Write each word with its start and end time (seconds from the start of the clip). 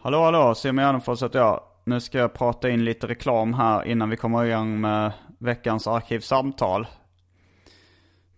Hallå 0.00 0.22
hallå, 0.22 0.54
Simon 0.54 0.84
Gärdenfors 0.84 1.22
heter 1.22 1.38
jag. 1.38 1.60
Nu 1.84 2.00
ska 2.00 2.18
jag 2.18 2.34
prata 2.34 2.70
in 2.70 2.84
lite 2.84 3.06
reklam 3.06 3.54
här 3.54 3.86
innan 3.86 4.10
vi 4.10 4.16
kommer 4.16 4.44
igång 4.44 4.80
med 4.80 5.12
veckans 5.38 5.86
arkivsamtal. 5.86 6.86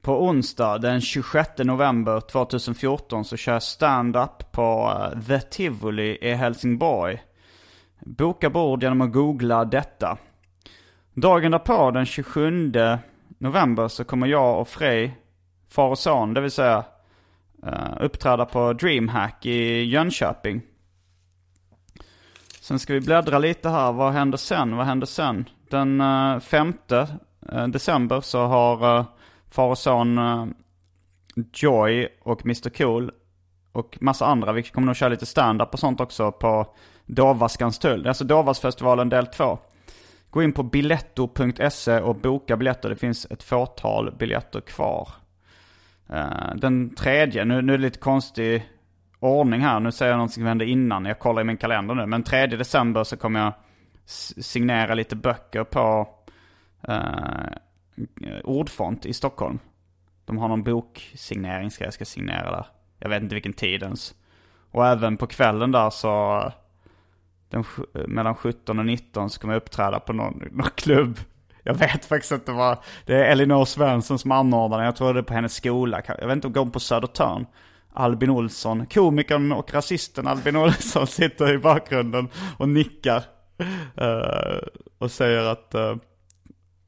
På 0.02 0.24
onsdag 0.24 0.78
den 0.78 1.00
26 1.00 1.50
november 1.58 2.20
2014 2.20 3.24
så 3.24 3.36
kör 3.36 3.52
jag 3.52 3.62
stand-up 3.62 4.52
på 4.52 4.92
eh, 4.96 5.20
The 5.20 5.40
Tivoli 5.40 6.18
i 6.20 6.34
Helsingborg. 6.34 7.22
Boka 8.00 8.50
bord 8.50 8.82
genom 8.82 9.00
att 9.00 9.12
googla 9.12 9.64
detta. 9.64 10.18
Dagen 11.14 11.52
därpå, 11.52 11.90
den 11.90 12.06
27 12.06 12.72
november, 13.38 13.88
så 13.88 14.04
kommer 14.04 14.26
jag 14.26 14.60
och 14.60 14.68
Frej, 14.68 15.18
far 15.70 15.88
och 15.88 15.98
son, 15.98 16.34
det 16.34 16.40
vill 16.40 16.50
säga, 16.50 16.84
eh, 17.66 17.96
uppträda 18.00 18.44
på 18.44 18.72
DreamHack 18.72 19.46
i 19.46 19.82
Jönköping. 19.84 20.62
Sen 22.70 22.78
ska 22.78 22.94
vi 22.94 23.00
bläddra 23.00 23.38
lite 23.38 23.68
här. 23.68 23.92
Vad 23.92 24.12
händer 24.12 24.38
sen? 24.38 24.76
Vad 24.76 24.86
händer 24.86 25.06
sen? 25.06 25.48
Den 25.70 26.00
eh, 26.00 26.34
uh, 26.34 26.40
5 26.40 26.72
eh, 27.52 27.66
december 27.68 28.20
så 28.20 28.46
har 28.46 28.98
uh, 28.98 29.04
far 29.50 29.68
och 29.68 29.78
son 29.78 30.20
Joy 31.52 32.08
och 32.22 32.44
Mr 32.44 32.70
Cool 32.70 33.10
och 33.72 33.98
massa 34.00 34.26
andra. 34.26 34.52
Vi 34.52 34.62
kommer 34.62 34.86
nog 34.86 34.96
köra 34.96 35.08
lite 35.08 35.26
stand-up 35.26 35.72
och 35.72 35.78
sånt 35.78 36.00
också 36.00 36.32
på 36.32 36.74
Dovas 37.06 37.78
tull. 37.80 38.06
Alltså 38.06 38.24
Dovasfestivalen 38.24 39.08
del 39.08 39.26
2. 39.26 39.58
Gå 40.30 40.42
in 40.42 40.52
på 40.52 40.62
biletto.se 40.62 42.00
och 42.00 42.16
boka 42.16 42.56
biljetter. 42.56 42.88
Det 42.88 42.96
finns 42.96 43.26
ett 43.30 43.42
fåtal 43.42 44.14
biljetter 44.18 44.60
kvar. 44.60 45.08
Den 46.54 46.94
tredje, 46.94 47.44
nu, 47.44 47.62
nu 47.62 47.74
är 47.74 47.78
det 47.78 47.82
lite 47.82 47.98
konstig 47.98 48.66
ordning 49.20 49.60
här. 49.60 49.80
Nu 49.80 49.92
säger 49.92 50.12
jag 50.12 50.16
någonting 50.16 50.34
som 50.34 50.46
hände 50.46 50.66
innan. 50.66 51.04
Jag 51.04 51.18
kollar 51.18 51.42
i 51.42 51.44
min 51.44 51.56
kalender 51.56 51.94
nu. 51.94 52.06
Men 52.06 52.22
3 52.22 52.46
december 52.46 53.04
så 53.04 53.16
kommer 53.16 53.40
jag 53.40 53.52
signera 54.44 54.94
lite 54.94 55.16
böcker 55.16 55.64
på 55.64 56.08
eh, 56.88 58.40
Ordfont 58.44 59.06
i 59.06 59.12
Stockholm. 59.12 59.58
De 60.24 60.38
har 60.38 60.48
någon 60.48 60.62
boksignering 60.62 61.70
ska 61.70 61.84
jag 61.84 61.94
ska 61.94 62.04
signera 62.04 62.50
där. 62.50 62.66
Jag 62.98 63.08
vet 63.08 63.22
inte 63.22 63.34
vilken 63.34 63.52
tid 63.52 63.82
ens. 63.82 64.14
Och 64.70 64.86
även 64.86 65.16
på 65.16 65.26
kvällen 65.26 65.72
där 65.72 65.90
så 65.90 66.42
den, 67.48 67.64
mellan 67.92 68.34
17 68.34 68.78
och 68.78 68.86
19 68.86 69.30
så 69.30 69.40
kommer 69.40 69.54
jag 69.54 69.60
uppträda 69.60 70.00
på 70.00 70.12
någon, 70.12 70.42
någon 70.50 70.70
klubb. 70.74 71.18
Jag 71.62 71.74
vet 71.74 72.04
faktiskt 72.04 72.32
inte 72.32 72.52
vad. 72.52 72.78
Det 73.06 73.14
är 73.14 73.32
Elinor 73.32 73.64
Svensson 73.64 74.18
som 74.18 74.32
anordnar 74.32 74.84
Jag 74.84 74.96
tror 74.96 75.14
det 75.14 75.20
är 75.20 75.24
på 75.24 75.34
hennes 75.34 75.54
skola. 75.54 76.02
Jag 76.06 76.26
vet 76.26 76.34
inte 76.34 76.46
om 76.46 76.54
hon 76.54 76.64
går 76.64 76.72
på 76.72 76.80
Södertörn. 76.80 77.46
Albin 77.92 78.30
Olsson, 78.30 78.86
komikern 78.86 79.52
och 79.52 79.74
rasisten 79.74 80.26
Albin 80.26 80.56
Olsson 80.56 81.06
sitter 81.06 81.52
i 81.52 81.58
bakgrunden 81.58 82.28
och 82.58 82.68
nickar. 82.68 83.22
Uh, 84.00 84.58
och 84.98 85.10
säger 85.10 85.44
att, 85.44 85.74
uh, 85.74 85.96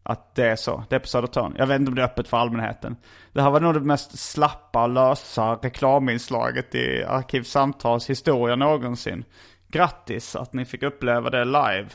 att 0.02 0.34
det 0.34 0.46
är 0.46 0.56
så. 0.56 0.84
Det 0.88 0.96
är 0.96 1.00
på 1.00 1.06
Södertörn. 1.06 1.54
Jag 1.58 1.66
vet 1.66 1.80
inte 1.80 1.90
om 1.90 1.94
det 1.94 2.02
är 2.02 2.06
öppet 2.06 2.28
för 2.28 2.36
allmänheten. 2.36 2.96
Det 3.32 3.42
här 3.42 3.50
var 3.50 3.60
nog 3.60 3.74
det 3.74 3.80
mest 3.80 4.18
slappa, 4.18 4.86
lösa 4.86 5.54
reklaminslaget 5.54 6.74
i 6.74 7.04
Arkivsamtals 7.04 8.10
historia 8.10 8.56
någonsin. 8.56 9.24
Grattis 9.68 10.36
att 10.36 10.52
ni 10.52 10.64
fick 10.64 10.82
uppleva 10.82 11.30
det 11.30 11.44
live. 11.44 11.88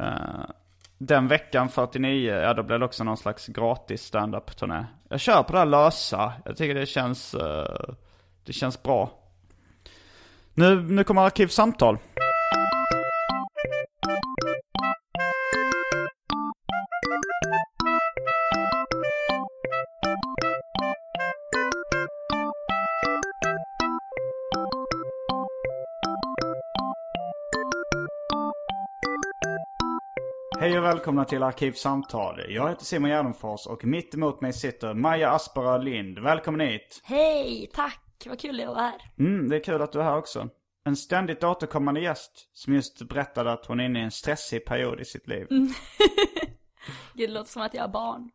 Uh, 0.00 0.44
den 0.98 1.28
veckan 1.28 1.68
49, 1.68 2.32
ja 2.32 2.54
då 2.54 2.62
blev 2.62 2.78
det 2.78 2.84
också 2.84 3.04
någon 3.04 3.16
slags 3.16 3.46
gratis 3.46 4.02
stand-up 4.02 4.56
turné. 4.56 4.84
Jag 5.08 5.20
kör 5.20 5.42
på 5.42 5.52
det 5.52 5.58
här 5.58 5.66
lösa. 5.66 6.32
Jag 6.44 6.56
tycker 6.56 6.74
det 6.74 6.86
känns, 6.86 7.34
uh, 7.34 7.94
det 8.44 8.52
känns 8.52 8.82
bra. 8.82 9.10
Nu, 10.54 10.82
nu 10.82 11.04
kommer 11.04 11.22
Arkivsamtal. 11.22 11.98
Välkomna 30.88 31.24
till 31.24 31.42
Arkivsamtal. 31.42 32.40
Jag 32.48 32.68
heter 32.68 32.84
Simon 32.84 33.10
Gärdenfors 33.10 33.66
och 33.66 33.84
mitt 33.84 34.14
emot 34.14 34.40
mig 34.40 34.52
sitter 34.52 34.94
Maja 34.94 35.30
Asperö 35.30 35.78
Lind. 35.78 36.18
Välkommen 36.18 36.60
hit. 36.60 37.00
Hej, 37.04 37.70
tack. 37.74 38.26
Vad 38.26 38.40
kul 38.40 38.56
det 38.56 38.62
är 38.62 38.68
att 38.68 38.74
vara 38.74 38.84
här. 38.84 39.12
Mm, 39.18 39.48
det 39.48 39.56
är 39.56 39.60
kul 39.60 39.82
att 39.82 39.92
du 39.92 40.00
är 40.00 40.04
här 40.04 40.16
också. 40.16 40.48
En 40.84 40.96
ständigt 40.96 41.44
återkommande 41.44 42.00
gäst 42.00 42.48
som 42.52 42.74
just 42.74 43.08
berättade 43.08 43.52
att 43.52 43.66
hon 43.66 43.80
är 43.80 43.84
inne 43.84 44.00
i 44.00 44.02
en 44.02 44.10
stressig 44.10 44.64
period 44.64 45.00
i 45.00 45.04
sitt 45.04 45.28
liv. 45.28 45.46
Mm. 45.50 45.68
det 47.14 47.26
låter 47.26 47.50
som 47.50 47.62
att 47.62 47.74
jag 47.74 47.82
har 47.82 47.88
barn. 47.88 48.30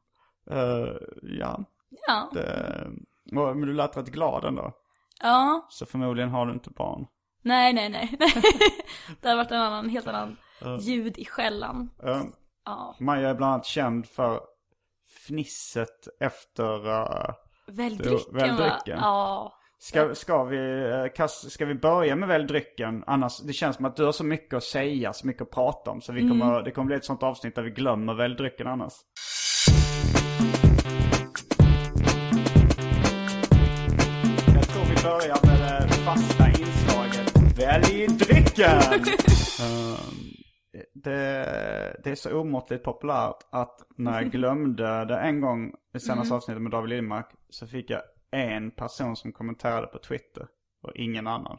Uh, 0.51 0.97
ja. 1.21 1.63
Ja. 2.07 2.29
Det, 2.33 2.87
men 3.23 3.61
du 3.61 3.73
lät 3.73 3.97
rätt 3.97 4.11
glad 4.11 4.45
ändå. 4.45 4.73
Ja. 5.21 5.67
Så 5.69 5.85
förmodligen 5.85 6.29
har 6.29 6.45
du 6.45 6.53
inte 6.53 6.69
barn. 6.69 7.05
Nej, 7.41 7.73
nej, 7.73 7.89
nej. 7.89 8.17
det 9.21 9.29
har 9.29 9.35
varit 9.35 9.51
en 9.51 9.61
annan, 9.61 9.89
helt 9.89 10.07
annan 10.07 10.37
ljud 10.79 11.17
i 11.17 11.25
skällan. 11.25 11.89
Ja. 12.66 12.96
Maja 13.00 13.29
är 13.29 13.35
bland 13.35 13.53
annat 13.53 13.66
känd 13.66 14.06
för 14.06 14.41
fnisset 15.28 16.07
efter 16.19 16.88
uh, 16.88 17.34
Välj 17.68 17.97
drycken, 17.97 18.34
välj 18.34 18.57
drycken. 18.57 19.00
Ja. 19.01 19.53
Ska, 19.79 20.16
ska, 20.16 20.44
vi, 20.44 20.57
uh, 21.18 21.28
ska 21.28 21.66
vi 21.66 21.75
börja 21.75 22.16
med 22.16 22.28
välj 22.28 22.47
drycken? 22.47 23.03
Annars, 23.07 23.40
det 23.40 23.53
känns 23.53 23.75
som 23.75 23.85
att 23.85 23.96
du 23.96 24.06
har 24.06 24.12
så 24.12 24.24
mycket 24.24 24.53
att 24.53 24.63
säga, 24.63 25.13
så 25.13 25.28
mycket 25.28 25.41
att 25.41 25.51
prata 25.51 25.91
om. 25.91 26.01
Så 26.01 26.13
vi 26.13 26.22
kommer, 26.29 26.51
mm. 26.51 26.63
det 26.63 26.72
kommer 26.72 26.85
bli 26.85 26.96
ett 26.96 27.06
sånt 27.06 27.24
avsnitt 27.24 27.56
där 27.56 27.63
vi 27.63 27.69
glömmer 27.69 28.13
välj 28.13 28.35
drycken 28.35 28.68
annars. 28.68 28.94
Jag 34.56 34.68
tror 34.68 34.84
vi 34.84 35.03
börjar 35.03 35.45
med 35.45 35.88
det 35.88 35.94
fasta 35.94 36.47
inslaget 36.47 37.57
Välj 37.57 38.07
drycken! 38.07 38.81
um, 39.62 40.30
det, 40.93 41.99
det 42.03 42.11
är 42.11 42.15
så 42.15 42.39
omåttligt 42.39 42.83
populärt 42.83 43.38
att 43.50 43.81
när 43.97 44.21
jag 44.21 44.31
glömde 44.31 45.06
det 45.06 45.18
en 45.18 45.41
gång 45.41 45.73
i 45.94 46.00
senaste 46.00 46.27
mm. 46.27 46.38
avsnittet 46.38 46.62
med 46.62 46.71
David 46.71 46.89
Lindmark 46.89 47.29
så 47.50 47.68
fick 47.68 47.89
jag 47.89 48.01
en 48.31 48.71
person 48.71 49.15
som 49.15 49.31
kommenterade 49.31 49.88
på 49.88 49.97
Twitter 49.97 50.47
och 50.83 50.91
ingen 50.95 51.27
annan. 51.27 51.57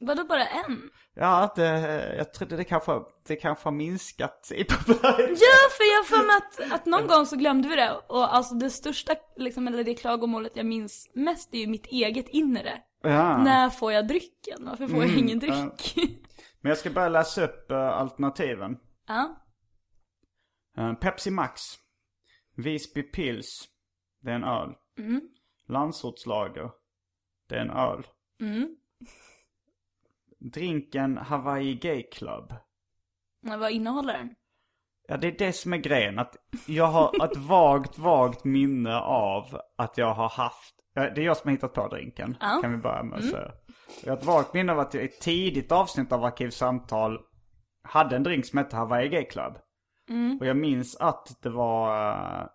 Vadå 0.00 0.24
bara 0.24 0.46
en? 0.46 0.90
Ja, 1.14 1.52
det, 1.56 2.14
jag 2.16 2.32
tror 2.32 2.48
det 2.48 2.64
kanske, 2.64 3.00
det 3.26 3.36
kanske 3.36 3.66
har 3.66 3.72
minskat 3.72 4.52
i 4.54 4.64
popularitet. 4.64 5.38
Ja, 5.40 5.70
för 5.76 5.84
jag 5.94 6.06
för 6.06 6.26
mig 6.26 6.36
att, 6.36 6.72
att 6.72 6.86
någon 6.86 7.06
gång 7.16 7.26
så 7.26 7.36
glömde 7.36 7.68
vi 7.68 7.76
det. 7.76 7.92
Och 8.08 8.34
alltså 8.34 8.54
det 8.54 8.70
största, 8.70 9.14
liksom, 9.36 9.68
eller 9.68 9.84
det 9.84 9.94
klagomålet 9.94 10.56
jag 10.56 10.66
minns 10.66 11.08
mest 11.14 11.54
är 11.54 11.58
ju 11.58 11.66
mitt 11.66 11.86
eget 11.86 12.28
inre. 12.28 12.72
Ja. 13.02 13.42
När 13.44 13.70
får 13.70 13.92
jag 13.92 14.08
drycken? 14.08 14.58
Varför 14.60 14.86
får 14.86 14.96
mm, 14.96 15.08
jag 15.08 15.18
ingen 15.18 15.38
dryck? 15.38 15.94
Ja. 15.96 16.02
Men 16.60 16.70
jag 16.70 16.78
ska 16.78 16.90
börja 16.90 17.08
läsa 17.08 17.44
upp 17.44 17.70
uh, 17.70 17.76
alternativen. 17.76 18.78
Ja. 19.06 19.36
Uh, 20.78 20.94
Pepsi 20.94 21.30
Max. 21.30 21.62
Visby 22.56 23.02
Pils. 23.02 23.68
Det 24.20 24.30
är 24.30 24.34
en 24.34 24.44
öl. 24.44 24.74
Mm. 24.98 25.20
Landsortslager. 25.68 26.70
Det 27.48 27.54
är 27.54 27.60
en 27.60 27.70
öl. 27.70 28.06
Mm. 28.40 28.76
Drinken 30.38 31.16
Hawaii 31.16 31.74
Gay 31.74 32.02
Club. 32.02 32.54
Men 33.42 33.60
vad 33.60 33.70
innehåller 33.70 34.12
den? 34.12 34.34
Ja, 35.08 35.16
det 35.16 35.26
är 35.26 35.38
det 35.38 35.52
som 35.52 35.72
är 35.72 35.76
grejen. 35.76 36.18
Att 36.18 36.36
jag 36.66 36.86
har 36.86 37.24
ett 37.24 37.36
vagt, 37.36 37.98
vagt 37.98 38.44
minne 38.44 38.96
av 39.00 39.60
att 39.76 39.98
jag 39.98 40.14
har 40.14 40.28
haft, 40.28 40.74
det 40.94 41.00
är 41.00 41.20
jag 41.20 41.36
som 41.36 41.48
har 41.48 41.52
hittat 41.52 41.74
på 41.74 41.88
drinken. 41.88 42.36
Ja. 42.40 42.58
Kan 42.62 42.72
vi 42.72 42.78
börja 42.78 43.02
med 43.02 43.14
att 43.14 43.20
mm. 43.20 43.32
säga. 43.32 43.52
Jag 44.04 44.12
har 44.12 44.16
ett 44.16 44.24
vagt 44.24 44.54
minne 44.54 44.72
av 44.72 44.78
att 44.78 44.94
jag 44.94 45.02
i 45.02 45.06
ett 45.06 45.20
tidigt 45.20 45.72
avsnitt 45.72 46.12
av 46.12 46.24
Arkivsamtal 46.24 47.20
hade 47.82 48.16
en 48.16 48.22
drink 48.22 48.46
som 48.46 48.58
hette 48.58 48.76
Hawaii 48.76 49.08
Gay 49.08 49.24
Club. 49.24 49.58
Mm. 50.08 50.38
Och 50.40 50.46
jag 50.46 50.56
minns 50.56 50.96
att 50.96 51.36
det 51.42 51.50
var 51.50 52.10
uh, 52.42 52.46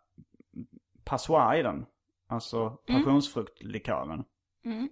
passoir 1.04 1.56
i 1.60 1.64
den. 1.64 1.86
Alltså 2.28 2.78
mm. 2.88 3.04
passionsfruktlikören. 3.04 4.24
Mm. 4.66 4.90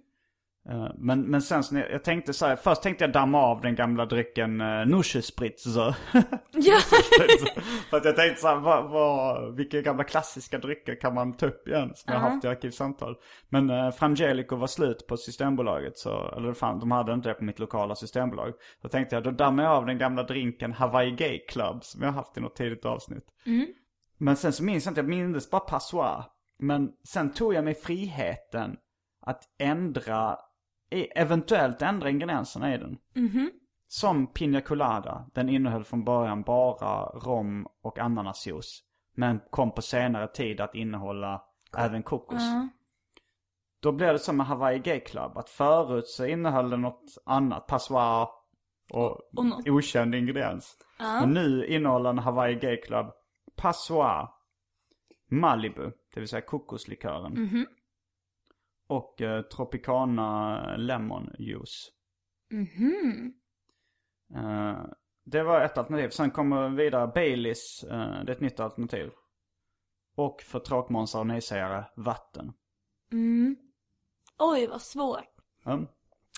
Uh, 0.70 0.88
men, 0.98 1.22
men 1.22 1.42
sen 1.42 1.64
så 1.64 1.76
jag 1.90 2.04
tänkte 2.04 2.32
så 2.32 2.46
här, 2.46 2.56
först 2.56 2.82
tänkte 2.82 3.04
jag 3.04 3.12
damma 3.12 3.42
av 3.42 3.60
den 3.60 3.74
gamla 3.74 4.06
drycken 4.06 4.60
uh, 4.60 4.86
Nuschespritzer. 4.86 5.96
Ja. 6.56 6.78
För 7.90 7.96
att 7.96 8.04
jag 8.04 8.16
tänkte 8.16 8.40
så 8.40 8.48
här, 8.48 8.56
vad, 8.56 8.90
vad, 8.90 9.56
vilka 9.56 9.80
gamla 9.80 10.04
klassiska 10.04 10.58
drycker 10.58 11.00
kan 11.00 11.14
man 11.14 11.36
ta 11.36 11.46
upp 11.46 11.68
igen 11.68 11.92
som 11.94 12.12
uh 12.12 12.18
-huh. 12.18 12.22
jag 12.22 12.30
haft 12.30 12.44
i 12.44 12.48
arkivsamtal. 12.48 13.16
Men 13.48 13.70
uh, 13.70 13.90
Frangelico 13.90 14.56
var 14.56 14.66
slut 14.66 15.06
på 15.06 15.16
Systembolaget 15.16 15.98
så, 15.98 16.34
eller 16.36 16.52
fan, 16.52 16.80
de 16.80 16.90
hade 16.90 17.12
inte 17.12 17.28
det 17.28 17.34
på 17.34 17.44
mitt 17.44 17.58
lokala 17.58 17.94
systembolag. 17.94 18.52
Då 18.82 18.88
tänkte 18.88 19.16
jag, 19.16 19.22
då 19.24 19.30
dammar 19.30 19.62
jag 19.62 19.72
av 19.72 19.86
den 19.86 19.98
gamla 19.98 20.22
drinken 20.22 20.72
Hawaii 20.72 21.10
Gay 21.10 21.38
Club 21.38 21.84
som 21.84 22.02
jag 22.02 22.12
haft 22.12 22.36
i 22.36 22.40
något 22.40 22.56
tidigt 22.56 22.84
avsnitt. 22.84 23.24
Mm. 23.46 23.66
Men 24.18 24.36
sen 24.36 24.52
så 24.52 24.64
minns 24.64 24.84
jag 24.84 24.90
inte, 24.90 25.00
jag 25.00 25.08
minns 25.08 25.50
bara 25.50 25.60
passoir. 25.60 26.24
Men 26.58 26.90
sen 27.08 27.32
tog 27.32 27.54
jag 27.54 27.64
mig 27.64 27.74
friheten 27.74 28.76
att 29.26 29.42
ändra, 29.58 30.36
eventuellt 30.94 31.82
ändra 31.82 32.10
ingredienserna 32.10 32.74
i 32.74 32.78
den. 32.78 32.98
Mm 33.16 33.28
-hmm. 33.28 33.48
Som 33.88 34.26
Pina 34.26 34.60
Colada, 34.60 35.26
den 35.34 35.48
innehöll 35.48 35.84
från 35.84 36.04
början 36.04 36.42
bara 36.42 37.04
rom 37.04 37.66
och 37.82 37.98
ananasjuice. 37.98 38.82
Men 39.16 39.40
kom 39.50 39.70
på 39.74 39.82
senare 39.82 40.28
tid 40.28 40.60
att 40.60 40.74
innehålla 40.74 41.42
även 41.76 42.02
kokos. 42.02 42.42
Mm. 42.42 42.68
Då 43.80 43.92
blev 43.92 44.12
det 44.12 44.18
som 44.18 44.36
med 44.36 44.46
Hawaii 44.46 44.78
Gay 44.78 45.00
Club, 45.00 45.38
att 45.38 45.50
förut 45.50 46.06
så 46.06 46.26
innehöll 46.26 46.70
den 46.70 46.80
något 46.80 47.18
annat, 47.26 47.66
passoir 47.66 48.28
och, 48.92 49.10
och 49.10 49.44
okänd 49.66 50.14
ingrediens. 50.14 50.76
Mm. 51.00 51.20
Men 51.20 51.34
nu 51.34 51.66
innehåller 51.66 52.10
den 52.10 52.18
Hawaii 52.18 52.54
Gay 52.54 52.76
Club 52.76 53.06
passoir, 53.56 54.28
Malibu, 55.30 55.90
det 56.14 56.20
vill 56.20 56.28
säga 56.28 56.42
kokoslikören. 56.42 57.32
Mm 57.32 57.48
-hmm. 57.48 57.64
Och 58.94 59.22
eh, 59.22 59.42
Tropicana 59.42 60.76
Lemon 60.76 61.30
Juice. 61.38 61.90
Mm 62.52 62.66
-hmm. 62.66 63.32
eh, 64.34 64.86
det 65.24 65.42
var 65.42 65.60
ett 65.60 65.78
alternativ. 65.78 66.08
Sen 66.08 66.30
kommer 66.30 66.68
vidare 66.68 67.06
Baileys, 67.14 67.84
eh, 67.84 68.24
det 68.24 68.32
är 68.32 68.36
ett 68.36 68.40
nytt 68.40 68.60
alternativ. 68.60 69.10
Och 70.16 70.42
för 70.42 70.58
tråkmånsar 70.60 71.18
och 71.18 71.26
nejsägare, 71.26 71.84
vatten. 71.96 72.52
Mm. 73.12 73.56
Oj, 74.38 74.66
vad 74.66 74.82
svårt. 74.82 75.34
Mm. 75.66 75.86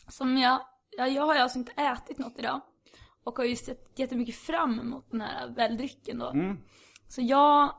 Som 0.08 0.37
jag, 0.37 0.61
ja, 0.91 1.06
jag 1.06 1.23
har 1.23 1.35
ju 1.35 1.41
alltså 1.41 1.58
inte 1.58 1.73
ätit 1.73 2.19
något 2.19 2.38
idag. 2.38 2.61
Och 3.25 3.37
har 3.38 3.44
ju 3.44 3.56
sett 3.56 3.99
jättemycket 3.99 4.37
fram 4.37 4.81
emot 4.81 5.11
den 5.11 5.20
här 5.20 5.49
väldrycken 5.49 6.19
då. 6.19 6.31
Mm. 6.31 6.56
Så 7.08 7.23
jag, 7.23 7.75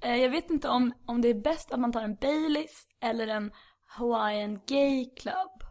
eh, 0.00 0.16
jag 0.16 0.30
vet 0.30 0.50
inte 0.50 0.68
om, 0.68 0.92
om 1.06 1.20
det 1.20 1.28
är 1.28 1.40
bäst 1.40 1.72
att 1.72 1.80
man 1.80 1.92
tar 1.92 2.02
en 2.02 2.14
Baileys 2.14 2.86
eller 3.00 3.26
en 3.26 3.52
Hawaiian 3.94 4.60
Gay 4.66 5.10
Club. 5.16 5.62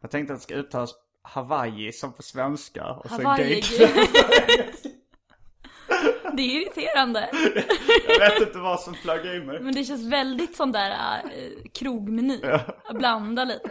Jag 0.00 0.10
tänkte 0.10 0.34
att 0.34 0.38
det 0.38 0.42
ska 0.42 0.54
uttalas 0.54 0.94
Hawaii 1.22 1.92
som 1.92 2.12
på 2.12 2.22
svenska 2.22 2.86
och 2.86 3.10
Hawaii 3.10 3.62
sen 3.62 3.86
Gay 3.86 4.06
Club. 4.06 4.06
det 6.36 6.42
är 6.42 6.60
irriterande. 6.60 7.28
jag 8.08 8.30
vet 8.30 8.48
inte 8.48 8.58
vad 8.58 8.80
som 8.80 8.94
flög 8.94 9.26
i 9.26 9.40
mig. 9.40 9.60
Men 9.60 9.74
det 9.74 9.84
känns 9.84 10.12
väldigt 10.12 10.56
som 10.56 10.72
där 10.72 10.90
äh, 10.90 11.24
krogmeny. 11.74 12.40
Ja. 12.42 12.60
Blanda 12.94 13.44
lite. 13.44 13.70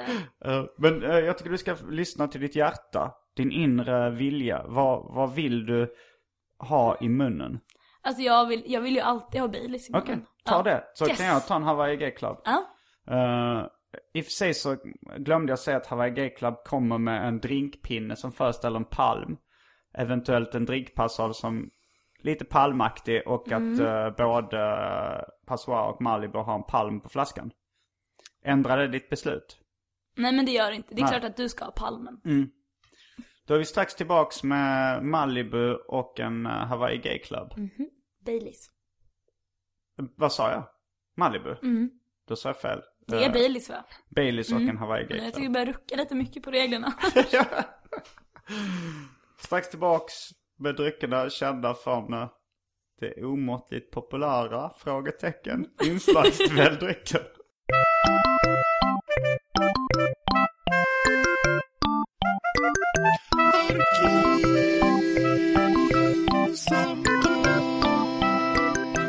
men 0.77 1.04
äh, 1.04 1.19
jag 1.19 1.38
tycker 1.38 1.51
du 1.51 1.57
ska 1.57 1.75
lyssna 1.89 2.27
till 2.27 2.42
ditt 2.42 2.56
hjärta. 2.56 3.12
Din 3.36 3.51
inre 3.51 4.10
vilja. 4.10 4.66
Vad, 4.68 5.16
vad 5.16 5.33
vill 5.33 5.66
du 5.66 5.94
ha 6.57 6.98
i 7.01 7.10
munnen? 7.10 7.60
Alltså 8.01 8.22
jag 8.22 8.45
vill, 8.45 8.63
jag 8.66 8.81
vill 8.81 8.95
ju 8.95 9.01
alltid 9.01 9.42
ha 9.42 9.48
Baileys 9.48 9.89
i 9.89 9.92
Okej, 9.94 10.01
okay, 10.01 10.18
ta 10.44 10.56
ja. 10.56 10.63
det. 10.63 10.83
Så 10.94 11.07
yes. 11.07 11.18
kan 11.18 11.25
jag 11.27 11.48
ta 11.48 11.56
en 11.56 11.63
Hawaii 11.63 11.98
Gay 11.98 12.12
Club. 12.12 12.42
Ja. 12.45 12.75
Uh, 13.11 13.67
I 14.13 14.21
och 14.21 14.25
för 14.25 14.31
sig 14.31 14.53
så 14.53 14.77
glömde 15.17 15.51
jag 15.51 15.59
säga 15.59 15.77
att 15.77 15.87
Hawaii 15.87 16.11
Gay 16.11 16.29
Club 16.29 16.55
kommer 16.65 16.97
med 16.97 17.27
en 17.27 17.39
drinkpinne 17.39 18.15
som 18.15 18.31
föreställer 18.31 18.77
en 18.77 18.85
palm. 18.85 19.37
Eventuellt 19.97 20.55
en 20.55 20.65
drinkpassage 20.65 21.35
som 21.35 21.69
lite 22.19 22.45
palmaktig 22.45 23.27
och 23.27 23.51
mm. 23.51 23.73
att 23.73 23.79
uh, 23.79 24.17
både 24.17 24.59
Passoir 25.45 25.83
och 25.89 26.01
Malibu 26.01 26.37
har 26.37 26.55
en 26.55 26.63
palm 26.63 27.01
på 27.01 27.09
flaskan. 27.09 27.51
Ändrade 28.43 28.87
ditt 28.87 29.09
beslut? 29.09 29.59
Nej 30.17 30.33
men 30.33 30.45
det 30.45 30.51
gör 30.51 30.69
det 30.69 30.75
inte. 30.75 30.95
Det 30.95 31.01
är 31.01 31.03
Nej. 31.03 31.11
klart 31.11 31.23
att 31.23 31.37
du 31.37 31.49
ska 31.49 31.65
ha 31.65 31.71
palmen. 31.71 32.21
Mm. 32.25 32.49
Då 33.47 33.53
är 33.53 33.57
vi 33.57 33.65
strax 33.65 33.95
tillbaks 33.95 34.43
med 34.43 35.03
Malibu 35.03 35.73
och 35.73 36.19
en 36.19 36.45
uh, 36.45 36.51
Hawaii 36.51 36.97
Gay 36.97 37.19
Club. 37.19 37.53
Mm 37.57 37.69
-hmm. 37.77 37.89
Baileys. 38.25 38.69
Vad 40.15 40.31
sa 40.31 40.51
jag? 40.51 40.63
Malibu? 41.17 41.55
Mm. 41.63 41.89
Då 42.27 42.35
sa 42.35 42.49
jag 42.49 42.57
fel. 42.57 42.81
Det 43.07 43.23
är 43.23 43.27
uh, 43.27 43.33
Baileys 43.33 43.69
va? 43.69 43.85
Baileys 44.09 44.51
och 44.51 44.57
mm. 44.57 44.69
en 44.69 44.77
Hawaii 44.77 45.01
Gay 45.01 45.07
Club. 45.07 45.23
Jag 45.23 45.33
tycker 45.33 45.47
vi 45.47 45.53
börjar 45.53 45.65
rucka 45.65 45.95
lite 45.95 46.15
mycket 46.15 46.43
på 46.43 46.51
reglerna. 46.51 46.93
strax 49.37 49.69
tillbaks 49.69 50.13
med 50.59 50.75
dryckerna 50.75 51.29
kända 51.29 51.73
från 51.73 52.13
uh, 52.13 52.27
det 52.99 53.25
omåttligt 53.25 53.91
populära 53.91 54.71
frågetecken 54.77 55.67
inslagsväldrycker. 55.83 57.21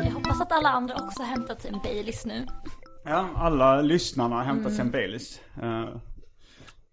Jag 0.03 0.11
hoppas 0.11 0.41
att 0.41 0.51
alla 0.51 0.69
andra 0.69 0.95
också 0.95 1.23
har 1.23 1.29
hämtat 1.29 1.65
en 1.65 1.79
Baileys 1.83 2.25
nu. 2.25 2.45
Ja, 3.09 3.29
alla 3.35 3.81
lyssnarna 3.81 4.45
en 4.45 4.65
mm. 4.65 4.91
Baileys. 4.91 5.41
Uh, 5.63 5.97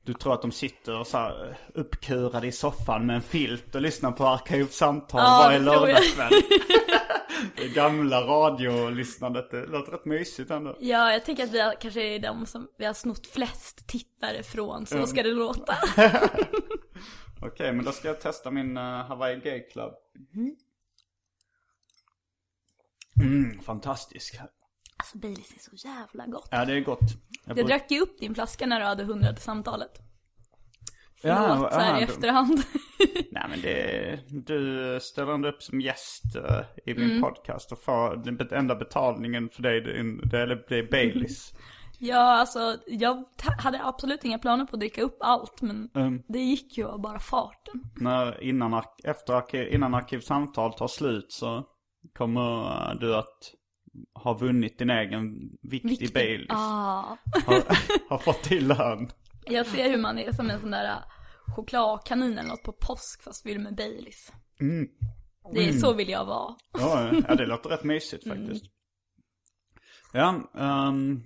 du 0.03 0.15
tror 0.15 0.35
att 0.35 0.43
de 0.43 0.53
sitter 0.53 1.05
så 1.05 1.17
här 1.17 1.57
uppkurade 1.75 2.47
i 2.47 2.53
soffan 2.53 3.07
med 3.07 3.17
en 3.17 3.23
filt 3.23 3.75
och 3.75 3.81
lyssnar 3.81 4.13
på 4.13 4.27
arkivsamtal 4.27 5.21
ja, 5.21 5.41
varje 5.45 5.59
lördagskväll. 5.59 6.33
det 7.57 7.69
gamla 7.69 8.21
radiolyssnandet, 8.21 9.51
det 9.51 9.67
låter 9.67 9.93
rätt 9.93 10.05
mysigt 10.05 10.51
ändå. 10.51 10.77
Ja, 10.81 11.13
jag 11.13 11.25
tänker 11.25 11.45
att 11.45 11.51
vi 11.51 11.61
har, 11.61 11.75
kanske 11.81 12.03
är 12.03 12.19
de 12.19 12.47
som 12.47 12.69
vi 12.79 12.85
har 12.85 12.95
snott 12.95 13.27
flest 13.27 13.87
tittare 13.87 14.43
från, 14.43 14.87
så 14.87 14.95
mm. 14.95 15.07
ska 15.07 15.23
det 15.23 15.33
låta. 15.33 15.77
Okej, 17.37 17.49
okay, 17.49 17.73
men 17.73 17.85
då 17.85 17.93
ska 17.93 18.09
jag 18.09 18.21
testa 18.21 18.51
min 18.51 18.77
uh, 18.77 18.83
Hawaii 18.83 19.41
Gay 19.41 19.61
Club. 19.61 19.93
Mm. 20.35 20.57
Mm, 23.21 23.61
fantastisk. 23.63 24.41
Alltså 24.97 25.19
Baileys 25.19 25.55
är 25.57 25.77
så 25.77 25.89
jävla 25.89 26.27
gott. 26.27 26.49
Ja, 26.51 26.65
det 26.65 26.73
är 26.73 26.81
gott. 26.81 27.01
Jag, 27.45 27.59
jag 27.59 27.67
drack 27.67 27.91
ju 27.91 28.01
upp 28.01 28.19
din 28.19 28.35
flaska 28.35 28.67
när 28.67 28.81
du 28.81 28.87
hade 28.87 29.05
hundrade 29.05 29.41
samtalet. 29.41 30.01
Förlåt, 31.25 31.39
ja, 31.39 31.69
så 31.73 31.81
här 31.81 32.01
i 32.01 32.03
efterhand. 32.03 32.59
Nej 33.31 33.47
men 33.49 33.61
det, 33.63 34.21
du 34.29 34.99
ställer 35.01 35.33
ändå 35.33 35.49
upp 35.49 35.63
som 35.63 35.81
gäst 35.81 36.37
uh, 36.37 36.61
i 36.87 36.95
min 36.95 37.11
mm. 37.11 37.23
podcast 37.23 37.73
och 37.73 37.83
får 37.83 38.17
den 38.17 38.49
enda 38.53 38.75
betalningen 38.75 39.49
för 39.49 39.63
dig, 39.63 39.81
det, 39.81 39.91
är, 40.39 40.69
det 40.69 40.79
är 40.79 40.91
Baileys. 40.91 41.53
Ja, 41.99 42.39
alltså 42.39 42.77
jag 42.87 43.25
hade 43.59 43.85
absolut 43.85 44.25
inga 44.25 44.39
planer 44.39 44.65
på 44.65 44.77
att 44.77 44.81
dricka 44.81 45.03
upp 45.03 45.17
allt, 45.21 45.63
men 45.63 45.91
mm. 45.95 46.23
det 46.29 46.39
gick 46.39 46.79
ju 46.79 46.87
av 46.87 47.01
bara 47.01 47.19
farten. 47.19 47.83
När, 47.97 48.43
innan, 48.43 48.83
efter, 49.05 49.75
innan 49.75 49.95
Arkivsamtal 49.95 50.75
tar 50.75 50.89
slut 50.89 51.33
så 51.33 51.65
kommer 52.13 52.95
du 53.01 53.17
att 53.17 53.55
ha 54.15 54.35
vunnit 54.35 54.79
din 54.79 54.91
egen 54.91 55.51
vikt 55.63 55.85
Viktig. 55.85 56.11
i 56.11 56.13
Baileys. 56.13 56.51
Ah. 56.51 57.17
Har, 57.47 57.63
har 58.09 58.19
fått 58.19 58.43
till 58.43 58.69
lön. 58.69 59.11
Jag 59.47 59.67
ser 59.67 59.91
hur 59.91 59.99
man 59.99 60.19
är 60.19 60.33
som 60.33 60.51
en 60.51 60.61
sån 60.61 60.71
där 60.71 60.85
äh, 60.85 60.99
chokladkanin 61.57 62.39
eller 62.39 62.49
något 62.49 62.63
på 62.63 62.73
påsk 62.73 63.23
fast 63.23 63.43
fylld 63.43 63.61
med 63.61 63.75
Baileys. 63.75 64.33
Mm. 64.61 64.89
Det 65.53 65.59
är 65.59 65.69
mm. 65.69 65.81
så 65.81 65.93
vill 65.93 66.09
jag 66.09 66.25
vara. 66.25 66.55
Ja, 66.79 67.11
det 67.35 67.47
låter 67.47 67.71
rätt 67.71 67.85
mysigt 67.85 68.27
mm. 68.27 68.39
faktiskt. 68.39 68.65
Mm. 68.65 68.75
Ja, 70.13 70.51
um, 70.89 71.23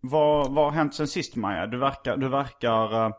vad, 0.00 0.54
vad 0.54 0.64
har 0.64 0.72
hänt 0.72 0.94
sen 0.94 1.08
sist 1.08 1.36
Maja? 1.36 1.66
Du 1.66 1.78
verkar, 1.78 2.16
du 2.16 2.28
verkar, 2.28 3.06
uh, 3.06 3.12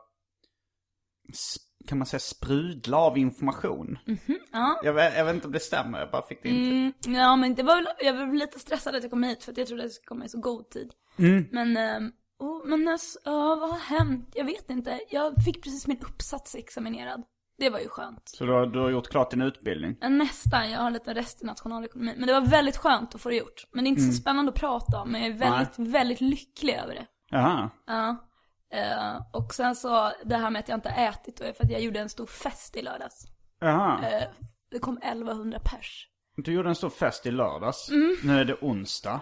kan 1.87 1.97
man 1.97 2.07
säga 2.07 2.19
sprudla 2.19 2.97
av 2.97 3.17
information. 3.17 3.99
Mm 4.07 4.19
-hmm, 4.25 4.37
ja. 4.51 4.79
jag, 4.83 4.93
vet, 4.93 5.17
jag 5.17 5.25
vet 5.25 5.35
inte 5.35 5.47
om 5.47 5.53
det 5.53 5.59
stämmer, 5.59 5.99
jag 5.99 6.11
bara 6.11 6.21
fick 6.21 6.43
det 6.43 6.49
inte. 6.49 6.69
Mm, 6.69 7.21
ja 7.21 7.35
men 7.35 7.55
det 7.55 7.63
var 7.63 7.75
väl, 7.75 7.87
jag 7.99 8.13
var 8.13 8.33
lite 8.33 8.59
stressad 8.59 8.95
att 8.95 9.03
jag 9.03 9.11
kom 9.11 9.23
hit 9.23 9.43
för 9.43 9.51
att 9.51 9.57
jag 9.57 9.67
trodde 9.67 9.83
att 9.83 9.85
jag 9.85 9.93
skulle 9.93 10.07
komma 10.07 10.25
i 10.25 10.29
så 10.29 10.39
god 10.39 10.69
tid. 10.69 10.91
Mm. 11.19 11.47
Men, 11.51 11.77
uh, 11.77 12.09
oh, 12.39 12.67
men 12.67 12.87
alltså, 12.87 13.19
uh, 13.29 13.59
vad 13.59 13.69
har 13.69 13.97
hänt? 13.97 14.29
Jag 14.33 14.45
vet 14.45 14.69
inte. 14.69 14.99
Jag 15.09 15.43
fick 15.45 15.63
precis 15.63 15.87
min 15.87 15.99
uppsats 15.99 16.55
examinerad. 16.55 17.23
Det 17.57 17.69
var 17.69 17.79
ju 17.79 17.89
skönt. 17.89 18.21
Så 18.25 18.45
du 18.45 18.51
har, 18.51 18.65
du 18.65 18.79
har 18.79 18.89
gjort 18.89 19.09
klart 19.09 19.31
din 19.31 19.41
utbildning? 19.41 19.97
Nästan, 20.01 20.71
jag 20.71 20.79
har 20.79 20.91
lite 20.91 21.13
rest 21.13 21.43
i 21.43 21.45
nationalekonomi. 21.45 22.13
Men 22.17 22.27
det 22.27 22.33
var 22.33 22.41
väldigt 22.41 22.77
skönt 22.77 23.15
att 23.15 23.21
få 23.21 23.29
det 23.29 23.35
gjort. 23.35 23.67
Men 23.71 23.83
det 23.83 23.87
är 23.87 23.89
inte 23.89 24.01
så 24.01 24.13
spännande 24.13 24.51
att 24.51 24.59
prata 24.59 25.01
om, 25.01 25.11
men 25.11 25.21
jag 25.21 25.31
är 25.31 25.37
väldigt, 25.37 25.79
väldigt 25.79 26.21
lycklig 26.21 26.73
över 26.73 26.95
det. 26.95 27.05
Jaha. 27.29 27.69
Ja. 27.87 28.26
Eh, 28.73 29.21
och 29.33 29.53
sen 29.53 29.75
så, 29.75 30.11
det 30.25 30.35
här 30.37 30.49
med 30.49 30.59
att 30.59 30.69
jag 30.69 30.77
inte 30.77 30.89
har 30.89 31.07
ätit, 31.09 31.41
är 31.41 31.53
för 31.53 31.63
att 31.63 31.71
jag 31.71 31.81
gjorde 31.81 31.99
en 31.99 32.09
stor 32.09 32.25
fest 32.25 32.75
i 32.77 32.81
lördags. 32.81 33.25
Jaha. 33.59 34.07
Eh, 34.09 34.27
det 34.71 34.79
kom 34.79 34.97
1100 34.97 35.59
pers. 35.65 36.07
Du 36.37 36.53
gjorde 36.53 36.69
en 36.69 36.75
stor 36.75 36.89
fest 36.89 37.25
i 37.25 37.31
lördags. 37.31 37.89
Nu 38.23 38.39
är 38.39 38.45
det 38.45 38.57
onsdag. 38.61 39.21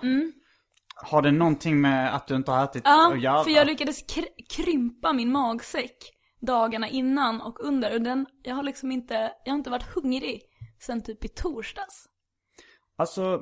Har 0.95 1.21
det 1.21 1.31
någonting 1.31 1.81
med 1.81 2.15
att 2.15 2.27
du 2.27 2.35
inte 2.35 2.51
har 2.51 2.63
ätit 2.63 2.81
Ja, 2.85 3.13
att 3.13 3.21
göra? 3.21 3.43
för 3.43 3.51
jag 3.51 3.67
lyckades 3.67 4.05
kr- 4.05 4.47
krympa 4.49 5.13
min 5.13 5.31
magsäck 5.31 5.97
dagarna 6.41 6.87
innan 6.89 7.41
och 7.41 7.59
under. 7.63 7.93
Och 7.93 8.01
den, 8.01 8.25
jag 8.43 8.55
har 8.55 8.63
liksom 8.63 8.91
inte, 8.91 9.31
jag 9.45 9.51
har 9.51 9.57
inte 9.57 9.69
varit 9.69 9.95
hungrig 9.95 10.41
sen 10.79 11.03
typ 11.03 11.25
i 11.25 11.27
torsdags. 11.27 12.05
Alltså, 12.97 13.41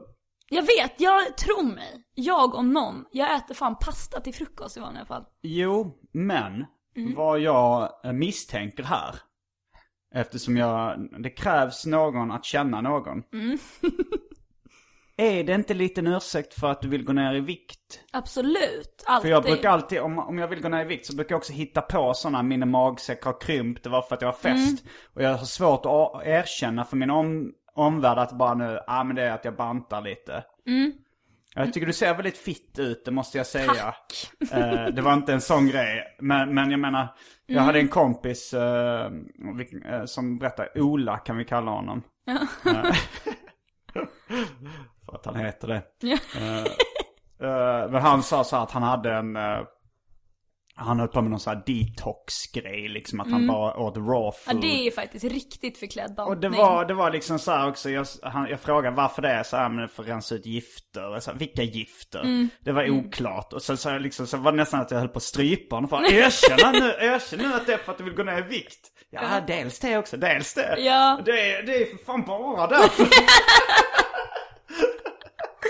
Jag 0.54 0.62
vet, 0.64 0.94
jag 1.02 1.38
tror 1.38 1.64
mig. 1.64 2.04
Jag 2.16 2.56
om 2.56 2.74
någon. 2.74 3.06
Jag 3.12 3.36
äter 3.36 3.54
fan 3.56 3.76
pasta 3.76 4.20
till 4.22 4.34
frukost 4.34 4.78
i 4.78 4.80
vanliga 4.80 5.06
fall. 5.06 5.26
jo, 5.42 5.98
men 6.14 6.66
Mm. 6.96 7.16
vad 7.16 7.40
jag 7.40 7.90
eh, 8.04 8.12
misstänker 8.14 8.84
här. 8.84 9.16
Eftersom 10.16 10.58
jag, 10.58 11.08
det 11.24 11.30
krävs 11.30 11.86
någon 11.86 12.32
att 12.32 12.46
känna 12.46 12.82
någon. 12.82 13.24
Mm. 13.34 13.58
är 15.18 15.44
det 15.44 15.54
inte 15.54 15.74
lite 15.74 16.02
en 16.02 16.08
ursäkt 16.08 16.54
för 16.54 16.72
att 16.72 16.82
du 16.82 16.88
vill 16.88 17.04
gå 17.06 17.14
ner 17.14 17.36
i 17.36 17.40
vikt? 17.40 18.00
Absolut. 18.12 19.04
För 19.06 19.12
Alltid. 19.14 19.32
jag 19.32 19.44
brukar 19.44 19.70
alltid, 19.70 20.00
om, 20.02 20.20
om 20.20 20.38
jag 20.38 20.48
vill 20.48 20.62
gå 20.62 20.70
ner 20.70 20.82
i 20.82 20.88
vikt 20.88 21.06
så 21.06 21.16
brukar 21.16 21.34
jag 21.36 21.40
också 21.40 21.54
hitta 21.54 21.82
på 21.82 22.14
sådana, 22.14 22.44
min 22.44 22.70
magsäck 22.72 23.24
har 23.24 23.42
krympt, 23.42 23.84
det 23.84 23.90
var 23.90 24.02
för 24.02 24.16
att 24.16 24.22
jag 24.22 24.28
har 24.28 24.38
fest. 24.38 24.82
Mm. 24.82 24.94
Och 25.14 25.24
jag 25.24 25.38
har 25.38 25.46
svårt 25.46 25.86
att 25.86 26.28
erkänna 26.28 26.86
för 26.86 26.98
min 26.98 27.10
om, 27.10 27.52
omvärld 27.76 28.18
att 28.18 28.32
bara 28.38 28.54
nu, 28.54 28.74
ja 28.74 28.84
ah, 28.88 29.04
men 29.04 29.16
det 29.16 29.24
är 29.24 29.32
att 29.32 29.46
jag 29.46 29.56
bantar 29.56 30.02
lite. 30.02 30.44
Mm. 30.68 30.92
Jag 31.56 31.74
tycker 31.74 31.88
du 31.88 31.94
ser 31.94 32.14
väldigt 32.16 32.38
fitt 32.38 32.80
ut, 32.80 33.06
det 33.06 33.12
måste 33.12 33.38
jag 33.38 33.48
säga. 33.48 33.96
Eh, 34.52 34.86
det 34.86 35.02
var 35.02 35.14
inte 35.14 35.34
en 35.34 35.42
sån 35.42 35.68
grej. 35.68 36.04
Men, 36.20 36.54
men 36.54 36.72
jag 36.72 36.80
menar, 36.80 37.08
jag 37.46 37.62
hade 37.62 37.80
Mm. 37.80 37.86
en 37.86 37.92
kompis 37.92 38.54
eh, 38.54 39.12
eh, 39.86 40.06
som 40.06 40.40
berättade, 40.40 40.82
Ola 40.82 41.18
kan 41.18 41.38
vi 41.38 41.46
kalla 41.46 41.72
honom. 41.72 42.04
Eh, 42.28 42.42
för 45.06 45.16
att 45.16 45.26
han 45.26 45.36
heter 45.36 45.68
det. 45.68 45.84
Ja. 46.02 46.18
Eh, 47.40 47.92
men 47.92 48.02
han 48.02 48.24
sa 48.24 48.44
så 48.44 48.56
att 48.56 48.72
han 48.72 48.84
hade 48.84 49.14
en... 49.14 49.38
han 50.76 51.00
höll 51.00 51.08
på 51.08 51.22
med 51.22 51.32
någon 51.32 51.40
sån 51.40 51.54
här 51.56 51.64
detox-grej 51.66 52.88
liksom. 52.88 53.20
Att 53.20 53.32
han 53.32 53.48
bara 53.48 53.78
åt 53.78 53.98
raw 53.98 54.14
Mm. 54.14 54.34
Ja, 54.46 54.52
food. 54.52 54.62
det 54.62 54.88
är 54.88 54.92
faktiskt 54.92 55.26
riktigt 55.26 55.78
förklädd 55.78 56.16
bantning. 56.16 56.36
Och 56.36 56.42
det 56.42 56.50
var, 56.50 56.86
det 56.86 56.94
var 56.94 57.12
liksom 57.12 57.40
så 57.40 57.52
här 57.52 57.70
också, 57.70 57.90
jag, 57.90 58.08
han, 58.24 58.48
jag 58.50 58.60
frågade 58.60 58.96
varför 58.96 59.22
det 59.22 59.30
är 59.30 59.44
så 59.44 59.58
här, 59.58 59.70
men 59.70 59.78
det 59.82 59.88
får 59.88 60.04
rensa 60.04 60.36
ut 60.36 60.46
gifter. 60.46 61.20
Så 61.20 61.32
här, 61.32 61.38
vilka 61.38 61.64
gifter? 61.64 62.20
Mm. 62.20 62.50
Det 62.60 62.72
var 62.72 62.90
oklart. 62.90 63.54
Och 63.54 63.62
sen 63.62 63.78
så, 63.78 63.90
jag 63.90 64.02
liksom, 64.02 64.28
så 64.28 64.38
var 64.38 64.52
det 64.52 64.58
nästan 64.58 64.82
att 64.82 64.92
jag 64.92 65.00
höll 65.00 65.08
på 65.10 65.18
att 65.18 65.24
strypa 65.24 65.76
honom. 65.76 65.90
För, 65.90 66.14
Erkänna 66.14 66.72
nu, 66.72 66.88
erkänn 67.00 67.40
nu 67.40 67.54
att 67.54 67.66
det 67.68 67.74
är 67.74 67.78
för 67.78 67.92
att 67.92 67.98
du 67.98 68.04
vill 68.04 68.14
gå 68.16 68.24
ner 68.24 68.38
i 68.38 68.42
vikt. 68.42 68.90
Ja, 69.10 69.22
dels 69.48 69.80
det 69.80 69.98
också, 69.98 70.18
dels 70.18 70.54
det. 70.54 70.76
Ja. 70.80 71.20
Det, 71.26 71.52
är, 71.54 71.64
det 71.64 71.76
är 71.82 71.86
för 71.98 72.06
fan 72.06 72.24
bara 72.26 72.68
därför. 72.68 73.08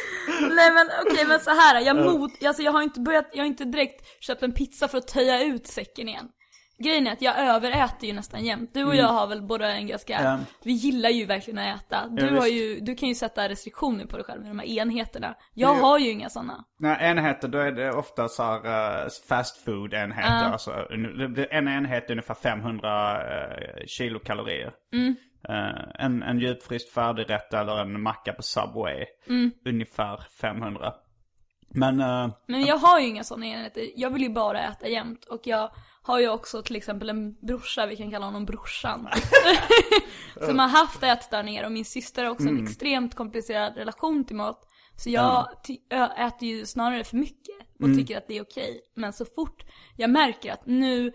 Nej 0.55 0.71
men 0.71 0.89
okej 1.05 1.25
men 1.27 1.39
så 1.39 1.49
här, 1.49 1.81
jag 1.81 1.95
mot, 1.95 2.45
alltså 2.45 2.63
jag 2.63 2.71
har 2.71 2.81
inte 2.81 2.99
börjat, 2.99 3.29
jag 3.33 3.39
har 3.43 3.47
inte 3.47 3.65
direkt 3.65 4.23
köpt 4.23 4.43
en 4.43 4.51
pizza 4.51 4.87
för 4.87 4.97
att 4.97 5.07
töja 5.07 5.43
ut 5.43 5.67
säcken 5.67 6.07
igen. 6.09 6.29
Grejen 6.83 7.07
är 7.07 7.11
att 7.11 7.21
jag 7.21 7.39
överäter 7.39 8.07
ju 8.07 8.13
nästan 8.13 8.45
jämt. 8.45 8.69
Du 8.73 8.83
och 8.83 8.95
jag 8.95 9.07
har 9.07 9.27
väl 9.27 9.41
båda 9.41 9.71
en 9.71 9.87
ganska, 9.87 10.21
Ja. 10.23 10.39
vi 10.63 10.71
gillar 10.71 11.09
ju 11.09 11.25
verkligen 11.25 11.59
att 11.59 11.79
äta. 11.81 12.07
Du 12.07 12.25
Ja, 12.25 12.39
har 12.39 12.47
ju, 12.47 12.79
du 12.79 12.95
kan 12.95 13.09
ju 13.09 13.15
sätta 13.15 13.49
restriktioner 13.49 14.05
på 14.05 14.17
dig 14.17 14.25
själv 14.25 14.41
med 14.41 14.49
de 14.51 14.59
här 14.59 14.65
enheterna. 14.67 15.35
Jag 15.53 15.77
Jo. 15.77 15.83
har 15.83 15.99
ju 15.99 16.09
inga 16.11 16.29
sådana. 16.29 16.63
Nej, 16.79 16.97
enheter 17.01 17.47
då 17.47 17.57
är 17.57 17.71
det 17.71 17.91
ofta 17.91 18.27
så 18.29 18.43
här 18.43 18.57
uh, 19.03 19.09
fast 19.29 19.57
food 19.65 19.93
enheter. 19.93 20.51
Alltså, 20.51 20.71
det 21.19 21.27
blir 21.27 21.53
en 21.53 21.67
enhet 21.67 22.05
är 22.07 22.11
ungefär 22.11 22.33
500 22.35 23.17
uh, 23.17 23.85
kilokalorier. 23.87 24.71
Eh, 25.49 26.05
en, 26.05 26.23
en 26.23 26.39
djupfryst 26.39 26.89
färdigrätt 26.89 27.53
eller 27.53 27.77
en 27.81 28.01
macka 28.01 28.33
på 28.33 28.43
Subway. 28.43 29.05
Ungefär 29.65 30.23
500. 30.41 30.93
Men, 31.75 31.99
eh, 31.99 32.29
Men 32.47 32.65
jag 32.65 32.77
har 32.77 32.99
ju 32.99 33.07
inga 33.07 33.23
sådana 33.23 33.45
enheter. 33.45 33.87
Jag 33.95 34.09
vill 34.09 34.21
ju 34.21 34.29
bara 34.29 34.59
äta 34.63 34.87
jämt. 34.87 35.25
Och 35.25 35.41
jag 35.43 35.71
har 36.03 36.19
ju 36.19 36.29
också 36.29 36.61
till 36.61 36.75
exempel 36.75 37.09
en 37.09 37.33
brorsa, 37.47 37.85
vi 37.85 37.95
kan 37.95 38.11
kalla 38.11 38.25
honom 38.25 38.45
brorsan. 38.45 39.07
som 40.45 40.59
har 40.59 40.67
haft 40.67 41.03
ätstörningar 41.03 41.63
och 41.65 41.71
min 41.71 41.85
syster 41.85 42.23
har 42.23 42.31
också 42.31 42.47
en 42.47 42.63
extremt 42.63 43.15
komplicerad 43.15 43.77
relation 43.77 44.25
till 44.25 44.35
mat. 44.35 44.67
Så 44.95 45.09
jag 45.09 45.47
ö- 45.89 46.09
äter 46.17 46.47
ju 46.47 46.65
snarare 46.65 47.03
för 47.03 47.17
mycket 47.17 47.55
och 47.79 47.85
tycker 47.97 48.17
att 48.17 48.27
det 48.27 48.37
är 48.37 48.41
okej. 48.41 48.81
Men 48.95 49.13
så 49.13 49.25
fort 49.25 49.63
jag 49.97 50.09
märker 50.09 50.51
att 50.53 50.65
nu, 50.65 51.11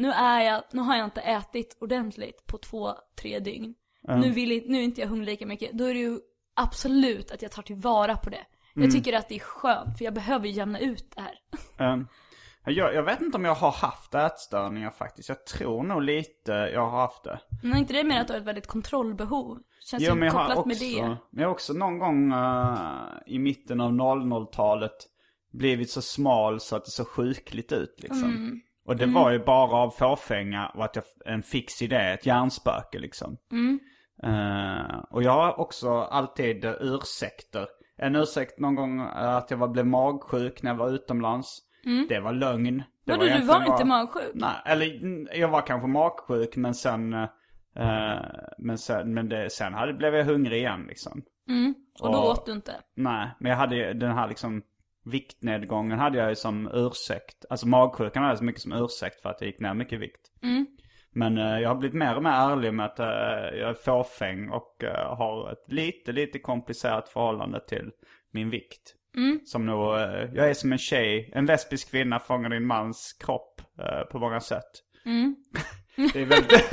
nu 0.00 0.10
är 0.10 0.40
jag, 0.40 0.62
nu 0.72 0.80
har 0.80 0.96
jag 0.96 1.04
inte 1.04 1.20
ätit 1.20 1.76
ordentligt 1.80 2.46
på 2.46 2.58
två, 2.58 2.94
tre 3.20 3.38
dygn. 3.38 3.74
Nu, 4.02 4.30
vill, 4.30 4.62
nu 4.66 4.78
är 4.78 4.82
inte 4.82 5.00
jag 5.00 5.08
hungrig 5.08 5.26
lika 5.26 5.46
mycket. 5.46 5.72
Då 5.72 5.84
är 5.84 5.94
det 5.94 6.00
ju 6.00 6.18
absolut 6.54 7.30
att 7.30 7.42
jag 7.42 7.52
tar 7.52 7.62
tillvara 7.62 8.16
på 8.16 8.30
det. 8.30 8.46
Jag 8.74 8.92
tycker 8.92 9.12
att 9.12 9.28
det 9.28 9.34
är 9.34 9.40
skönt, 9.40 9.98
för 9.98 10.04
jag 10.04 10.14
behöver 10.14 10.46
ju 10.46 10.52
jämna 10.52 10.78
ut 10.78 11.12
det 11.14 11.20
här. 11.20 11.34
ehm, 11.92 12.06
jag, 12.64 12.94
jag 12.94 13.02
vet 13.02 13.20
inte 13.20 13.36
om 13.36 13.44
jag 13.44 13.54
har 13.54 13.72
haft 13.72 14.14
ätstörningar 14.14 14.90
faktiskt. 14.90 15.28
Jag 15.28 15.46
tror 15.46 15.82
nog 15.82 16.02
lite 16.02 16.52
jag 16.52 16.90
har 16.90 17.00
haft 17.00 17.24
det. 17.24 17.40
Men 17.62 17.78
inte 17.78 17.92
det 17.92 18.04
mer 18.04 18.20
att 18.20 18.26
du 18.26 18.32
har 18.32 18.40
ett 18.40 18.46
väldigt 18.46 18.66
kontrollbehov? 18.66 19.58
Känns 19.80 20.02
Jo, 20.02 20.14
men 20.14 20.26
jag 20.26 20.32
har 20.32 20.40
kopplat 20.40 20.58
också, 20.58 20.68
med 20.68 20.76
det. 20.76 21.02
men 21.30 21.42
jag 21.42 21.48
har 21.48 21.52
också 21.52 21.72
någon 21.72 21.98
gång 21.98 22.32
eh, 22.32 23.08
i 23.26 23.38
mitten 23.38 23.80
av 23.80 23.90
00-talet 23.90 24.96
blivit 25.52 25.90
så 25.90 26.02
smal 26.02 26.60
så 26.60 26.76
att 26.76 26.84
det 26.84 26.90
såg 26.90 27.06
sjukligt 27.06 27.72
ut 27.72 27.94
liksom. 27.98 28.24
Mm. 28.24 28.60
Och 28.84 28.96
det 28.96 29.06
var 29.06 29.30
ju 29.30 29.38
bara 29.38 29.76
av 29.76 29.90
fåfänga 29.90 30.68
och 30.68 30.84
att 30.84 30.96
jag, 30.96 31.04
en 31.24 31.42
fix 31.42 31.82
idé, 31.82 31.96
ett 31.96 32.26
hjärnspöke 32.26 32.98
liksom. 32.98 33.36
Mm. 33.52 33.80
Eh, 34.22 34.98
och 35.10 35.22
jag 35.22 35.32
har 35.32 35.60
också 35.60 35.90
alltid 36.00 36.64
uh, 36.64 36.72
ursäkter. 36.80 37.66
En 37.96 38.16
ursäkt 38.16 38.58
någon 38.58 38.74
gång 38.74 39.00
eh, 39.00 39.36
att 39.36 39.50
jag 39.50 39.58
var, 39.58 39.68
blev 39.68 39.86
magsjuk 39.86 40.62
när 40.62 40.70
jag 40.70 40.78
var 40.78 40.90
utomlands. 40.90 41.58
Det 42.08 42.20
var 42.20 42.32
lögn. 42.32 42.78
Det 43.04 43.12
Vadå, 43.12 43.22
du 43.22 43.28
egentligen 43.28 43.60
var 43.60 43.72
inte 43.72 43.84
magsjuk? 43.84 44.30
Nej, 44.34 44.54
eller 44.64 45.02
mm, 45.02 45.28
jag 45.34 45.48
var 45.48 45.60
kanske 45.60 45.88
magsjuk 45.88 46.56
men 46.56 46.74
sen... 46.74 47.14
eh, 47.14 47.28
men 48.58 48.78
sen, 48.78 49.14
men 49.14 49.28
det, 49.28 49.50
sen 49.52 49.74
hade, 49.74 49.92
blev 49.94 50.14
jag 50.14 50.24
hungrig 50.24 50.58
igen 50.58 50.84
liksom. 50.88 51.22
Och 52.02 52.12
då 52.12 52.18
Och- 52.18 52.30
åt 52.30 52.46
du 52.46 52.52
inte? 52.52 52.72
Nej, 52.94 53.30
men 53.38 53.50
jag 53.50 53.58
hade 53.58 53.92
den 53.92 54.12
här 54.12 54.28
liksom 54.28 54.62
viktnedgången 55.04 55.98
hade 55.98 56.18
jag 56.18 56.28
ju 56.28 56.34
som 56.34 56.70
ursäkt. 56.74 57.44
Alltså 57.50 57.68
magsjukan 57.68 58.22
hade 58.22 58.32
jag 58.32 58.38
så 58.38 58.44
mycket 58.44 58.62
som 58.62 58.72
ursäkt 58.72 59.22
för 59.22 59.30
att 59.30 59.40
jag 59.40 59.48
gick 59.48 59.60
ner 59.60 59.74
mycket 59.74 59.92
i 59.92 59.96
vikt. 59.96 60.30
Men 61.12 61.38
eh, 61.38 61.60
jag 61.60 61.68
har 61.68 61.76
blivit 61.76 61.98
mer 61.98 62.16
och 62.16 62.22
mer 62.22 62.30
ärlig 62.30 62.74
med 62.74 62.86
att 62.86 62.98
eh, 62.98 63.58
jag 63.58 63.70
är 63.70 63.74
fåfäng 63.74 64.50
och 64.50 64.84
eh, 64.84 65.16
har 65.16 65.52
ett 65.52 65.72
lite, 65.72 66.12
lite 66.12 66.38
komplicerat 66.38 67.08
förhållande 67.08 67.60
till 67.68 67.90
min 68.30 68.50
vikt. 68.50 68.94
Som 69.44 69.66
nog, 69.66 69.94
jag 70.34 70.50
är 70.50 70.54
som 70.54 70.72
en 70.72 70.78
tjej, 70.78 71.30
en 71.34 71.46
lesbisk 71.46 71.90
kvinna 71.90 72.18
fångar 72.18 72.50
din 72.50 72.66
mans 72.66 73.16
kropp 73.20 73.62
på 74.10 74.18
många 74.18 74.40
sätt. 74.40 74.70
det 75.96 76.22
är 76.22 76.26
väldigt... 76.26 76.64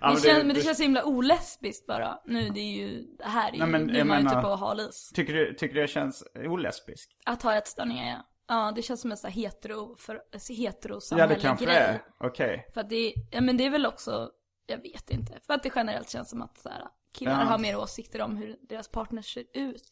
Ja, 0.00 0.08
Det 0.08 0.14
men 0.14 0.16
känns, 0.22 0.44
men 0.44 0.54
det 0.54 0.62
känns 0.62 0.76
så 0.76 0.82
himla 0.82 1.04
olesbiskt 1.04 1.86
bara. 1.86 2.18
Nu, 2.24 2.48
det 2.48 2.60
är 2.60 2.72
ju, 2.72 3.02
det 3.18 3.24
här 3.24 3.48
är 3.48 3.52
ju, 3.52 3.58
Nej, 3.58 3.68
men 3.68 3.84
nu 3.86 3.98
är 3.98 4.04
man 4.04 4.16
menar- 4.24 4.34
typ 4.34 4.42
på 4.42 4.54
hal 4.54 4.80
is. 4.80 5.10
Tycker 5.14 5.32
du, 5.34 5.54
tycker 5.54 5.74
du 5.74 5.80
jag 5.80 5.88
känns 5.90 6.24
olesbisk? 6.34 7.10
Att 7.26 7.42
ha 7.42 7.54
ätstörningar 7.54 8.06
ja. 8.06 8.26
Ja, 8.48 8.72
det 8.76 8.82
känns 8.82 9.00
som 9.00 9.10
en 9.10 9.16
sån 9.16 9.30
här 9.30 9.34
hetero, 9.42 9.96
för, 9.96 10.20
Ja, 10.32 10.54
heterosamhällelig 10.54 11.38
det 11.38 11.42
kanske 11.42 11.64
det 11.66 11.72
grej. 11.72 11.82
är. 11.82 12.02
Okej. 12.20 12.66
För 12.74 12.80
att 12.80 12.88
det, 12.90 13.14
ja 13.30 13.40
men 13.40 13.56
det 13.56 13.64
är 13.66 13.70
väl 13.70 13.86
också, 13.86 14.30
jag 14.66 14.78
vet 14.82 15.10
inte. 15.10 15.40
För 15.46 15.54
att 15.54 15.62
det 15.62 15.72
generellt 15.74 16.10
känns 16.10 16.30
som 16.30 16.42
att 16.42 16.58
så 16.58 16.68
här, 16.68 16.82
killar 17.14 17.32
Ja. 17.40 17.46
har 17.46 17.58
mer 17.58 17.76
åsikter 17.78 18.20
om 18.22 18.36
hur 18.36 18.56
deras 18.68 18.88
partners 18.88 19.34
ser 19.34 19.44
ut. 19.54 19.84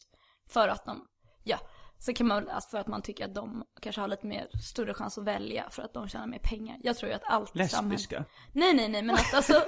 För 0.49 0.67
att 0.67 0.85
de, 0.85 1.07
ja. 1.43 1.57
Så 2.05 2.13
kan 2.13 2.27
man 2.27 2.49
alltså 2.49 2.69
för 2.69 2.77
att 2.77 2.87
man 2.87 3.01
tycker 3.01 3.25
att 3.25 3.35
de 3.35 3.63
kanske 3.81 4.01
har 4.01 4.07
lite 4.07 4.27
mer, 4.27 4.47
större 4.61 4.93
chans 4.93 5.17
att 5.17 5.23
välja 5.23 5.69
för 5.69 5.83
att 5.83 5.93
de 5.93 6.07
tjänar 6.07 6.27
mer 6.27 6.39
pengar. 6.39 6.77
Jag 6.83 6.97
tror 6.97 7.09
ju 7.09 7.15
att 7.15 7.23
allt 7.25 7.55
Lesbiska? 7.55 7.77
samhälle... 7.77 8.25
Nej, 8.51 8.73
nej, 8.73 8.89
nej, 8.89 9.01
men 9.01 9.15
att 9.15 9.33
alltså... 9.33 9.53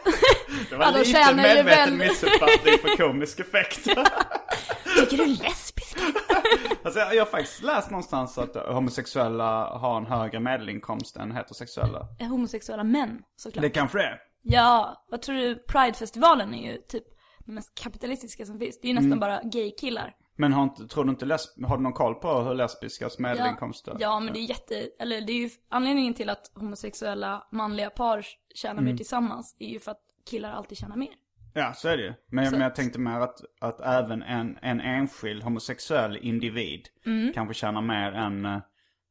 Det 0.69 0.75
var 0.75 0.91
lite 0.91 1.05
tjänar 1.05 1.43
medveten 1.43 1.97
väl- 1.97 2.07
missuppfattning 2.07 2.77
för 2.81 2.97
komisk 2.97 3.39
effekt. 3.39 3.83
Tycker 4.99 5.17
du 5.17 5.23
är 5.23 5.27
lesbisk? 5.27 5.97
alltså, 6.83 6.99
jag, 6.99 7.25
har 7.25 7.31
faktiskt 7.31 7.63
läst 7.63 7.89
någonstans 7.89 8.37
att 8.37 8.55
homosexuella 8.55 9.77
har 9.77 9.97
en 9.97 10.05
högre 10.05 10.39
medelinkomst 10.39 11.17
än 11.17 11.31
heterosexuella. 11.31 12.07
Homosexuella 12.19 12.83
män, 12.83 13.21
såklart. 13.35 13.61
Det 13.61 13.69
kanske 13.69 13.97
det 13.97 14.03
är. 14.03 14.19
Ja, 14.41 15.05
vad 15.09 15.21
tror 15.21 15.35
du? 15.35 15.55
Pridefestivalen 15.55 16.53
är 16.53 16.71
ju 16.71 16.77
typ 16.77 17.03
den 17.45 17.55
mest 17.55 17.75
kapitalistiska 17.75 18.45
som 18.45 18.59
finns. 18.59 18.79
Det 18.81 18.87
är 18.87 18.89
ju 18.89 18.99
nästan 18.99 19.19
bara 19.19 19.41
gaykillar. 19.43 20.15
Men 20.37 20.53
har, 20.53 20.63
inte, 20.63 20.87
tror 20.87 21.03
du 21.03 21.09
inte 21.09 21.25
lesb- 21.25 21.65
har 21.67 21.77
du 21.77 21.83
någon 21.83 21.93
koll 21.93 22.15
på 22.15 22.41
hur 22.41 22.53
lesbiskas 22.53 23.19
medelinkomster? 23.19 23.91
Ja, 23.91 23.97
ja, 23.99 24.19
men 24.19 24.33
det 24.33 24.39
är 24.39 24.49
jätte, 24.49 24.89
eller 24.99 25.21
det 25.21 25.31
är 25.33 25.39
ju 25.39 25.49
anledningen 25.69 26.13
till 26.13 26.29
att 26.29 26.51
homosexuella 26.55 27.47
manliga 27.51 27.89
par 27.89 28.25
tjänar 28.55 28.73
Mm. 28.73 28.85
mer 28.85 28.97
tillsammans 28.97 29.55
är 29.59 29.67
ju 29.69 29.79
för 29.79 29.91
att 29.91 30.01
killar 30.29 30.51
alltid 30.51 30.77
tjänar 30.77 30.95
mer. 30.95 31.09
Ja, 31.53 31.73
så 31.73 31.87
är 31.87 31.97
det 31.97 32.03
ju. 32.03 32.13
Men, 32.27 32.51
men 32.51 32.61
jag 32.61 32.75
tänkte 32.75 32.99
mer 32.99 33.19
att, 33.19 33.39
att 33.61 33.81
även 33.81 34.21
en, 34.23 34.57
en 34.61 34.81
enskild 34.81 35.43
homosexuell 35.43 36.17
individ 36.17 36.87
Mm. 37.05 37.33
kanske 37.33 37.53
tjänar 37.53 37.81
mer 37.81 38.11
än 38.11 38.45
eh, 38.45 38.59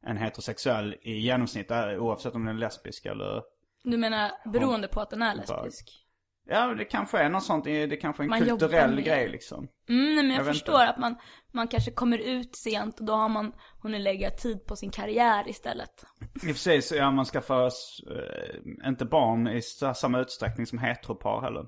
en 0.07 0.17
heterosexuell 0.17 0.95
i 1.03 1.13
genomsnitt, 1.19 1.71
eh, 1.71 1.89
oavsett 1.89 2.35
om 2.35 2.45
den 2.45 2.57
är 2.57 2.61
lesbisk 2.61 3.07
eller... 3.07 3.43
Du 3.85 3.97
menar 3.97 4.31
beroende 4.53 4.89
på 4.89 5.01
att 5.01 5.11
den 5.11 5.23
är 5.23 5.35
lesbisk? 5.35 6.04
Ja, 6.47 6.75
det 6.75 6.85
kanske 6.85 7.19
är 7.19 7.29
något 7.29 7.45
sånt, 7.45 7.65
det 7.65 7.97
kanske 7.97 8.23
är 8.23 8.25
en 8.25 8.31
Man 8.31 8.41
kulturell 8.45 9.01
grej 9.01 9.29
liksom. 9.29 9.69
Mm, 9.89 10.05
nej, 10.05 10.15
men 10.15 10.31
jag, 10.31 10.39
Jag 10.39 10.47
förstår 10.47 10.75
inte. 10.75 10.89
att 10.89 10.99
man, 10.99 11.17
man 11.53 11.69
kanske 11.69 11.91
kommer 11.91 12.19
ut 12.19 12.57
sent 12.57 13.01
och 13.01 13.07
då 13.07 13.13
har 13.13 13.29
man 13.29 13.53
hunnit 13.83 14.01
lägga 14.01 14.31
tid 14.31 14.67
på 14.67 14.77
sin 14.77 14.91
karriär 14.91 15.49
istället. 15.49 16.05
I 16.35 16.37
och 16.37 16.41
för 16.41 16.53
sig 16.55 16.83
så 16.83 16.95
ja, 16.97 17.11
man 17.11 17.25
skaffar 17.25 17.65
äh, 17.67 18.89
inte 18.89 19.05
barn 19.05 19.49
i 19.49 19.63
samma 19.95 20.21
utsträckning 20.21 20.67
som 20.67 20.79
heteropar 20.79 21.41
heller. 21.41 21.67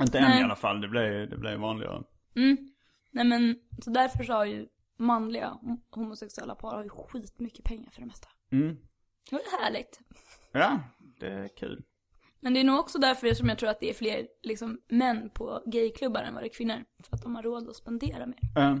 Inte 0.00 0.18
än 0.18 0.24
Nej. 0.24 0.40
i 0.40 0.44
alla 0.44 0.56
fall, 0.56 0.80
det 0.80 0.88
blir, 0.88 1.26
det 1.26 1.38
blir 1.38 1.56
vanligare. 1.56 2.02
Mm. 2.36 2.56
Nej 3.12 3.24
men, 3.24 3.56
så 3.82 3.90
därför 3.90 4.24
så 4.24 4.32
har 4.32 4.44
ju 4.44 4.66
manliga 4.98 5.48
hom- 5.62 5.82
homosexuella 5.90 6.54
par 6.54 6.74
har 6.76 6.82
ju 6.84 6.90
skitmycket 6.90 7.64
pengar 7.64 7.90
för 7.90 8.00
det 8.00 8.06
mesta. 8.06 8.28
Mm. 8.52 8.76
Det 9.30 9.36
är 9.36 9.62
härligt. 9.64 10.00
Ja, 10.52 10.80
det 11.20 11.26
är 11.26 11.48
kul. 11.56 11.82
Men 12.46 12.54
det 12.54 12.60
är 12.60 12.64
nog 12.64 12.78
också 12.80 12.98
därför 12.98 13.34
som 13.34 13.48
jag 13.48 13.58
tror 13.58 13.68
att 13.70 13.80
det 13.80 13.90
är 13.90 13.94
fler 13.94 14.26
liksom, 14.42 14.78
män 14.88 15.30
på 15.30 15.62
gayklubbar 15.66 16.22
än 16.22 16.34
vad 16.34 16.42
det 16.42 16.46
är 16.46 16.52
kvinnor. 16.52 16.84
För 17.08 17.16
att 17.16 17.22
de 17.22 17.34
har 17.34 17.42
råd 17.42 17.68
att 17.68 17.76
spendera 17.76 18.26
mer. 18.26 18.38
Eh, 18.58 18.76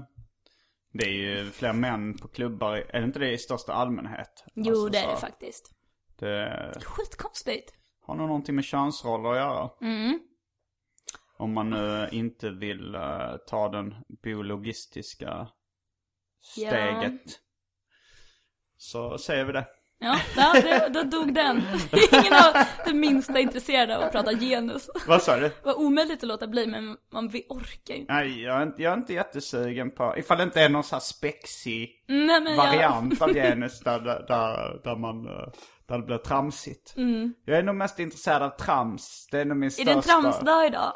Det 0.92 1.04
är 1.04 1.10
ju 1.12 1.50
fler 1.50 1.72
män 1.72 2.18
på 2.18 2.28
klubbar, 2.28 2.76
är 2.76 3.00
det 3.00 3.04
inte 3.06 3.18
det 3.18 3.32
i 3.32 3.38
största 3.38 3.72
allmänhet? 3.72 4.44
Jo, 4.54 4.70
Alltså, 4.72 4.88
det 4.88 4.98
är 4.98 5.10
det 5.10 5.16
faktiskt. 5.16 5.70
Det 6.18 6.72
Skitkonstigt. 6.84 7.74
har 8.00 8.14
nog 8.14 8.26
någonting 8.26 8.54
med 8.54 8.64
könsroller 8.64 9.30
att 9.30 9.36
göra. 9.36 9.70
Mm. 9.80 10.20
Om 11.38 11.52
man 11.54 11.70
nu 11.70 12.08
inte 12.12 12.50
vill 12.50 12.94
eh, 12.94 13.36
ta 13.46 13.68
den 13.68 13.94
biologistiska 14.22 15.48
Ja. 16.56 16.70
steget. 16.70 17.22
Så 18.76 19.18
säger 19.18 19.44
vi 19.44 19.52
det. 19.52 19.66
Ja, 19.98 20.18
det, 20.52 20.88
då 20.88 21.02
dog 21.02 21.34
den. 21.34 21.56
Ingen 22.12 22.32
var 22.32 22.66
det 22.84 22.94
minsta 22.94 23.40
intresserad 23.40 23.90
av 23.90 24.02
att 24.02 24.12
prata 24.12 24.32
genus. 24.32 24.90
Vad 25.06 25.22
sa 25.22 25.36
du? 25.36 25.42
Det 25.42 25.64
var 25.64 25.78
omöjligt 25.78 26.22
att 26.22 26.28
låta 26.28 26.46
bli, 26.46 26.66
men 26.66 26.96
man 27.12 27.28
vi 27.28 27.46
orkar 27.48 27.94
inte. 27.94 28.12
Nej, 28.12 28.42
jag 28.42 28.56
är, 28.56 28.62
inte, 28.62 28.82
jag 28.82 28.92
är 28.92 28.96
inte 28.96 29.12
jättesugen 29.12 29.90
på, 29.90 30.14
ifall 30.18 30.38
det 30.38 30.44
inte 30.44 30.60
är 30.60 30.68
någon 30.68 30.84
sån 30.84 30.96
här 30.96 31.00
spexig 31.00 32.04
Nej, 32.08 32.40
men 32.40 32.54
jag, 32.54 32.56
variant 32.56 33.22
av 33.22 33.34
genus 33.34 33.80
där, 33.80 34.00
där, 34.00 34.80
där, 34.84 34.96
man, 34.96 35.26
eh, 35.26 35.48
där 35.86 35.98
det 35.98 36.06
blir 36.06 36.18
tramsigt. 36.18 36.94
Jag 37.44 37.58
är 37.58 37.62
nog 37.62 37.74
mest 37.74 37.98
intresserad 37.98 38.42
av 38.42 38.50
trams, 38.50 39.28
det 39.30 39.40
är 39.40 39.44
nog 39.44 39.56
min 39.56 39.66
är 39.66 39.70
största... 39.70 39.90
det 39.90 39.96
en 39.96 40.02
tramsdag 40.02 40.66
idag? 40.66 40.92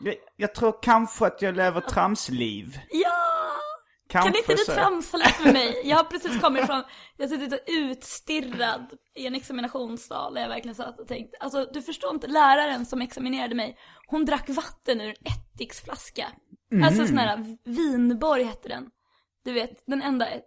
Jag, 0.00 0.14
jag 0.36 0.54
tror 0.54 0.74
kanske 0.82 1.26
att 1.26 1.42
jag 1.42 1.56
lever 1.56 1.80
tramsliv. 1.80 2.78
Ja! 2.90 3.45
Kan 4.22 4.36
inte 4.36 4.54
du 4.54 4.64
tramsa 4.64 5.16
lite 5.16 5.44
med 5.44 5.52
mig? 5.52 5.80
Jag 5.84 5.96
har 5.96 6.04
precis 6.10 6.40
kommit 6.40 6.66
från, 6.66 6.82
jag 7.16 7.28
har 7.28 7.36
suttit 7.36 7.52
och 7.52 7.58
utstirrad 7.66 8.92
i 9.14 9.26
en 9.26 9.34
examinationssal 9.34 10.34
där 10.34 10.40
jag 10.42 10.48
verkligen 10.48 10.74
satt 10.74 10.98
och 11.00 11.08
tänkt, 11.08 11.34
alltså 11.40 11.64
du 11.72 11.82
förstår 11.82 12.14
inte, 12.14 12.26
läraren 12.26 12.86
som 12.86 13.02
examinerade 13.02 13.54
mig, 13.54 13.78
hon 14.06 14.24
drack 14.24 14.48
vatten 14.48 15.00
ur 15.00 15.08
en 15.08 15.32
ättiksflaska. 15.32 16.26
Alltså 16.84 17.06
sån 17.06 17.18
här 17.18 17.56
Vinborg 17.64 18.42
hette 18.44 18.68
den. 18.68 18.86
Du 19.44 19.52
vet, 19.52 19.70
den 19.86 20.02
enda 20.02 20.26
ä- 20.26 20.40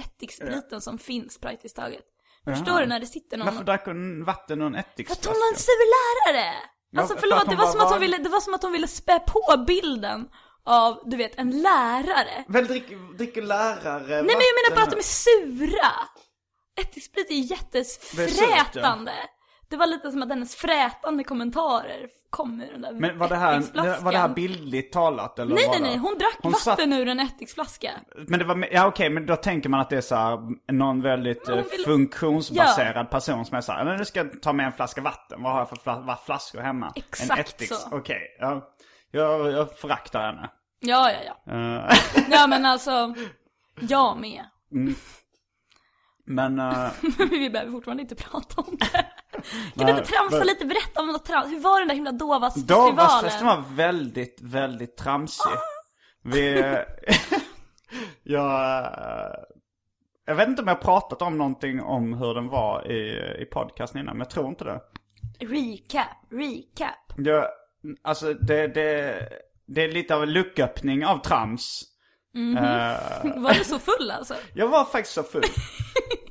ättikspriten 0.00 0.80
som 0.80 0.98
finns 0.98 1.38
praktiskt 1.38 1.76
taget. 1.76 2.04
Förstår 2.44 2.80
du 2.80 2.86
när 2.86 3.00
det 3.00 3.06
sitter 3.06 3.36
någon 3.36 3.46
Varför 3.46 3.64
drack 3.64 3.86
hon 3.86 4.24
vatten 4.24 4.60
ur 4.62 4.66
en 4.66 4.72
För 4.72 4.80
att 4.80 4.86
ättiksflaska? 4.92 5.28
hon 5.30 5.38
var 5.40 5.48
en 5.52 5.58
sur 5.58 5.86
lärare! 5.96 6.52
Alltså 6.96 7.14
för 7.14 7.20
förlåt, 7.20 7.50
det 7.50 7.56
var, 7.56 7.64
var 7.64 7.72
som 7.72 7.80
att 7.80 7.90
hon 7.90 8.00
ville, 8.00 8.18
det 8.18 8.28
var 8.28 8.40
som 8.40 8.54
att 8.54 8.62
hon 8.62 8.72
ville 8.72 8.88
spä 8.88 9.18
på 9.18 9.64
bilden 9.66 10.28
av, 10.66 10.98
du 11.04 11.16
vet, 11.16 11.38
en 11.38 11.62
lärare. 11.62 12.44
Väl 12.48 12.66
dricker, 12.66 13.16
dricker 13.16 13.42
lärare 13.42 14.02
Nej 14.08 14.22
men 14.22 14.28
jag 14.28 14.36
menar 14.36 14.76
bara 14.76 14.82
att 14.82 14.90
de 14.90 14.96
är 14.96 15.02
sura! 15.02 15.92
Ättiksprit 16.80 17.30
är 17.30 17.34
jättefrätande. 17.34 19.12
Det 19.68 19.76
var 19.76 19.86
lite 19.86 20.10
som 20.10 20.22
att 20.22 20.28
hennes 20.28 20.56
frätande 20.56 21.24
kommentarer 21.24 22.08
kom 22.30 22.60
ur 22.60 22.72
den 22.72 22.82
där 22.82 22.92
Men 22.92 23.18
var 23.18 23.28
det 23.28 23.36
här, 23.36 24.02
var 24.04 24.12
det 24.12 24.18
här 24.18 24.28
bildligt 24.28 24.92
talat 24.92 25.38
eller 25.38 25.54
Nej 25.54 25.68
nej 25.70 25.80
nej, 25.80 25.96
hon 25.96 26.18
drack 26.18 26.38
Hon 26.42 26.52
vatten 26.52 26.76
satt- 26.92 27.00
ur 27.00 27.08
en 27.08 27.20
ättiksflaska. 27.20 27.90
Men 28.28 28.38
det 28.38 28.44
var, 28.44 28.68
ja 28.72 28.86
okej, 28.86 29.10
men 29.10 29.26
då 29.26 29.36
tänker 29.36 29.68
man 29.68 29.80
att 29.80 29.90
det 29.90 29.96
är 29.96 30.00
så 30.00 30.14
här, 30.14 30.38
någon 30.72 31.02
väldigt 31.02 31.48
eh, 31.48 31.54
vill- 31.56 31.84
funktionsbaserad 31.84 33.10
person 33.10 33.44
som 33.44 33.56
är 33.56 33.60
så 33.60 33.72
här, 33.72 33.84
"Nej, 33.84 33.98
nu 33.98 34.04
ska 34.04 34.18
jag 34.20 34.42
ta 34.42 34.52
med 34.52 34.66
en 34.66 34.72
flaska 34.72 35.00
vatten, 35.00 35.42
vad 35.42 35.52
har 35.52 35.58
jag 35.58 35.68
för 35.68 36.16
flaskor 36.24 36.60
hemma? 36.60 36.92
Exakt 36.96 37.30
en 37.30 37.38
ättiks, 37.38 37.80
så. 37.80 37.88
okej, 37.96 38.36
ja. 38.40 38.72
Jag, 39.16 39.52
jag 39.52 39.78
föraktar 39.78 40.20
henne. 40.20 40.50
Ja 40.80 41.10
ja 41.10 41.18
ja. 41.46 41.52
Eh, 41.52 41.96
Ja 42.30 42.46
men 42.46 42.64
alltså, 42.64 43.14
jag 43.80 44.18
med. 44.20 44.44
men, 46.24 46.58
eh, 46.58 46.88
Men 47.18 47.28
vi 47.30 47.50
behöver 47.50 47.72
fortfarande 47.72 48.02
inte 48.02 48.14
prata 48.14 48.60
om 48.60 48.76
det. 48.78 49.06
Kan 49.76 49.86
du 49.86 49.92
inte 49.92 50.04
tramsa 50.04 50.44
lite, 50.44 50.66
berätta 50.66 51.00
om 51.00 51.06
något 51.08 51.24
trams. 51.24 51.52
Hur 51.52 51.60
var 51.60 51.78
den 51.78 51.88
där 51.88 51.94
himla 51.94 52.12
Dovasfesten 52.12 52.76
Dovasfestivalen? 52.76 53.62
var 53.64 53.74
väldigt, 53.74 54.38
väldigt 54.42 54.96
tramsig. 54.96 55.52
Vi, 56.22 56.58
eh, 56.58 56.78
jag, 58.22 58.80
eh, 58.84 59.34
jag 60.26 60.34
vet 60.34 60.48
inte 60.48 60.62
om 60.62 60.68
jag 60.68 60.74
har 60.74 60.82
pratat 60.82 61.22
om 61.22 61.38
någonting 61.38 61.82
om 61.82 62.12
hur 62.14 62.34
den 62.34 62.48
var 62.48 62.90
i, 62.90 63.18
i 63.42 63.44
podcasten 63.44 64.00
innan, 64.00 64.16
men 64.16 64.20
jag 64.20 64.30
tror 64.30 64.48
inte 64.48 64.64
det. 64.64 64.80
Recap, 65.40 66.06
recap. 66.30 67.14
Jag, 67.16 67.46
alltså 68.02 68.34
det, 68.34 68.66
det, 68.66 69.18
det 69.66 69.84
är 69.84 69.88
lite 69.92 70.14
av 70.16 70.22
en 70.22 70.32
lucköppning 70.32 71.06
av 71.06 71.18
trams. 71.18 71.82
Eh, 72.58 73.32
Var 73.42 73.54
du 73.58 73.64
så 73.64 73.78
full 73.78 74.10
alltså? 74.10 74.34
jag 74.54 74.68
var 74.68 74.84
faktiskt 74.84 75.14
så 75.14 75.22
full. 75.22 75.42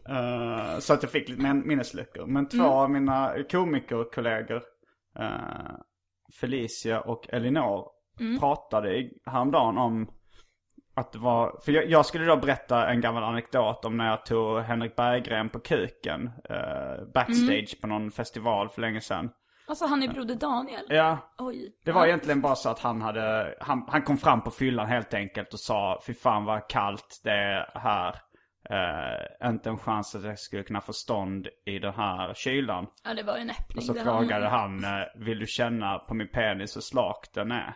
Eh, 0.10 0.80
så 0.80 0.94
att 0.94 1.04
jag 1.04 1.12
fick 1.12 1.30
lite 1.30 1.42
min- 1.42 1.68
minnesluckor. 1.68 2.26
Men 2.26 2.48
två 2.48 2.58
Mm. 2.58 2.70
av 2.72 2.90
mina 2.92 3.34
komikerkollegor, 3.52 4.64
uh, 5.20 5.76
Felicia 6.40 7.02
och 7.02 7.30
Elinor, 7.30 7.86
Mm. 8.20 8.40
pratade 8.40 9.10
häromdagen 9.26 9.78
om 9.78 10.12
att 10.96 11.12
det 11.12 11.20
var, 11.20 11.60
för 11.66 11.72
jag, 11.72 11.90
jag 11.90 12.06
skulle 12.06 12.26
då 12.26 12.36
berätta 12.38 12.90
en 12.90 13.02
gammal 13.02 13.24
anekdot 13.24 13.86
om 13.86 13.98
när 13.98 14.10
jag 14.10 14.26
tog 14.26 14.60
Henrik 14.62 14.96
Berggren 14.96 15.50
på 15.50 15.60
kuken, 15.60 16.32
eh, 16.50 17.06
backstage 17.14 17.50
Mm. 17.76 17.82
på 17.82 17.88
någon 17.88 18.12
festival 18.12 18.70
för 18.70 18.82
länge 18.82 19.02
sedan. 19.02 19.30
Alltså 19.68 19.86
han 19.86 20.04
är 20.04 20.08
broder 20.08 20.36
Daniel. 20.36 20.86
Ja, 20.90 21.18
Oj. 21.38 21.76
det 21.86 21.92
var 21.92 22.02
Ja. 22.02 22.08
egentligen 22.08 22.42
bara 22.42 22.56
så 22.56 22.70
att 22.70 22.80
han 22.80 23.02
hade, 23.02 23.56
han, 23.60 23.86
han 23.88 24.02
kom 24.02 24.18
fram 24.18 24.42
på 24.44 24.52
fyllan 24.52 24.88
helt 24.88 25.14
enkelt 25.14 25.54
och 25.54 25.60
sa 25.60 26.02
Fy 26.08 26.14
fan 26.14 26.46
vad 26.46 26.68
kallt 26.70 27.22
det 27.24 27.32
är 27.32 27.72
här. 27.80 28.16
Eh, 28.70 29.50
inte 29.50 29.70
en 29.70 29.78
chans 29.78 30.16
att 30.16 30.24
jag 30.24 30.40
skulle 30.40 30.64
kunna 30.64 30.82
få 30.82 30.94
stånd 30.94 31.48
i 31.66 31.80
den 31.80 31.94
här 31.94 32.34
kylan. 32.34 32.88
Ja 33.04 33.14
det 33.14 33.24
var 33.24 33.38
en 33.38 33.50
öppning. 33.50 33.78
Och 33.78 33.84
så 33.84 33.94
frågade 33.94 34.42
var- 34.44 34.50
han, 34.58 34.84
eh, 34.84 35.06
vill 35.16 35.40
du 35.40 35.46
känna 35.48 36.00
på 36.00 36.14
min 36.14 36.28
penis 36.32 36.76
hur 36.78 36.82
slak 36.82 37.28
den 37.34 37.52
är? 37.52 37.74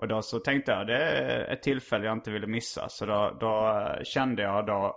Och 0.00 0.08
då 0.08 0.22
så 0.22 0.38
tänkte 0.38 0.72
jag, 0.72 0.86
det 0.86 0.96
är 1.04 1.52
ett 1.52 1.62
tillfälle 1.62 2.04
jag 2.06 2.12
inte 2.12 2.30
ville 2.30 2.46
missa. 2.46 2.88
Så 2.88 3.06
då, 3.06 3.36
då 3.40 3.68
eh, 3.80 4.02
kände 4.04 4.42
jag 4.42 4.66
då 4.66 4.96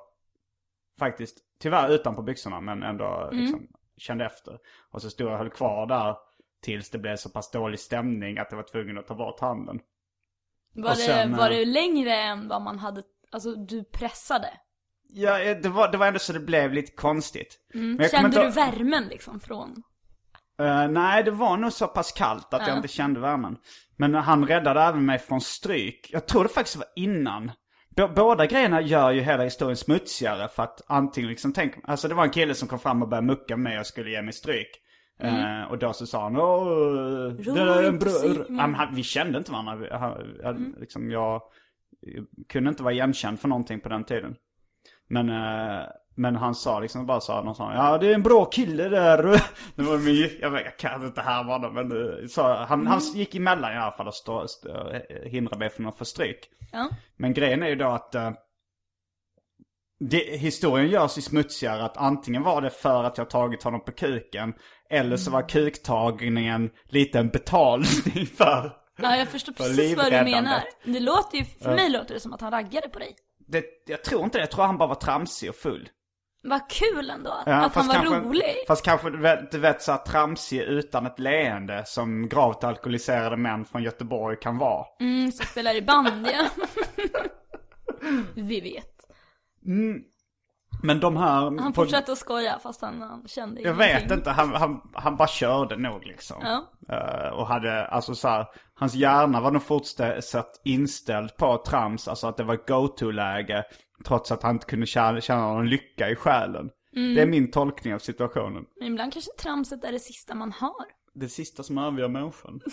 faktiskt, 1.00 1.38
tyvärr 1.62 1.90
utanpå 1.90 2.22
byxorna 2.22 2.62
men 2.62 2.84
ändå 2.84 3.06
Mm. 3.32 3.38
liksom 3.44 3.68
kände 4.02 4.26
efter. 4.26 4.58
Och 4.92 5.02
så 5.02 5.10
stod 5.10 5.28
jag 5.28 5.34
och 5.34 5.40
höll 5.40 5.50
kvar 5.50 5.86
där 5.86 6.16
tills 6.64 6.90
det 6.90 6.98
blev 6.98 7.16
så 7.16 7.30
pass 7.30 7.52
dålig 7.52 7.80
stämning 7.80 8.38
att 8.38 8.48
jag 8.52 8.58
var 8.58 8.64
tvungen 8.64 8.98
att 8.98 9.08
ta 9.08 9.16
bort 9.16 9.40
handen. 9.40 9.80
Var, 10.74 10.94
sen, 10.94 11.32
det, 11.32 11.38
var 11.38 11.50
eh, 11.52 11.58
det 11.58 11.66
längre 11.66 12.16
än 12.16 12.48
vad 12.48 12.62
man 12.62 12.80
hade, 12.80 13.04
alltså 13.32 13.56
du 13.56 13.84
pressade? 13.84 14.50
Ja, 15.10 15.40
eh, 15.40 15.58
det 15.58 15.70
var, 15.70 15.92
det 15.92 15.98
var 15.98 16.08
ändå 16.08 16.20
så 16.20 16.34
det 16.34 16.40
blev 16.40 16.74
lite 16.74 16.92
konstigt. 16.92 17.60
Jag 17.74 17.82
Mm. 17.84 18.10
Kände 18.10 18.44
du 18.44 18.50
värmen 18.50 19.04
liksom 19.04 19.40
från? 19.40 19.84
Eh, 20.60 20.88
nej, 20.88 21.24
det 21.24 21.32
var 21.32 21.58
nog 21.58 21.74
så 21.74 21.88
pass 21.88 22.12
kallt 22.12 22.54
att 22.54 22.62
jag 22.62 22.70
Ja. 22.70 22.76
inte 22.76 22.88
kände 22.88 23.20
värmen. 23.20 23.58
Men 23.98 24.16
han 24.16 24.48
räddade 24.48 24.82
även 24.82 25.06
mig 25.06 25.20
från 25.20 25.42
stryk. 25.42 26.10
Jag 26.14 26.28
tror 26.28 26.44
det 26.44 26.50
faktiskt 26.50 26.78
var 26.78 26.88
innan. 26.96 27.52
B- 27.96 28.08
båda 28.16 28.46
grejerna 28.46 28.82
gör 28.82 29.12
ju 29.12 29.22
hela 29.22 29.44
historien 29.44 29.78
smutsigare 29.78 30.48
för 30.48 30.64
att 30.64 30.82
antingen 30.88 31.30
liksom 31.30 31.54
tänk, 31.54 31.74
alltså 31.84 32.08
det 32.08 32.16
var 32.16 32.24
en 32.24 32.30
kille 32.30 32.54
som 32.54 32.68
kom 32.68 32.80
fram 32.80 33.02
och 33.02 33.08
började 33.10 33.28
mucka 33.28 33.58
med 33.58 33.64
mig 33.72 33.80
och 33.80 33.86
skulle 33.88 34.10
ge 34.10 34.22
mig 34.22 34.34
stryk. 34.34 34.68
Eh, 35.20 35.64
och 35.70 35.78
då 35.78 35.94
så 35.94 36.06
sa 36.06 36.24
han 36.24 36.38
Åh, 36.38 37.30
det 37.34 37.62
är 37.62 37.80
en 37.84 37.94
inte, 37.94 38.06
bro... 38.06 38.10
Simon." 38.14 38.46
Ja, 38.50 38.68
men 38.68 38.74
han, 38.76 38.96
Vi 38.96 39.04
kände 39.04 39.38
inte 39.38 39.52
varandra. 39.52 39.98
Han, 39.98 40.12
han, 40.44 40.56
Mm. 40.56 40.76
liksom, 40.80 41.12
jag 41.12 41.42
kunde 42.50 42.70
inte 42.70 42.84
vara 42.84 42.94
igenkänd 42.94 43.40
för 43.40 43.48
någonting 43.48 43.80
på 43.80 43.90
den 43.90 44.04
tiden. 44.04 44.36
Men, 45.10 45.30
eh, 45.30 45.84
Men 46.22 46.36
han 46.36 46.56
sa 46.56 46.80
liksom 46.80 47.06
bara 47.06 47.22
så 47.22 47.42
någon 47.42 47.56
sån, 47.56 47.74
ja 47.74 47.98
det 47.98 48.08
är 48.08 48.14
en 48.14 48.24
bra 48.24 48.46
kille 48.46 48.90
där. 48.90 49.24
Det 49.76 49.84
var 49.84 49.98
min, 49.98 50.30
jag, 50.42 50.50
vet, 50.50 50.66
jag 50.66 50.78
kan 50.78 51.06
inte 51.06 51.22
härma 51.22 51.52
honom 51.52 51.74
men 51.74 51.92
uh, 51.92 52.28
så, 52.28 52.42
han, 52.42 52.80
mm. 52.80 52.88
han 52.88 53.00
gick 53.00 53.36
emellan 53.36 53.74
i 53.74 53.78
alla 53.78 53.92
fall 53.92 54.08
och 54.08 54.16
stå, 54.16 54.48
stå, 54.48 55.00
hindrade 55.26 55.60
mig 55.60 55.70
från 55.70 55.88
att 55.88 55.98
få 55.98 56.06
stryk. 56.06 56.50
Ja. 56.72 56.90
Men 57.18 57.34
grejen 57.34 57.64
är 57.64 57.68
ju 57.68 57.76
då 57.76 57.88
att 57.88 58.16
uh, 58.16 58.32
det, 60.00 60.38
historien 60.38 60.90
görs 60.90 61.18
ju 61.18 61.22
smutsigare 61.22 61.84
att 61.84 61.98
antingen 61.98 62.44
var 62.44 62.62
det 62.62 62.70
för 62.70 63.04
att 63.04 63.18
jag 63.18 63.30
tagit 63.30 63.64
honom 63.64 63.84
på 63.86 63.92
kuken 63.92 64.54
eller 64.90 65.18
så 65.18 65.32
var 65.32 65.50
kuktagningen 65.50 66.70
lite 66.90 67.20
en 67.20 67.30
betalning 67.30 68.26
för 68.38 68.82
Ja, 69.02 69.16
jag 69.16 69.28
förstår 69.28 69.54
precis 69.54 69.98
vad 69.98 70.06
du 70.06 70.24
menar. 70.24 70.64
Det 70.84 71.00
låter 71.00 71.38
ju, 71.38 71.46
för 71.46 71.76
mig 71.76 71.90
låter 71.90 72.14
det 72.14 72.20
som 72.20 72.34
att 72.34 72.42
han 72.42 72.52
raggade 72.52 72.90
på 72.90 73.00
dig. 73.00 73.16
Det, 73.48 73.66
jag 73.88 74.04
tror 74.04 74.24
inte 74.24 74.38
det, 74.38 74.42
jag 74.42 74.52
tror 74.52 74.66
han 74.66 74.78
bara 74.78 74.90
var 74.90 74.96
tramsig 74.96 75.50
och 75.50 75.56
full. 75.56 75.90
Vad 76.44 76.70
kul 76.70 77.10
ändå, 77.10 77.34
ja, 77.46 77.54
att 77.54 77.76
han 77.76 77.88
var 77.88 77.94
kanske, 77.94 78.20
rolig. 78.20 78.56
Fast 78.68 78.86
kanske 78.86 79.10
du 79.10 79.18
vet, 79.18 79.52
du 79.52 79.60
vet 79.60 79.82
så 79.82 79.98
tramsig 80.08 80.62
utan 80.62 81.06
ett 81.06 81.20
leende 81.20 81.84
som 81.86 82.30
gravt 82.30 82.64
alkoholiserade 82.64 83.38
män 83.38 83.66
från 83.66 83.84
Göteborg 83.84 84.38
kan 84.40 84.58
vara. 84.58 84.86
Mm, 85.00 85.32
som 85.32 85.46
spelar 85.46 85.76
i 85.76 85.82
band 85.82 86.28
ja. 86.28 86.48
Vi 88.36 88.62
vet. 88.62 88.92
Mm. 89.66 90.02
Men 90.84 91.00
de 91.00 91.18
här... 91.18 91.60
Han 91.62 91.74
fortsatte 91.74 92.12
att 92.12 92.18
skoja 92.18 92.60
fast 92.64 92.82
han, 92.82 93.02
han 93.02 93.28
kände 93.28 93.62
Jag 93.62 93.76
ingenting. 93.76 94.08
vet 94.08 94.18
inte, 94.18 94.30
han, 94.30 94.54
han, 94.54 94.82
han 94.94 95.16
bara 95.16 95.28
körde 95.28 95.76
nog 95.76 96.06
liksom. 96.06 96.38
Ja. 96.42 96.64
Uh, 96.98 97.34
och 97.34 97.48
hade, 97.48 97.86
alltså 97.86 98.16
så 98.16 98.28
här, 98.28 98.46
hans 98.74 98.94
hjärna 98.94 99.42
var 99.42 99.52
nog 99.52 99.64
fortsatt 99.64 100.62
inställd 100.64 101.38
på 101.38 101.58
trams, 101.58 102.08
alltså 102.08 102.28
att 102.28 102.38
det 102.38 102.44
var 102.44 102.68
go-to-läge. 102.68 103.64
Trots 104.04 104.32
att 104.32 104.44
han 104.44 104.56
inte 104.56 104.66
kunde 104.66 104.86
känna, 104.86 105.22
känna 105.22 105.54
någon 105.54 105.70
lycka 105.70 106.10
i 106.10 106.16
själen. 106.16 106.70
Mm. 106.96 107.16
Det 107.16 107.22
är 107.22 107.26
min 107.26 107.52
tolkning 107.52 107.94
av 107.94 108.00
situationen. 108.00 108.66
Men 108.80 108.88
ibland 108.88 109.14
kanske 109.14 109.32
tramset 109.32 109.84
är 109.84 109.92
det 109.92 110.00
sista 110.00 110.36
man 110.36 110.52
har. 110.52 110.86
Det 111.14 111.30
sista 111.30 111.64
som 111.64 111.78
övergör 111.78 112.08
människan. 112.08 112.62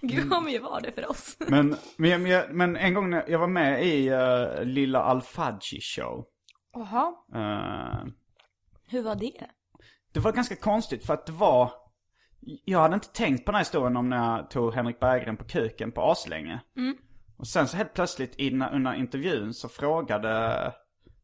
Gud 0.00 0.28
vad 0.28 0.44
mycket 0.44 0.62
var 0.62 0.80
det 0.80 0.92
för 0.92 1.10
oss. 1.10 1.36
men, 1.38 1.76
men, 1.96 2.22
men, 2.22 2.56
men, 2.56 2.76
en 2.76 2.94
gång 2.94 3.10
när 3.10 3.30
jag 3.30 3.38
var 3.38 3.46
med 3.46 3.86
i 3.86 4.10
uh, 4.10 4.64
Lilla 4.64 5.02
Alfadji 5.02 5.80
show. 5.80 6.24
Jaha. 6.72 7.14
Uh, 7.34 8.06
Hur 8.88 9.02
var 9.02 9.14
det? 9.14 9.46
Det 10.12 10.20
var 10.20 10.32
ganska 10.32 10.56
konstigt 10.56 11.06
för 11.06 11.14
att 11.14 11.26
det 11.26 11.32
var... 11.32 11.72
Jag 12.64 12.78
hade 12.78 12.94
inte 12.94 13.08
tänkt 13.08 13.44
på 13.44 13.52
den 13.52 13.54
här 13.54 13.64
historien 13.64 13.96
om 13.96 14.08
när 14.08 14.36
jag 14.36 14.50
tog 14.50 14.74
Henrik 14.74 15.00
Berggren 15.00 15.36
på 15.36 15.44
kuken 15.44 15.92
på 15.92 16.02
aslänge. 16.02 16.60
Mm. 16.76 16.96
Och 17.42 17.48
sen 17.48 17.68
så 17.68 17.76
helt 17.76 17.94
plötsligt 17.94 18.34
innan, 18.34 18.74
under 18.74 18.94
intervjun 18.94 19.54
så 19.54 19.68
frågade... 19.68 20.72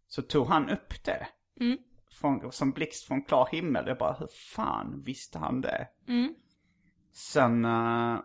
Så 0.08 0.22
tog 0.22 0.46
han 0.46 0.70
upp 0.70 1.04
det. 1.04 1.26
Mm. 1.60 1.78
Från, 2.20 2.52
som 2.52 2.72
blixt 2.72 3.06
från 3.06 3.22
klar 3.22 3.48
himmel. 3.52 3.84
Jag 3.86 3.98
bara, 3.98 4.12
hur 4.12 4.28
fan 4.54 5.02
visste 5.04 5.38
han 5.38 5.60
det? 5.60 5.88
Mm. 6.08 6.34
Sen, 7.12 7.64
uh, 7.64 8.20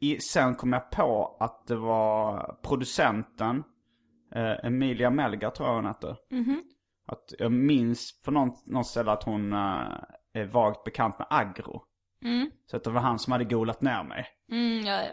i, 0.00 0.20
sen 0.20 0.54
kom 0.54 0.72
jag 0.72 0.90
på 0.90 1.36
att 1.40 1.66
det 1.66 1.76
var 1.76 2.56
producenten, 2.62 3.56
uh, 4.36 4.64
Emilia 4.66 5.10
Melgar 5.10 5.50
tror 5.50 5.68
jag 5.68 5.74
hon 5.74 5.86
hette. 5.86 6.16
Mm 6.30 6.44
-hmm. 6.44 6.60
Att 7.06 7.34
jag 7.38 7.52
minns 7.52 8.22
på 8.22 8.30
någon, 8.30 8.50
någon 8.66 8.84
ställe 8.84 9.12
att 9.12 9.22
hon 9.22 9.52
uh, 9.52 10.02
är 10.32 10.44
vagt 10.44 10.84
bekant 10.84 11.18
med 11.18 11.26
Agro. 11.30 11.82
Mm. 12.24 12.50
Så 12.66 12.76
att 12.76 12.84
det 12.84 12.90
var 12.90 13.00
han 13.00 13.18
som 13.18 13.32
hade 13.32 13.44
golat 13.44 13.80
ner 13.80 14.02
mig. 14.02 14.26
Mm, 14.52 14.86
ja, 14.86 15.02
ja. 15.02 15.12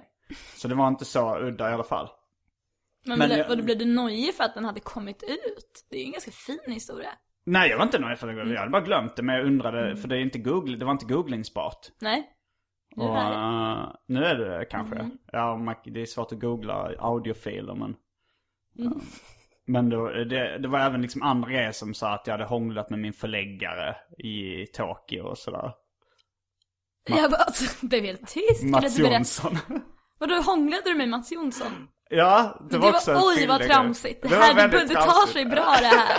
Så 0.56 0.68
det 0.68 0.76
var 0.76 0.88
inte 0.88 1.06
så 1.06 1.38
udda 1.38 1.70
i 1.70 1.74
alla 1.74 1.84
fall. 1.84 2.10
Men, 3.06 3.20
Men 3.20 3.30
blev, 3.30 3.40
jag, 3.40 3.66
blev 3.66 3.78
du 3.78 3.86
nojig 3.86 4.36
för 4.36 4.44
att 4.44 4.54
den 4.54 4.66
hade 4.66 4.80
kommit 4.80 5.24
ut? 5.24 5.86
Det 5.90 5.96
är 5.96 6.00
ju 6.00 6.06
en 6.06 6.12
ganska 6.12 6.32
fin 6.32 6.60
historia. 6.74 7.10
Nej, 7.46 7.70
jag 7.70 7.78
var 7.78 7.84
inte 7.84 8.00
nöjd 8.00 8.18
för 8.18 8.28
det. 8.28 8.54
Jag 8.54 8.60
hade 8.60 8.72
bara 8.72 8.82
glömt 8.82 9.16
det. 9.16 9.24
Men 9.24 9.36
jag 9.36 9.46
undrade, 9.46 9.86
mm. 9.86 9.98
för 9.98 10.08
det, 10.08 10.18
är 10.18 10.20
inte 10.20 10.40
Google, 10.40 10.78
det 10.78 10.86
var 10.86 10.92
inte 10.92 11.06
googlingsbart. 11.06 11.88
Nej. 12.00 12.30
Nu 12.96 13.04
och, 13.04 13.18
är 13.18 13.32
det. 13.32 13.38
Uh, 13.38 13.96
nu 14.06 14.26
är 14.26 14.36
det 14.36 14.66
kanske. 14.66 14.96
Mm. 14.96 15.18
Ja, 15.32 15.76
det 15.86 16.02
är 16.02 16.06
svårt 16.06 16.32
att 16.32 16.40
googla 16.40 16.94
audiofiler 17.00 17.76
men. 17.76 17.96
Mm. 18.80 18.94
Uh, 18.94 19.04
men 19.66 19.90
då, 19.90 20.08
det, 20.10 20.58
det 20.58 20.68
var 20.68 20.80
även 20.80 21.02
liksom 21.02 21.22
andra 21.22 21.52
grejer 21.52 21.72
som 21.72 21.94
sa 21.94 22.14
att 22.14 22.28
jag 22.28 22.34
hade 22.34 22.46
hånglat 22.46 22.90
med 22.90 23.00
min 23.00 23.14
förläggare 23.14 23.96
i 24.18 24.66
Tokyo 24.66 25.24
och 25.24 25.38
sådär. 25.38 25.72
Ma 27.10 27.18
jag 27.18 27.32
bara, 27.32 27.42
alltså, 27.42 27.86
blev 27.86 28.04
helt 28.04 28.28
tyst. 28.28 28.64
Mats 28.64 29.00
Jonsson. 29.00 29.58
Vadå, 30.20 30.36
hånglade 30.36 30.82
du 30.86 30.96
med 30.96 31.10
Mats 31.10 31.32
Jonsson? 31.32 31.88
Ja, 32.10 32.60
det 32.70 32.78
var, 32.78 32.88
det 32.88 32.92
var 32.92 32.98
också 32.98 33.12
Oj 33.16 33.48
vad 33.48 33.62
tramsigt. 33.62 34.22
Det, 34.22 34.28
det 34.28 34.36
här, 34.36 34.68
det, 34.68 34.86
det 34.86 34.94
tar 34.94 35.28
sig 35.28 35.46
bra 35.46 35.76
det 35.80 35.86
här. 35.86 36.18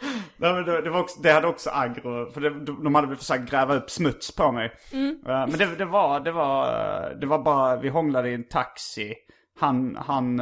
Nej, 0.36 0.52
men 0.52 0.64
det, 0.64 0.82
det, 0.82 0.90
var 0.90 1.00
också, 1.00 1.20
det 1.20 1.32
hade 1.32 1.46
också 1.46 1.70
aggro, 1.70 2.32
för 2.32 2.40
det, 2.40 2.50
de 2.64 2.94
hade 2.94 3.06
väl 3.06 3.16
försökt 3.16 3.50
gräva 3.50 3.74
upp 3.74 3.90
smuts 3.90 4.34
på 4.34 4.52
mig. 4.52 4.72
Mm. 4.92 5.18
Men 5.24 5.50
det, 5.50 5.76
det, 5.76 5.84
var, 5.84 6.20
det, 6.20 6.32
var, 6.32 7.14
det 7.20 7.26
var 7.26 7.38
bara, 7.38 7.76
vi 7.76 7.88
hånglade 7.88 8.30
i 8.30 8.34
en 8.34 8.48
taxi. 8.48 9.14
Han, 9.60 9.96
han, 9.96 10.38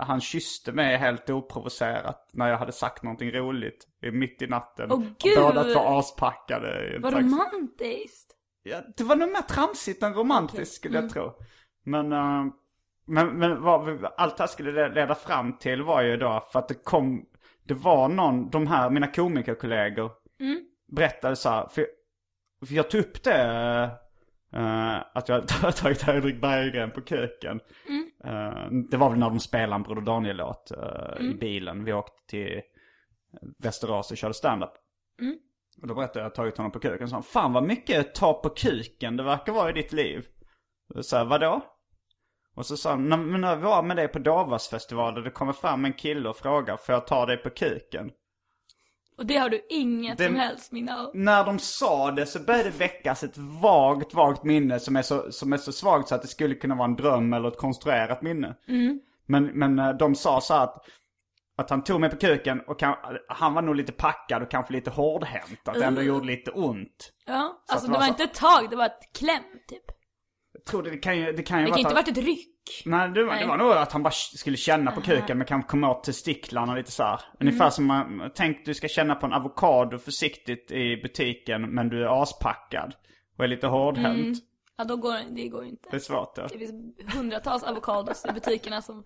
han 0.00 0.20
kysste 0.20 0.72
mig 0.72 0.96
helt 0.96 1.30
oprovocerat 1.30 2.30
när 2.32 2.48
jag 2.48 2.58
hade 2.58 2.72
sagt 2.72 3.02
någonting 3.02 3.30
roligt 3.30 3.86
mitt 4.12 4.42
i 4.42 4.46
natten. 4.46 4.92
Åh 4.92 5.02
gud! 5.22 5.38
Båda 5.38 5.64
två 5.64 5.80
aspackade 5.80 6.90
i 6.92 6.96
en 6.96 7.02
Vad 7.02 7.12
taxi. 7.12 7.28
romantiskt. 7.28 8.36
Ja, 8.62 8.80
det 8.96 9.04
var 9.04 9.16
nog 9.16 9.28
mer 9.28 9.42
tramsigt 9.42 10.02
än 10.02 10.14
romantiskt 10.14 10.54
okay. 10.54 10.64
skulle 10.64 10.94
jag 10.94 11.02
mm. 11.02 11.12
tro. 11.12 11.32
Men, 11.84 12.12
uh, 12.12 12.52
men, 13.06 13.38
men 13.38 13.62
vad 13.62 14.04
allt 14.16 14.36
det 14.36 14.42
här 14.42 14.48
skulle 14.48 14.88
leda 14.88 15.14
fram 15.14 15.58
till 15.58 15.82
var 15.82 16.02
ju 16.02 16.16
då 16.16 16.48
för 16.52 16.58
att 16.58 16.68
det 16.68 16.74
kom 16.74 17.26
det 17.70 17.74
var 17.74 18.08
någon, 18.08 18.50
de 18.50 18.66
här, 18.66 18.90
mina 18.90 19.06
komikerkollegor 19.06 20.12
mm. 20.40 20.64
berättade 20.88 21.36
så 21.36 21.48
här, 21.48 21.68
för, 21.68 21.86
för 22.66 22.74
jag 22.74 22.90
tog 22.90 23.00
upp 23.00 23.22
det, 23.22 23.44
uh, 24.56 24.98
att 25.14 25.28
jag 25.28 25.50
hade 25.50 25.72
tagit 25.76 26.02
Henrik 26.02 26.40
Berggren 26.40 26.90
på 26.90 27.00
köken. 27.00 27.60
Mm. 27.88 28.10
Uh, 28.24 28.82
det 28.90 28.96
var 28.96 29.10
väl 29.10 29.18
när 29.18 29.30
de 29.30 29.40
spelade 29.40 29.74
en 29.74 29.82
Broder 29.82 30.02
Daniel-låt 30.02 30.70
mm. 31.16 31.30
i 31.30 31.34
bilen. 31.34 31.84
Vi 31.84 31.92
åkte 31.92 32.26
till 32.28 32.60
Västerås 33.58 34.10
och 34.10 34.16
körde 34.16 34.34
standup. 34.34 34.72
Mm. 35.20 35.36
Och 35.82 35.88
då 35.88 35.94
berättade 35.94 36.18
jag 36.18 36.26
att 36.26 36.30
jag 36.30 36.34
tagit 36.34 36.56
honom 36.56 36.72
på 36.72 36.78
kuken. 36.78 37.08
Så 37.08 37.22
fan 37.22 37.52
vad 37.52 37.62
mycket 37.62 38.14
ta 38.14 38.32
på 38.32 38.48
kuken 38.48 39.16
det 39.16 39.22
verkar 39.22 39.52
vara 39.52 39.70
i 39.70 39.72
ditt 39.72 39.92
liv. 39.92 40.26
Så 41.02 41.16
här, 41.16 41.24
vadå? 41.24 41.62
Och 42.54 42.66
så 42.66 42.76
sa 42.76 42.90
han, 42.90 43.08
men 43.08 43.40
när 43.40 43.56
vi 43.56 43.62
var 43.62 43.82
med 43.82 43.96
dig 43.96 44.08
på 44.08 44.18
Davasfestivalen, 44.18 45.24
det 45.24 45.30
kommer 45.30 45.52
fram 45.52 45.84
en 45.84 45.92
kille 45.92 46.28
och 46.28 46.36
frågar, 46.36 46.76
får 46.76 46.92
jag 46.92 47.06
ta 47.06 47.26
dig 47.26 47.36
på 47.36 47.50
kuken? 47.50 48.10
Och 49.18 49.26
det 49.26 49.36
har 49.36 49.50
du 49.50 49.66
inget 49.68 50.18
det, 50.18 50.26
som 50.26 50.36
helst 50.36 50.72
minne 50.72 50.96
av? 50.96 51.10
När 51.14 51.44
de 51.44 51.58
sa 51.58 52.10
det 52.10 52.26
så 52.26 52.38
började 52.38 52.70
det 52.70 52.78
väckas 52.78 53.22
ett 53.22 53.38
vagt, 53.62 54.14
vagt 54.14 54.44
minne 54.44 54.80
som 54.80 54.96
är, 54.96 55.02
så, 55.02 55.32
som 55.32 55.52
är 55.52 55.56
så 55.56 55.72
svagt 55.72 56.08
så 56.08 56.14
att 56.14 56.22
det 56.22 56.28
skulle 56.28 56.54
kunna 56.54 56.74
vara 56.74 56.88
en 56.88 56.96
dröm 56.96 57.32
eller 57.32 57.48
ett 57.48 57.58
konstruerat 57.58 58.22
minne. 58.22 58.56
Mm. 58.68 59.00
Men, 59.26 59.44
men 59.44 59.78
eh, 59.78 59.90
de 59.90 60.14
sa 60.14 60.40
så 60.40 60.54
att, 60.54 60.84
att 61.56 61.70
han 61.70 61.84
tog 61.84 62.00
mig 62.00 62.10
på 62.10 62.16
kuken 62.16 62.60
och 62.60 62.78
kan, 62.78 62.94
han 63.28 63.54
var 63.54 63.62
nog 63.62 63.74
lite 63.74 63.92
packad 63.92 64.42
och 64.42 64.50
kanske 64.50 64.72
lite 64.72 64.90
hårdhänt. 64.90 65.68
Att 65.68 65.74
det 65.74 65.84
ändå 65.84 66.00
uh. 66.00 66.06
gjorde 66.06 66.26
lite 66.26 66.50
ont. 66.50 67.12
Ja, 67.26 67.62
så 67.66 67.72
alltså 67.72 67.86
det 67.86 67.92
var, 67.92 67.98
det 67.98 68.00
var 68.00 68.06
så... 68.06 68.22
inte 68.22 68.24
ett 68.24 68.34
tag, 68.34 68.70
det 68.70 68.76
var 68.76 68.86
ett 68.86 69.12
kläm 69.18 69.42
typ 69.68 69.89
tror 70.64 70.82
det, 70.82 70.96
kan 70.96 71.18
ju, 71.18 71.32
det 71.32 71.42
kan 71.42 71.58
ju 71.58 71.64
Det 71.64 71.70
kan 71.70 71.80
inte 71.80 71.94
varit 71.94 72.08
ett 72.08 72.18
ryck. 72.18 72.82
Nej 72.84 73.08
det, 73.08 73.24
var, 73.24 73.32
Nej. 73.32 73.42
det 73.42 73.48
var 73.48 73.56
nog 73.56 73.72
att 73.72 73.92
han 73.92 74.02
bara 74.02 74.10
skulle 74.10 74.56
känna 74.56 74.90
på 74.92 75.00
kuken 75.00 75.38
men 75.38 75.46
kanske 75.46 75.70
komma 75.70 75.90
åt 75.90 76.04
testiklarna 76.04 76.74
lite 76.74 76.90
så 76.90 77.02
här. 77.02 77.20
Ungefär 77.40 77.64
mm. 77.64 77.70
som 77.70 77.86
man, 77.86 78.30
tänk 78.34 78.64
du 78.64 78.74
ska 78.74 78.88
känna 78.88 79.14
på 79.14 79.26
en 79.26 79.32
avokado 79.32 79.98
försiktigt 79.98 80.70
i 80.70 80.96
butiken 81.02 81.74
men 81.74 81.88
du 81.88 82.02
är 82.02 82.22
aspackad. 82.22 82.94
Och 83.38 83.44
är 83.44 83.48
lite 83.48 83.66
hårdhänt. 83.66 84.18
Mm. 84.18 84.34
Ja 84.80 84.84
då 84.84 84.96
går 84.96 85.14
det 85.36 85.48
går 85.48 85.64
ju 85.64 85.70
inte. 85.70 85.88
Det 85.90 85.96
är 85.96 86.00
svårt 86.00 86.32
ja. 86.36 86.46
Det 86.52 86.58
finns 86.58 87.14
hundratals 87.14 87.62
avokados 87.62 88.24
i 88.28 88.32
butikerna 88.32 88.82
som 88.82 89.04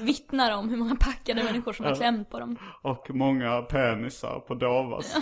vittnar 0.00 0.56
om 0.56 0.68
hur 0.68 0.76
många 0.76 0.96
packade 0.96 1.44
människor 1.44 1.72
som 1.72 1.86
har 1.86 1.94
klämt 1.94 2.30
på 2.30 2.40
dem. 2.40 2.56
Och 2.82 3.06
många 3.10 3.62
penisar 3.62 4.40
på 4.40 4.54
Davas. 4.54 5.16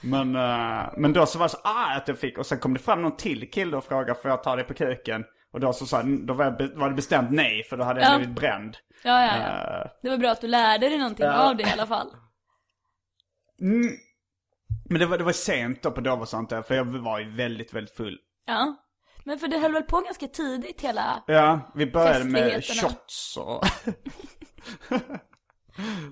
Men, 0.00 0.36
uh, 0.36 0.92
men 0.96 1.12
då 1.12 1.26
så 1.26 1.38
var 1.38 1.46
det 1.46 1.50
så 1.50 1.58
ah, 1.64 1.96
att 1.96 2.08
jag 2.08 2.18
fick, 2.18 2.38
och 2.38 2.46
sen 2.46 2.58
kom 2.58 2.74
det 2.74 2.80
fram 2.80 3.02
någon 3.02 3.16
till 3.16 3.50
kille 3.50 3.76
och 3.76 3.84
frågade 3.84 4.20
får 4.20 4.30
jag 4.30 4.42
ta 4.42 4.56
dig 4.56 4.64
på 4.64 4.74
kuken? 4.74 5.24
Och 5.52 5.60
då 5.60 5.72
så 5.72 5.86
sa 5.86 6.02
då 6.02 6.34
var, 6.34 6.44
jag, 6.44 6.76
var 6.76 6.88
det 6.88 6.94
bestämt 6.94 7.30
nej 7.30 7.62
för 7.62 7.76
då 7.76 7.84
hade 7.84 8.00
jag 8.00 8.12
ja. 8.12 8.18
blivit 8.18 8.36
bränd. 8.36 8.76
Ja, 9.04 9.24
ja, 9.24 9.36
ja. 9.36 9.84
Uh, 9.84 9.90
det 10.02 10.10
var 10.10 10.16
bra 10.16 10.30
att 10.30 10.40
du 10.40 10.46
lärde 10.46 10.88
dig 10.88 10.98
någonting 10.98 11.26
uh, 11.26 11.40
av 11.40 11.56
det 11.56 11.62
i 11.62 11.72
alla 11.72 11.86
fall. 11.86 12.08
Mm. 13.60 13.92
Men 14.84 15.00
det 15.00 15.06
var, 15.06 15.18
det 15.18 15.24
var 15.24 15.32
sent 15.32 15.82
då 15.82 15.90
på 15.90 16.00
där, 16.00 16.62
för 16.62 16.74
jag 16.74 16.84
var 16.84 17.18
ju 17.18 17.30
väldigt, 17.30 17.74
väldigt 17.74 17.96
full. 17.96 18.18
Ja. 18.46 18.76
Men 19.24 19.38
för 19.38 19.48
det 19.48 19.58
höll 19.58 19.72
väl 19.72 19.82
på 19.82 20.00
ganska 20.00 20.26
tidigt 20.26 20.80
hela 20.80 21.24
Ja, 21.26 21.72
vi 21.74 21.86
började 21.86 22.24
med 22.24 22.64
shots 22.64 23.36
och... 23.36 23.64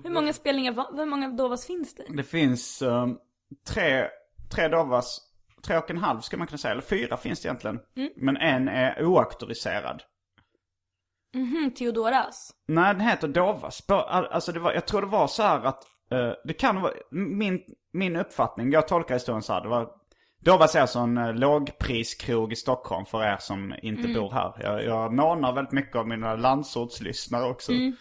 hur 0.03 0.09
många 0.09 0.33
spelningar, 0.33 0.97
hur 0.97 1.05
många 1.05 1.29
Dovas 1.29 1.67
finns 1.67 1.95
det? 1.95 2.05
Det 2.09 2.23
finns 2.23 2.81
um, 2.81 3.17
tre, 3.67 4.07
tre 4.51 4.67
Dovas, 4.67 5.21
tre 5.63 5.77
och 5.77 5.89
en 5.91 5.97
halv 5.97 6.21
ska 6.21 6.37
man 6.37 6.47
kunna 6.47 6.57
säga. 6.57 6.71
Eller 6.71 6.81
fyra 6.81 7.17
finns 7.17 7.41
det 7.41 7.47
egentligen. 7.47 7.79
Mm. 7.95 8.09
Men 8.15 8.37
en 8.37 8.67
är 8.67 9.03
oauktoriserad. 9.05 10.03
Mhm, 11.33 11.71
Theodoras? 11.77 12.51
Nej, 12.67 12.93
den 12.93 13.01
heter 13.07 13.27
Dovas. 13.27 13.83
Alltså 13.89 14.51
det 14.51 14.59
var, 14.59 14.73
jag 14.73 14.87
tror 14.87 15.01
det 15.01 15.07
var 15.07 15.27
så 15.27 15.43
här 15.43 15.63
att 15.63 15.83
eh, 16.11 16.31
det 16.43 16.53
kan 16.53 16.81
vara, 16.81 16.93
min, 17.11 17.61
min 17.93 18.15
uppfattning, 18.15 18.71
jag 18.71 18.87
tolkar 18.87 19.15
historien 19.15 19.41
så 19.41 19.53
här, 19.53 19.61
det 19.61 19.69
var 19.69 19.91
Dovas 20.41 20.75
är 20.75 20.81
alltså 20.81 20.99
en 20.99 21.17
eh, 21.17 21.33
lågpriskrog 21.33 22.51
i 22.53 22.55
Stockholm 22.55 23.05
för 23.05 23.23
er 23.23 23.37
som 23.39 23.73
inte 23.81 24.03
Mm. 24.03 24.13
bor 24.21 24.31
här. 24.31 24.53
Jag, 24.59 24.83
jag 24.83 25.13
månar 25.13 25.53
väldigt 25.53 25.71
mycket 25.73 25.95
om 25.95 26.09
mina 26.09 26.35
landsortslyssnare 26.35 27.45
också. 27.49 27.71
Mm. 27.71 27.95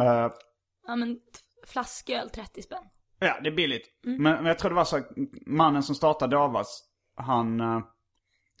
Eh, 0.00 0.30
Ja 0.86 0.96
men 0.96 1.18
flasköl 1.66 2.30
30 2.30 2.62
spänn. 2.62 2.84
Ja, 3.20 3.40
det 3.42 3.48
är 3.48 3.54
billigt. 3.54 3.86
Mm. 4.06 4.22
Men, 4.22 4.36
men 4.36 4.46
jag 4.46 4.58
tror 4.58 4.70
det 4.70 4.76
var 4.76 4.84
så 4.84 4.96
att 4.96 5.08
mannen 5.46 5.82
som 5.82 5.94
startade 5.94 6.36
Davas, 6.36 6.82
han 7.16 7.60
eh, 7.60 7.80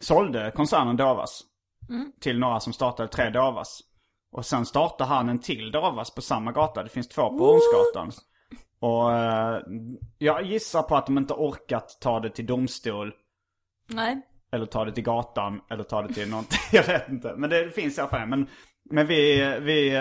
sålde 0.00 0.52
koncernen 0.54 0.96
Davas. 0.96 1.42
Mm. 1.88 2.12
Till 2.20 2.38
några 2.38 2.60
som 2.60 2.72
startade 2.72 3.08
tre 3.08 3.30
Davas. 3.30 3.80
Och 4.32 4.46
sen 4.46 4.66
startade 4.66 5.10
han 5.10 5.28
en 5.28 5.38
till 5.38 5.70
Davas 5.70 6.14
på 6.14 6.22
samma 6.22 6.52
gata. 6.52 6.82
Det 6.82 6.88
finns 6.88 7.08
två 7.08 7.38
på 7.38 7.44
Hornsgatan. 7.44 8.12
Och 8.80 9.12
eh, 9.12 9.60
jag 10.18 10.44
gissar 10.44 10.82
på 10.82 10.96
att 10.96 11.06
de 11.06 11.18
inte 11.18 11.34
orkat 11.34 11.98
ta 12.00 12.20
det 12.20 12.30
till 12.30 12.46
domstol. 12.46 13.14
Nej. 13.86 14.20
Eller 14.52 14.66
ta 14.66 14.84
det 14.84 14.92
till 14.92 15.04
gatan. 15.04 15.60
Eller 15.70 15.84
ta 15.84 16.02
det 16.02 16.14
till 16.14 16.30
någonting. 16.30 16.58
Jag 16.72 16.86
vet 16.86 17.08
inte. 17.08 17.34
Men 17.36 17.50
det 17.50 17.70
finns 17.70 17.98
i 17.98 18.00
alla 18.00 18.10
fall. 18.10 18.28
Men, 18.28 18.46
men 18.90 19.06
vi, 19.06 19.40
vi, 19.60 19.98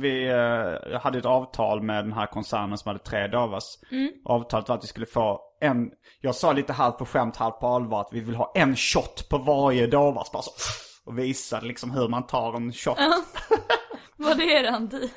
vi 0.00 0.28
eh, 0.28 1.00
hade 1.00 1.18
ett 1.18 1.24
avtal 1.24 1.82
med 1.82 2.04
den 2.04 2.12
här 2.12 2.26
koncernen 2.26 2.78
som 2.78 2.88
hade 2.88 3.04
tre 3.04 3.26
Davas. 3.28 3.78
Avtalet 4.24 4.68
var 4.68 4.76
att 4.76 4.84
vi 4.84 4.88
skulle 4.88 5.06
få 5.06 5.40
en, 5.60 5.90
jag 6.20 6.34
sa 6.34 6.52
lite 6.52 6.72
halvt 6.72 6.98
på 6.98 7.06
skämt, 7.06 7.36
halvt 7.36 7.60
på 7.60 7.66
allvar 7.66 8.00
att 8.00 8.12
vi 8.12 8.20
vill 8.20 8.34
ha 8.34 8.52
en 8.54 8.76
shot 8.76 9.28
på 9.28 9.38
varje 9.38 9.86
Davas. 9.86 10.32
Bara 10.32 10.42
så, 10.42 10.50
och 11.04 11.18
visa 11.18 11.60
liksom 11.60 11.90
hur 11.90 12.08
man 12.08 12.26
tar 12.26 12.56
en 12.56 12.72
shot. 12.72 12.98
Var 14.16 14.34
det 14.34 14.44
eran 14.44 14.88
deal? 14.88 15.08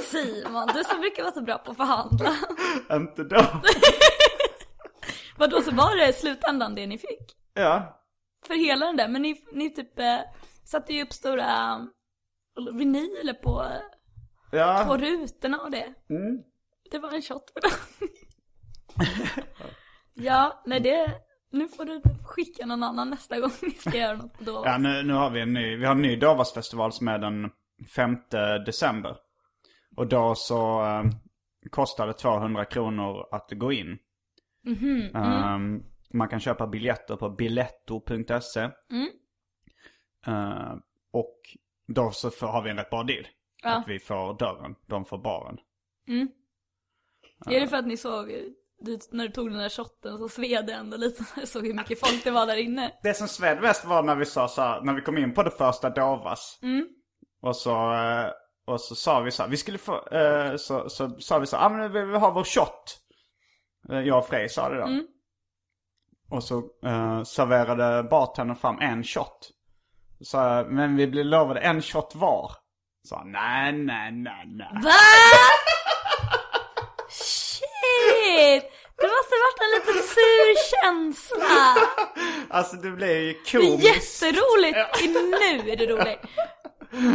Simon, 0.00 0.70
du 0.74 0.84
som 0.84 1.00
brukar 1.00 1.22
vara 1.22 1.34
så 1.34 1.42
bra 1.42 1.58
på 1.58 1.70
att 1.70 1.76
förhandla. 1.76 2.30
Inte 2.92 3.24
då. 3.24 3.44
Vadå, 5.36 5.62
så 5.62 5.70
var 5.70 5.96
det 5.96 6.08
i 6.08 6.12
slutändan 6.12 6.74
det 6.74 6.86
ni 6.86 6.98
fick? 6.98 7.36
Ja. 7.54 8.00
För 8.46 8.54
hela 8.54 8.86
den 8.86 8.96
där, 8.96 9.08
men 9.08 9.22
ni, 9.22 9.44
ni 9.52 9.70
typ 9.70 9.98
eh, 9.98 10.18
satte 10.64 10.92
ju 10.94 11.02
upp 11.02 11.12
stora 11.12 11.72
eh, 12.58 12.74
vinyler 12.74 13.34
på, 13.34 13.64
på 14.50 14.56
Ja. 14.56 14.96
rutorna 15.00 15.58
och 15.60 15.70
det. 15.70 15.94
Det 16.90 16.98
var 16.98 17.12
en 17.12 17.22
shot 17.22 17.50
för 17.50 17.60
dem. 17.68 17.70
ja, 20.14 20.62
nej 20.66 20.80
det, 20.80 21.12
nu 21.50 21.68
får 21.68 21.84
du 21.84 22.02
skicka 22.24 22.66
någon 22.66 22.82
annan 22.82 23.10
nästa 23.10 23.40
gång 23.40 23.50
ni 23.62 23.70
ska 23.70 23.96
göra 23.98 24.16
något 24.16 24.38
på 24.38 24.44
då. 24.44 24.62
Ja, 24.64 24.78
nu, 24.78 25.02
nu 25.02 25.12
har 25.12 25.30
vi 25.30 25.40
en 25.40 25.52
ny, 25.52 25.76
vi 25.76 25.84
har 25.84 25.94
en 25.94 26.02
ny 26.02 26.16
Davasfestival 26.16 26.92
som 26.92 27.08
är 27.08 27.18
den 27.18 27.50
5 27.96 28.16
december. 28.66 29.16
Och 29.96 30.06
då 30.06 30.34
så 30.34 30.84
eh, 30.84 31.02
kostar 31.70 32.06
det 32.06 32.12
200 32.12 32.64
kronor 32.64 33.34
att 33.34 33.50
gå 33.52 33.72
in. 33.72 33.98
Ehm, 35.14 35.82
man 36.14 36.28
kan 36.28 36.40
köpa 36.40 36.66
biljetter 36.66 37.16
på 37.16 37.30
biletto.se. 37.30 38.60
Eh, 40.26 40.74
och 41.12 41.40
då 41.86 42.10
så 42.10 42.30
får, 42.30 42.46
har 42.46 42.62
vi 42.62 42.70
en 42.70 42.76
rätt 42.76 42.90
bra 42.90 43.02
deal. 43.02 43.26
Ja. 43.62 43.70
Att 43.70 43.88
vi 43.88 43.98
får 43.98 44.38
dörren, 44.38 44.74
de 44.86 45.04
får 45.04 45.18
baren. 45.18 45.58
Är 47.46 47.60
det 47.60 47.68
för 47.68 47.76
att 47.76 47.86
ni 47.86 47.96
såg, 47.96 48.28
du, 48.80 48.98
när 49.10 49.26
du 49.26 49.32
tog 49.32 49.50
den 49.50 49.58
där 49.58 49.68
shotten 49.68 50.18
så 50.18 50.28
sved 50.28 50.66
det 50.66 50.72
ändå 50.72 50.96
lite 50.96 51.24
när 51.36 51.40
du 51.40 51.46
såg 51.46 51.66
hur 51.66 51.74
mycket 51.74 52.00
folk 52.00 52.24
det 52.24 52.30
var 52.30 52.46
där 52.46 52.56
inne? 52.56 52.92
Det 53.02 53.14
som 53.14 53.28
sved 53.28 53.60
mest 53.60 53.84
var 53.84 54.02
när 54.02 54.14
vi 54.14 54.24
sa 54.26 54.48
så 54.48 54.62
här, 54.62 54.80
när 54.80 54.94
vi 54.94 55.00
kom 55.00 55.18
in 55.18 55.34
på 55.34 55.42
det 55.42 55.50
första 55.50 55.90
Davas. 55.90 56.58
Och 57.42 57.56
så, 57.56 57.92
eh, 57.92 58.26
och 58.64 58.80
så 58.80 58.94
sa 58.94 59.20
vi 59.20 59.30
så 59.30 59.42
här, 59.42 59.50
vi 59.50 59.56
skulle 59.56 59.78
få, 59.78 60.08
eh, 60.08 60.56
så, 60.56 60.88
så 60.88 61.10
sa 61.20 61.38
vi 61.38 61.46
så 61.46 61.56
här, 61.56 61.66
ah, 61.66 61.68
men 61.68 61.92
vi 61.92 62.04
vill 62.04 62.14
ha 62.16 62.30
vår 62.30 62.44
shot. 62.44 62.98
Eh, 63.90 64.00
Jag 64.00 64.18
och 64.18 64.26
Frej 64.26 64.48
sa 64.48 64.68
det 64.68 64.76
då. 64.76 64.86
Och 66.34 66.42
så 66.42 66.58
eh, 66.86 67.22
serverade 67.22 68.02
bartendern 68.02 68.56
fram 68.56 68.78
en 68.80 69.04
shot. 69.04 69.50
Så 70.20 70.36
jag, 70.36 70.64
men 70.72 70.96
vi 70.96 71.06
blev 71.06 71.24
lovade 71.26 71.60
en 71.60 71.82
shot 71.82 72.14
var. 72.14 72.52
Så 73.08 73.16
han, 73.16 73.32
nej, 73.32 73.72
nej, 73.72 74.12
nej, 74.12 74.44
nej. 74.46 74.68
Va? 74.84 74.90
Shit! 77.10 78.64
Det 78.96 79.06
måste 79.16 79.34
varit 79.44 79.60
en 79.60 79.70
liten 79.74 80.02
sur 80.08 80.70
känsla. 80.70 81.74
Alltså 82.50 82.76
det 82.76 82.90
blev 82.90 83.08
ju 83.10 83.32
Det 83.32 83.56
är 83.58 83.60
komiskt. 83.60 84.22
jätteroligt. 84.22 84.78
Nu 85.64 85.70
är 85.72 85.76
det 85.76 85.86
roligt. 85.86 86.20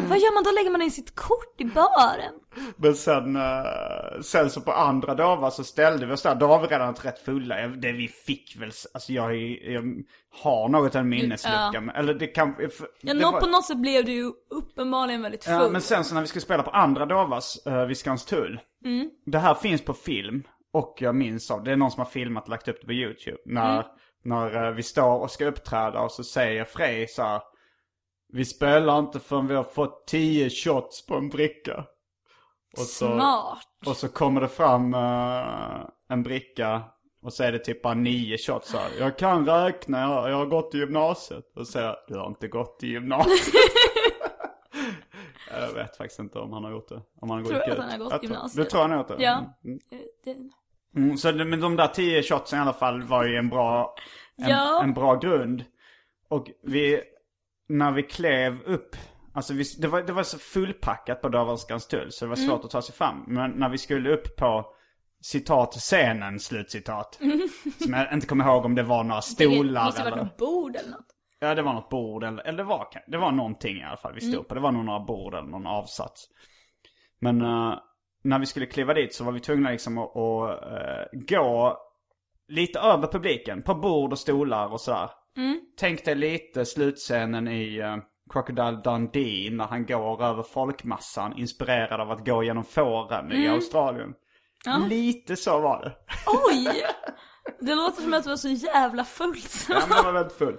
Vad 0.09 0.19
gör 0.19 0.33
man 0.33 0.43
då? 0.43 0.51
Lägger 0.51 0.69
man 0.71 0.81
in 0.81 0.91
sitt 0.91 1.15
kort 1.15 1.61
i 1.61 1.65
baren? 1.65 2.33
Men 2.77 2.95
sen, 2.95 3.35
eh, 3.35 4.21
sen 4.23 4.49
så 4.49 4.61
på 4.61 4.71
andra 4.71 5.15
dagar 5.15 5.49
så 5.49 5.63
ställde 5.63 6.05
vi 6.05 6.13
oss 6.13 6.21
där. 6.21 6.35
Då 6.35 6.47
var 6.47 6.59
vi 6.61 6.67
redan 6.67 6.93
rätt 6.95 7.19
fulla. 7.19 7.67
Det 7.67 7.91
vi 7.91 8.07
fick 8.07 8.55
väl, 8.59 8.71
alltså 8.93 9.13
jag, 9.13 9.35
jag 9.61 9.83
har 10.43 10.69
något 10.69 10.95
av 10.95 11.01
en 11.01 11.09
minneslucka. 11.09 11.69
Ja. 11.73 11.91
Eller 11.95 12.13
det 12.13 12.27
kan... 12.27 12.55
för- 12.55 12.87
Ja, 13.01 13.13
det 13.13 13.23
var- 13.25 13.39
på 13.39 13.47
något 13.47 13.65
sätt 13.65 13.77
blev 13.77 14.05
du 14.05 14.11
ju 14.11 14.31
uppenbarligen 14.49 15.21
väldigt 15.21 15.43
full. 15.43 15.53
Ja, 15.53 15.69
men 15.69 15.81
sen 15.81 16.03
så 16.03 16.13
när 16.15 16.21
vi 16.21 16.27
skulle 16.27 16.41
spela 16.41 16.63
på 16.63 16.71
andra 16.71 17.05
Davas 17.05 17.59
uh, 17.67 17.85
vid 17.85 17.97
Skanstull. 17.97 18.59
Mm. 18.85 19.09
Det 19.25 19.39
här 19.39 19.53
finns 19.53 19.81
på 19.81 19.93
film. 19.93 20.43
Och 20.73 20.95
jag 20.99 21.15
minns 21.15 21.51
av, 21.51 21.63
det 21.63 21.71
är 21.71 21.75
någon 21.75 21.91
som 21.91 21.99
har 21.99 22.09
filmat 22.09 22.43
och 22.43 22.49
lagt 22.49 22.67
upp 22.67 22.77
det 22.81 22.87
på 22.87 22.93
YouTube. 22.93 23.37
När, 23.45 23.73
Mm. 23.73 23.85
när 24.23 24.65
eh, 24.67 24.71
vi 24.71 24.83
står 24.83 25.19
och 25.19 25.31
ska 25.31 25.45
uppträda 25.45 25.99
och 25.99 26.11
så 26.11 26.23
säger 26.23 26.65
Frej 26.65 27.07
så 27.07 27.23
här. 27.23 27.41
Vi 28.33 28.45
spelar 28.45 28.99
inte 28.99 29.19
förrän 29.19 29.47
vi 29.47 29.55
har 29.55 29.63
fått 29.63 30.07
10 30.07 30.49
shots 30.49 31.05
på 31.05 31.15
en 31.15 31.29
bricka. 31.29 31.85
Och 32.77 32.83
så, 32.83 33.05
Smart. 33.15 33.67
och 33.85 33.97
så 33.97 34.07
kommer 34.09 34.41
det 34.41 34.47
fram 34.47 34.93
eh, 34.93 35.85
en 36.09 36.23
bricka. 36.23 36.81
Och 37.21 37.33
så 37.33 37.43
är 37.43 37.51
det 37.51 37.59
typ 37.59 37.81
bara 37.81 37.93
9 37.93 38.37
shots 38.37 38.69
så 38.71 38.77
här. 38.77 38.89
Jag 38.99 39.17
kan 39.17 39.45
räkna, 39.45 39.99
jag, 40.01 40.29
jag 40.31 40.35
har 40.37 40.45
gått 40.45 40.75
i 40.75 40.77
gymnasiet. 40.77 41.45
Och 41.55 41.67
så 41.67 41.71
säger 41.71 41.87
jag, 41.87 41.95
du 42.07 42.17
har 42.19 42.27
inte 42.27 42.47
gått 42.47 42.79
i 42.83 42.87
gymnasiet. 42.87 43.53
Jag 45.51 45.73
vet 45.73 45.97
faktiskt 45.97 46.19
inte 46.19 46.39
om 46.39 46.53
han 46.53 46.63
har 46.63 46.71
gjort 46.71 46.89
det. 46.89 47.01
Om 47.21 47.29
han 47.29 47.39
har 47.39 47.45
Tror 47.45 47.59
gått 47.59 47.67
ut. 47.67 47.73
att 47.73 47.79
han 47.79 47.89
har 47.91 47.97
gått 47.97 48.11
Jag 48.11 48.21
tror- 48.21 48.31
gymnasiet. 48.31 48.65
Du 48.65 48.69
tror 48.69 48.81
han 48.81 48.91
har 48.91 48.97
gjort 48.97 49.07
det? 49.07 49.15
Ja. 49.23 49.53
Mm. 49.65 49.79
Mm, 50.95 51.17
så 51.17 51.31
det, 51.31 51.45
men 51.45 51.59
de 51.59 51.75
där 51.75 51.87
10 51.87 52.23
shotsen 52.23 52.59
i 52.59 52.61
alla 52.61 52.73
fall 52.73 53.03
var 53.03 53.23
ju 53.25 53.35
en 53.35 53.49
bra, 53.49 53.95
en, 54.37 54.49
Ja. 54.49 54.83
en 54.83 54.93
bra 54.93 55.15
grund. 55.15 55.63
Och 56.27 56.47
vi, 56.63 57.01
när 57.69 57.91
vi 57.91 58.03
klev 58.03 58.61
upp, 58.65 58.95
alltså 59.33 59.53
vi, 59.53 59.63
det, 59.79 59.87
var, 59.87 60.01
det 60.01 60.13
var 60.13 60.23
så 60.23 60.37
fullpackat 60.39 61.21
på 61.21 61.29
Dörrvarskans 61.29 61.87
tull 61.87 62.11
så 62.11 62.25
det 62.25 62.29
var 62.29 62.37
Mm. 62.37 62.47
svårt 62.49 62.65
att 62.65 62.71
ta 62.71 62.81
sig 62.81 62.95
fram. 62.95 63.23
Men 63.27 63.51
när 63.51 63.69
vi 63.69 63.77
skulle 63.77 64.09
upp 64.13 64.35
på 64.35 64.65
citat 65.21 65.73
scenen, 65.73 66.39
slutcitat. 66.39 67.19
Som 67.83 67.93
jag 67.93 68.13
inte 68.13 68.27
kommer 68.27 68.45
ihåg 68.45 68.65
om 68.65 68.75
det 68.75 68.83
var 68.83 69.03
några 69.03 69.15
det 69.37 69.45
stolar 69.45 69.85
måste 69.85 70.01
vara 70.03 70.11
eller... 70.13 70.23
något 70.23 70.37
bord 70.37 70.75
eller 70.75 70.89
något. 70.91 71.05
Ja, 71.39 71.55
det 71.55 71.61
var 71.61 71.73
något 71.73 71.89
bord 71.89 72.23
eller, 72.23 72.43
eller 72.43 72.57
det 72.57 72.63
var, 72.63 72.87
det 73.07 73.17
var 73.17 73.31
någonting 73.31 73.77
i 73.77 73.83
alla 73.83 73.97
fall 73.97 74.13
vi 74.13 74.21
stod 74.21 74.33
Mm. 74.33 74.43
på. 74.45 74.53
Det 74.53 74.59
var 74.61 74.71
nog 74.71 74.85
några 74.85 74.99
bord 74.99 75.33
eller 75.33 75.47
någon 75.47 75.67
avsats. 75.67 76.25
Men 77.19 77.41
eh, 77.41 77.73
när 78.23 78.39
vi 78.39 78.45
skulle 78.45 78.65
kliva 78.65 78.93
dit 78.93 79.13
så 79.13 79.23
var 79.23 79.31
vi 79.31 79.39
tvungna 79.39 79.69
liksom 79.71 79.97
att, 79.97 80.17
att 80.17 80.63
eh, 80.71 81.19
gå 81.27 81.77
lite 82.47 82.79
över 82.79 83.07
publiken. 83.07 83.61
På 83.63 83.75
bord 83.75 84.11
och 84.11 84.19
stolar 84.19 84.67
och 84.73 84.81
sådär. 84.81 85.09
Mm. 85.39 85.59
Tänk 85.77 86.05
dig 86.05 86.15
lite 86.15 86.65
slutscenen 86.65 87.47
i 87.47 87.81
uh, 87.81 87.97
Crocodile 88.29 88.81
Dundee 88.83 89.51
när 89.51 89.67
han 89.67 89.85
går 89.85 90.23
över 90.23 90.43
folkmassan 90.43 91.37
inspirerad 91.37 92.01
av 92.01 92.11
att 92.11 92.25
gå 92.25 92.43
genom 92.43 92.63
fåren 92.63 93.31
i 93.31 93.47
Australien. 93.47 94.03
Mm. 94.03 94.15
Ja. 94.65 94.87
Lite 94.87 95.35
så 95.35 95.59
var 95.59 95.81
det. 95.81 95.95
Oj! 96.51 96.83
Det 97.59 97.75
låter 97.75 98.01
som 98.01 98.13
att 98.13 98.23
du 98.23 98.29
var 98.29 98.37
så 98.37 98.49
jävla 98.49 99.05
full. 99.05 99.37
Ja, 99.69 99.81
men 99.87 99.97
jag 99.97 100.03
var 100.03 100.13
väldigt 100.13 100.37
full. 100.37 100.57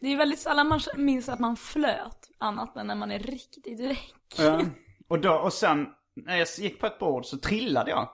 Det 0.00 0.06
är 0.12 0.16
väldigt 0.16 0.38
sällan 0.38 0.68
man 0.68 0.80
minns 0.96 1.28
att 1.28 1.38
man 1.38 1.56
flöt. 1.56 2.30
Annat 2.38 2.76
än 2.76 2.86
när 2.86 2.94
man 2.94 3.10
är 3.10 3.18
riktigt 3.18 3.80
räck. 3.80 4.14
Ja. 4.38 4.62
Och, 5.08 5.20
då, 5.20 5.34
och 5.34 5.52
sen 5.52 5.86
när 6.16 6.36
jag 6.36 6.48
gick 6.58 6.80
på 6.80 6.86
ett 6.86 6.98
bord 6.98 7.24
så 7.24 7.38
trillade 7.38 7.90
jag. 7.90 8.08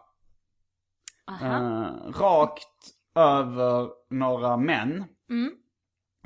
Eh, 1.42 1.90
rakt 2.12 2.95
över 3.16 3.88
några 4.10 4.56
män. 4.56 5.04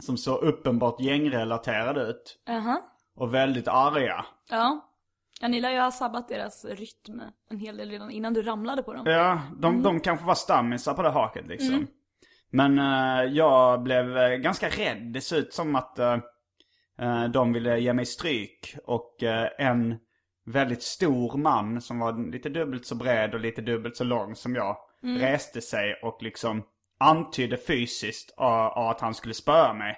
Som 0.01 0.17
så 0.17 0.37
uppenbart 0.37 1.01
gängrelaterade 1.01 2.01
ut. 2.03 2.39
Jaha. 2.47 2.81
Och 3.17 3.35
väldigt 3.35 3.69
arga. 3.69 4.25
Ja. 4.51 4.87
Ni 5.49 5.61
lär 5.61 5.71
ju 5.71 5.79
ha 5.79 5.91
sabbat 5.91 6.29
deras 6.29 6.65
rytm 6.65 7.23
en 7.51 7.59
hel 7.59 7.77
del 7.77 7.91
redan 7.91 8.11
innan 8.11 8.35
du 8.35 8.43
ramlade 8.43 8.83
på 8.83 8.93
dem. 8.95 9.07
Ja, 9.07 9.41
de, 9.59 9.67
Mm. 9.73 9.83
de 9.83 10.01
kanske 10.01 10.27
var 10.27 10.35
stammisar 10.35 10.95
på 10.95 11.03
det 11.03 11.11
haket 11.11 11.47
liksom. 11.47 11.87
Men 12.51 12.79
eh, 12.79 13.25
jag 13.33 13.83
blev 13.83 14.17
eh, 14.19 14.37
ganska 14.37 14.69
rädd. 14.69 15.13
Det 15.13 15.21
såg 15.21 15.39
ut 15.39 15.55
som 15.55 15.77
att 15.77 15.99
eh, 15.99 16.19
de 17.33 17.53
ville 17.53 17.79
ge 17.79 17.93
mig 17.93 18.07
stryk. 18.07 18.77
Och 18.85 19.23
en 19.59 19.97
väldigt 20.47 20.83
stor 20.83 21.37
man 21.39 21.81
som 21.81 21.99
var 21.99 22.33
lite 22.33 22.49
dubbelt 22.49 22.87
så 22.87 22.95
bred 22.95 23.35
och 23.35 23.41
lite 23.41 23.63
dubbelt 23.63 23.97
så 23.97 24.05
lång 24.05 24.35
som 24.35 24.55
jag. 24.55 24.77
Mm. 25.03 25.19
Reste 25.19 25.61
sig 25.61 25.95
och 26.03 26.23
liksom 26.23 26.63
antydde 27.01 27.57
fysiskt 27.57 28.35
uh, 28.41 28.47
att 28.79 29.01
han 29.01 29.15
skulle 29.15 29.35
spöa 29.35 29.73
mig. 29.73 29.97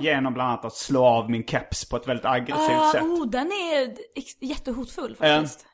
Genom 0.00 0.34
bland 0.34 0.50
annat 0.50 0.64
att 0.64 0.74
slå 0.74 1.04
av 1.04 1.30
min 1.30 1.46
keps 1.46 1.88
på 1.88 1.96
ett 1.96 2.08
väldigt 2.08 2.26
aggressivt 2.26 2.78
Ah, 2.78 2.92
sätt. 2.92 3.02
oh, 3.02 3.26
den 3.26 3.46
är 3.52 3.96
jättehotfull 4.40 5.16
faktiskt. 5.16 5.66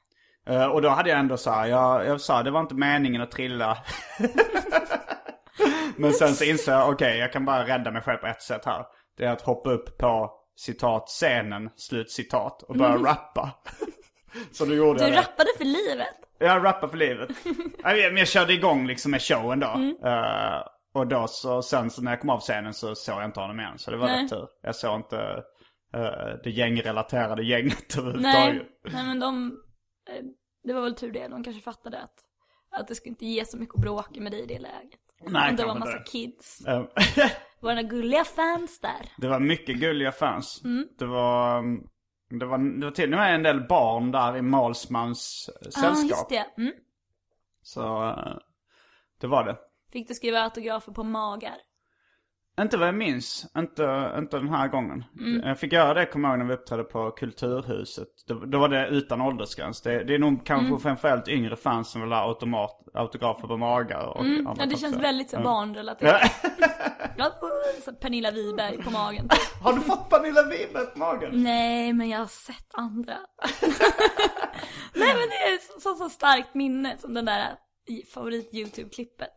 Eh, 0.49 0.65
och 0.67 0.83
då 0.83 0.89
hade 0.89 1.11
jag 1.11 1.19
ändå 1.19 1.37
så 1.37 1.51
här, 1.51 1.67
jag, 1.67 2.07
jag 2.07 2.21
sa 2.21 2.43
det 2.43 2.51
var 2.51 2.61
inte 2.61 2.75
meningen 2.75 3.23
att 3.23 3.31
trilla. 3.31 3.79
Men 5.97 6.13
sen 6.13 6.35
så 6.35 6.45
insåg 6.45 6.75
jag, 6.75 6.91
okej 6.91 7.19
jag 7.19 7.33
kan 7.33 7.45
bara 7.45 7.67
rädda 7.67 7.91
mig 7.91 8.03
själv 8.03 8.19
på 8.19 8.27
ett 8.27 8.43
sätt 8.43 8.65
här. 8.65 8.85
Det 9.19 9.25
är 9.25 9.33
att 9.33 9.43
hoppa 9.43 9.71
upp 9.71 9.99
på 9.99 10.31
citat 10.57 11.09
scenen, 11.09 11.71
slut 11.77 12.11
citat 12.11 12.63
och 12.63 12.77
börja 12.77 12.97
rappa. 12.97 13.51
så 14.53 14.65
då 14.65 14.75
gjorde 14.75 14.99
Du 14.99 15.05
jag 15.05 15.13
det. 15.13 15.19
rappade 15.19 15.49
för 15.59 15.65
livet. 15.65 16.17
Jag 16.39 16.65
rappar 16.65 16.89
för 16.89 16.97
livet. 16.97 17.31
Nej, 17.85 18.09
Men 18.11 18.17
jag 18.17 18.29
körde 18.29 18.53
igång 18.53 18.87
liksom 18.87 19.11
med 19.11 19.23
showen 19.23 19.61
då. 19.61 19.67
Mm. 19.69 19.97
Eh, 20.05 20.63
och 20.95 21.07
då 21.07 21.27
så, 21.29 21.63
sen 21.63 21.91
så 21.91 22.03
när 22.03 22.13
jag 22.13 22.21
kom 22.21 22.31
av 22.31 22.41
scenen 22.41 22.75
så 22.75 22.95
såg 22.95 23.17
jag 23.17 23.25
inte 23.25 23.41
honom 23.41 23.61
igen. 23.61 23.79
Så 23.79 23.91
det 23.91 23.97
var 23.97 24.07
Nej. 24.07 24.23
rätt 24.23 24.31
tur. 24.31 24.47
Jag 24.63 24.77
såg 24.77 24.97
inte 24.97 25.17
uh, 25.97 26.37
det 26.45 26.51
gängrelaterade 26.51 27.43
gänget 27.45 27.97
Nej, 27.97 28.05
överhuvudtaget. 28.05 28.63
nej 28.85 29.07
men 29.07 29.21
de, 29.21 29.47
eh, 30.11 30.25
det 30.65 30.73
var 30.73 30.81
väl 30.83 30.95
tur 30.95 31.13
det. 31.13 31.29
De 31.29 31.45
kanske 31.45 31.63
fattade 31.63 31.99
att, 32.03 32.15
att 32.81 32.89
det 32.89 32.95
skulle 32.95 33.11
inte 33.11 33.27
ge 33.27 33.45
så 33.45 33.59
mycket 33.59 33.75
att 33.75 33.81
bråka 33.81 34.21
med 34.21 34.33
dig 34.33 34.41
i 34.43 34.47
det 34.47 34.59
läget. 34.59 35.01
Nej, 35.21 35.51
Om 35.51 35.57
det 35.57 35.63
var 35.65 35.73
kanske 35.75 35.79
massa 35.79 35.99
inte. 35.99 36.11
kids. 36.11 36.67
Eh, 36.67 36.85
Var 37.61 37.75
det 37.75 37.83
några 37.83 37.83
gulliga 37.83 38.25
fans 38.25 38.81
där? 38.81 39.09
det 39.19 39.29
var 39.29 39.41
mycket 39.41 39.77
gulliga 39.77 40.13
fans. 40.13 40.61
Mm. 40.65 40.89
Det 40.99 41.07
var... 41.07 41.59
um, 41.59 41.87
Det 42.29 42.47
var, 42.47 42.59
det 42.81 42.87
var 42.87 42.91
till 42.91 43.13
och 43.13 43.19
med 43.19 43.35
en 43.35 43.43
del 43.43 43.61
barn 43.69 44.13
där 44.13 44.37
i 44.37 44.43
Målsmans 44.43 45.51
eh, 45.55 45.55
Ja, 45.65 45.71
sällskap. 45.81 46.09
just 46.09 46.29
det. 46.29 46.63
Mm. 46.63 46.73
Så 47.63 48.09
eh, 48.09 48.37
det 49.21 49.27
var 49.27 49.45
det. 49.45 49.57
Fick 49.93 50.09
du 50.09 50.15
skriva 50.15 50.41
autografer 50.41 50.93
på 50.93 51.03
magar? 51.05 51.55
Inte 52.61 52.77
vad 52.77 52.89
jag 52.89 52.95
minns. 52.95 53.47
Inte, 53.59 54.15
inte 54.19 54.37
den 54.39 54.49
här 54.49 54.69
gången. 54.69 55.05
Mm. 55.21 55.49
Jag 55.49 55.59
fick 55.59 55.73
göra 55.73 55.95
det, 55.95 56.07
kommer 56.07 56.29
jag 56.29 56.33
ihåg, 56.39 56.47
när 56.47 56.55
vi 56.55 56.61
uppträdde 56.61 56.85
på 56.85 57.11
Kulturhuset. 57.11 58.09
Då, 58.29 58.35
då 58.35 58.59
var 58.59 58.69
det 58.69 58.87
utan 58.89 59.21
åldersgräns. 59.21 59.83
Det, 59.83 60.05
det 60.05 60.15
är 60.15 60.19
nog 60.19 60.47
kanske 60.47 60.67
Mm. 60.67 60.81
framförallt 60.81 61.29
yngre 61.29 61.57
fans 61.57 61.91
som 61.91 62.01
vill 62.01 62.13
ha 62.13 62.29
automat, 62.29 62.71
autografer 62.95 63.49
på 63.49 63.57
magar. 63.57 64.07
Och 64.07 64.25
Mm. 64.25 64.49
Ja, 64.59 64.67
det 64.67 64.77
känns 64.77 64.97
väldigt 64.97 65.31
så 65.31 65.41
barnrelaterat. 65.41 66.31
Pernilla 68.01 68.31
Wiberg 68.31 68.83
på 68.83 68.91
magen. 68.91 69.29
Har 69.63 69.73
du 69.73 69.81
fått 69.81 70.11
Pernilla 70.11 70.43
Wiberg 70.43 70.87
på 70.87 70.99
magen? 70.99 71.31
Nej, 71.43 71.93
men 71.93 72.09
jag 72.09 72.19
har 72.19 72.27
sett 72.27 72.69
andra. 72.75 73.15
Nej, 74.95 75.15
men 75.15 75.29
det 75.29 75.43
är 75.55 75.59
så, 75.59 75.81
så, 75.81 75.95
så 75.95 76.09
starkt 76.09 76.55
minne 76.55 76.99
som 76.99 77.15
den 77.15 77.25
där 77.25 77.49
i 77.89 78.03
favorit 78.15 78.55
YouTube-klippet. 78.55 79.35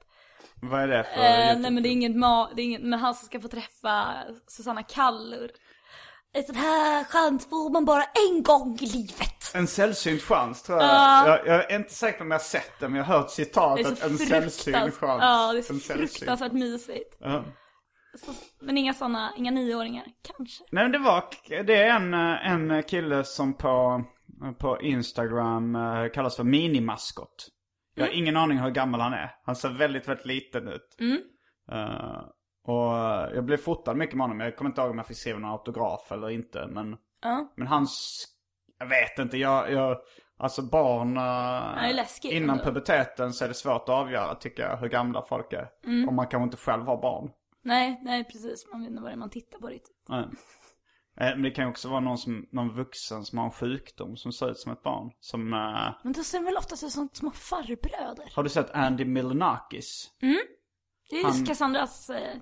Vad 0.62 0.82
är 0.82 0.88
det 0.88 1.04
för 1.04 1.22
Eh, 1.22 1.60
nej 1.60 1.72
men 1.72 1.84
det 1.84 1.89
är 1.89 1.91
inget 1.91 2.12
ma- 2.15 2.48
det 2.56 2.62
är 2.62 2.63
inget, 2.65 2.82
men 2.82 3.00
han 3.00 3.13
som 3.15 3.26
ska 3.26 3.39
få 3.39 3.48
träffa 3.48 4.13
Susanna 4.48 4.84
Kallur. 4.84 5.52
En 6.34 6.43
sån 6.43 6.56
här 6.56 7.04
chans 7.04 7.50
får 7.50 7.69
man 7.74 7.86
bara 7.86 8.04
en 8.04 8.43
gång 8.43 8.78
i 8.82 8.86
livet. 8.86 9.52
En 9.56 9.67
sällsynt 9.67 10.22
chans 10.22 10.63
tror 10.63 10.78
jag. 10.82 10.88
Ja. 10.89 11.28
jag. 11.28 11.48
Jag 11.48 11.72
är 11.72 11.76
inte 11.76 11.93
säker 11.93 12.17
på 12.17 12.24
om 12.24 12.32
jag 12.32 12.38
har 12.39 12.43
sett 12.43 12.80
den, 12.80 12.91
men 12.91 12.98
jag 13.00 13.06
har 13.06 13.17
hört 13.17 13.28
Det 13.28 13.34
citatet. 13.34 14.04
En 14.04 14.17
sällsynt 14.17 14.76
chans. 14.95 14.98
ja, 15.02 15.54
det 15.54 15.60
är 15.60 15.62
så 15.62 15.74
En 15.74 15.80
sällsynt. 15.80 16.12
fruktansvärt 16.12 16.52
mysigt. 16.52 17.17
Ja. 17.19 17.43
Så, 18.26 18.32
men 18.62 18.78
inga 18.78 18.93
såna, 18.93 19.34
inga 19.38 19.52
nioåringar, 19.52 20.06
kanske. 20.38 20.63
Nej 20.72 20.84
men 20.84 20.91
det 20.91 20.98
var, 21.00 21.24
det 21.63 21.76
är 21.76 21.89
en, 21.95 22.13
en 22.69 22.84
kille 22.84 23.24
som 23.24 23.54
på, 23.54 24.04
på 24.60 24.82
Instagram 24.82 25.76
eh, 25.76 26.10
kallas 26.13 26.36
för 26.36 26.43
minimaskot. 26.43 27.48
Jag 27.99 28.05
har 28.05 28.13
ingen 28.13 28.38
aning 28.38 28.57
hur 28.57 28.69
gammal 28.69 29.01
han 29.01 29.13
är. 29.13 29.31
Han 29.43 29.55
ser 29.55 29.69
väldigt, 29.69 30.07
väldigt 30.07 30.25
liten 30.25 30.67
ut. 30.67 30.97
Eh, 31.71 32.21
och 32.67 32.97
eh, 32.97 33.35
jag 33.35 33.45
blev 33.45 33.57
fotad 33.57 33.93
mycket 33.93 34.15
med 34.15 34.23
honom. 34.23 34.39
Jag 34.39 34.55
kommer 34.55 34.69
inte 34.69 34.81
ihåg 34.81 34.91
om 34.91 34.97
jag 34.97 35.07
fick 35.07 35.17
skriva 35.17 35.39
någon 35.39 35.51
autograf 35.51 36.12
eller 36.12 36.29
inte. 36.29 36.67
Men, 36.67 36.97
men 37.55 37.67
hans, 37.67 38.25
jag 38.79 38.85
vet 38.85 39.19
inte, 39.19 39.38
jag, 39.38 39.71
jag 39.71 39.97
alltså 40.38 40.62
barn, 40.62 41.17
uh, 41.17 41.95
läskigt 41.95 42.31
innan 42.31 42.49
ändå. 42.49 42.63
puberteten 42.63 43.33
så 43.33 43.43
är 43.43 43.47
det 43.47 43.53
svårt 43.53 43.81
att 43.81 43.89
avgöra 43.89 44.35
tycker 44.35 44.63
jag 44.63 44.77
hur 44.77 44.89
gamla 44.89 45.21
folk 45.21 45.53
är. 45.53 45.69
Om 46.07 46.15
man 46.15 46.27
kanske 46.27 46.43
inte 46.43 46.57
själv 46.57 46.85
har 46.85 47.01
barn. 47.01 47.31
Nej, 47.62 47.99
nej 48.03 48.23
precis. 48.23 48.67
Man 48.71 48.81
vet 48.81 48.89
inte 48.89 49.01
vad 49.01 49.12
det 49.12 49.15
är 49.15 49.17
man 49.17 49.29
tittar 49.29 49.59
på 49.59 49.67
riktigt. 49.67 50.05
Nej. 50.09 50.25
Eh, 51.19 51.29
Men 51.29 51.41
det 51.41 51.51
kan 51.51 51.65
ju 51.65 51.69
också 51.69 51.89
vara 51.89 51.99
någon, 51.99 52.17
som, 52.17 52.47
någon 52.51 52.73
vuxen 52.73 53.25
som 53.25 53.38
har 53.38 53.45
en 53.45 53.51
sjukdom 53.51 54.17
som 54.17 54.32
ser 54.32 54.51
ut 54.51 54.58
som 54.58 54.71
ett 54.71 54.84
barn. 54.84 55.12
Som, 55.19 55.53
eh, 55.53 55.93
Men 56.03 56.13
då 56.13 56.23
ser 56.23 56.39
väl 56.39 56.58
oftast 56.58 56.84
ut 56.84 56.91
som 56.91 57.10
små 57.13 57.32
farbröder? 57.32 58.32
har 58.36 58.43
du 58.43 58.49
sett 58.49 58.71
Andy 58.71 59.05
Milonakis? 59.05 60.12
Det 61.10 61.15
är 61.15 61.38
ju 61.39 61.45
Cassandras 61.45 62.10
eh, 62.10 62.38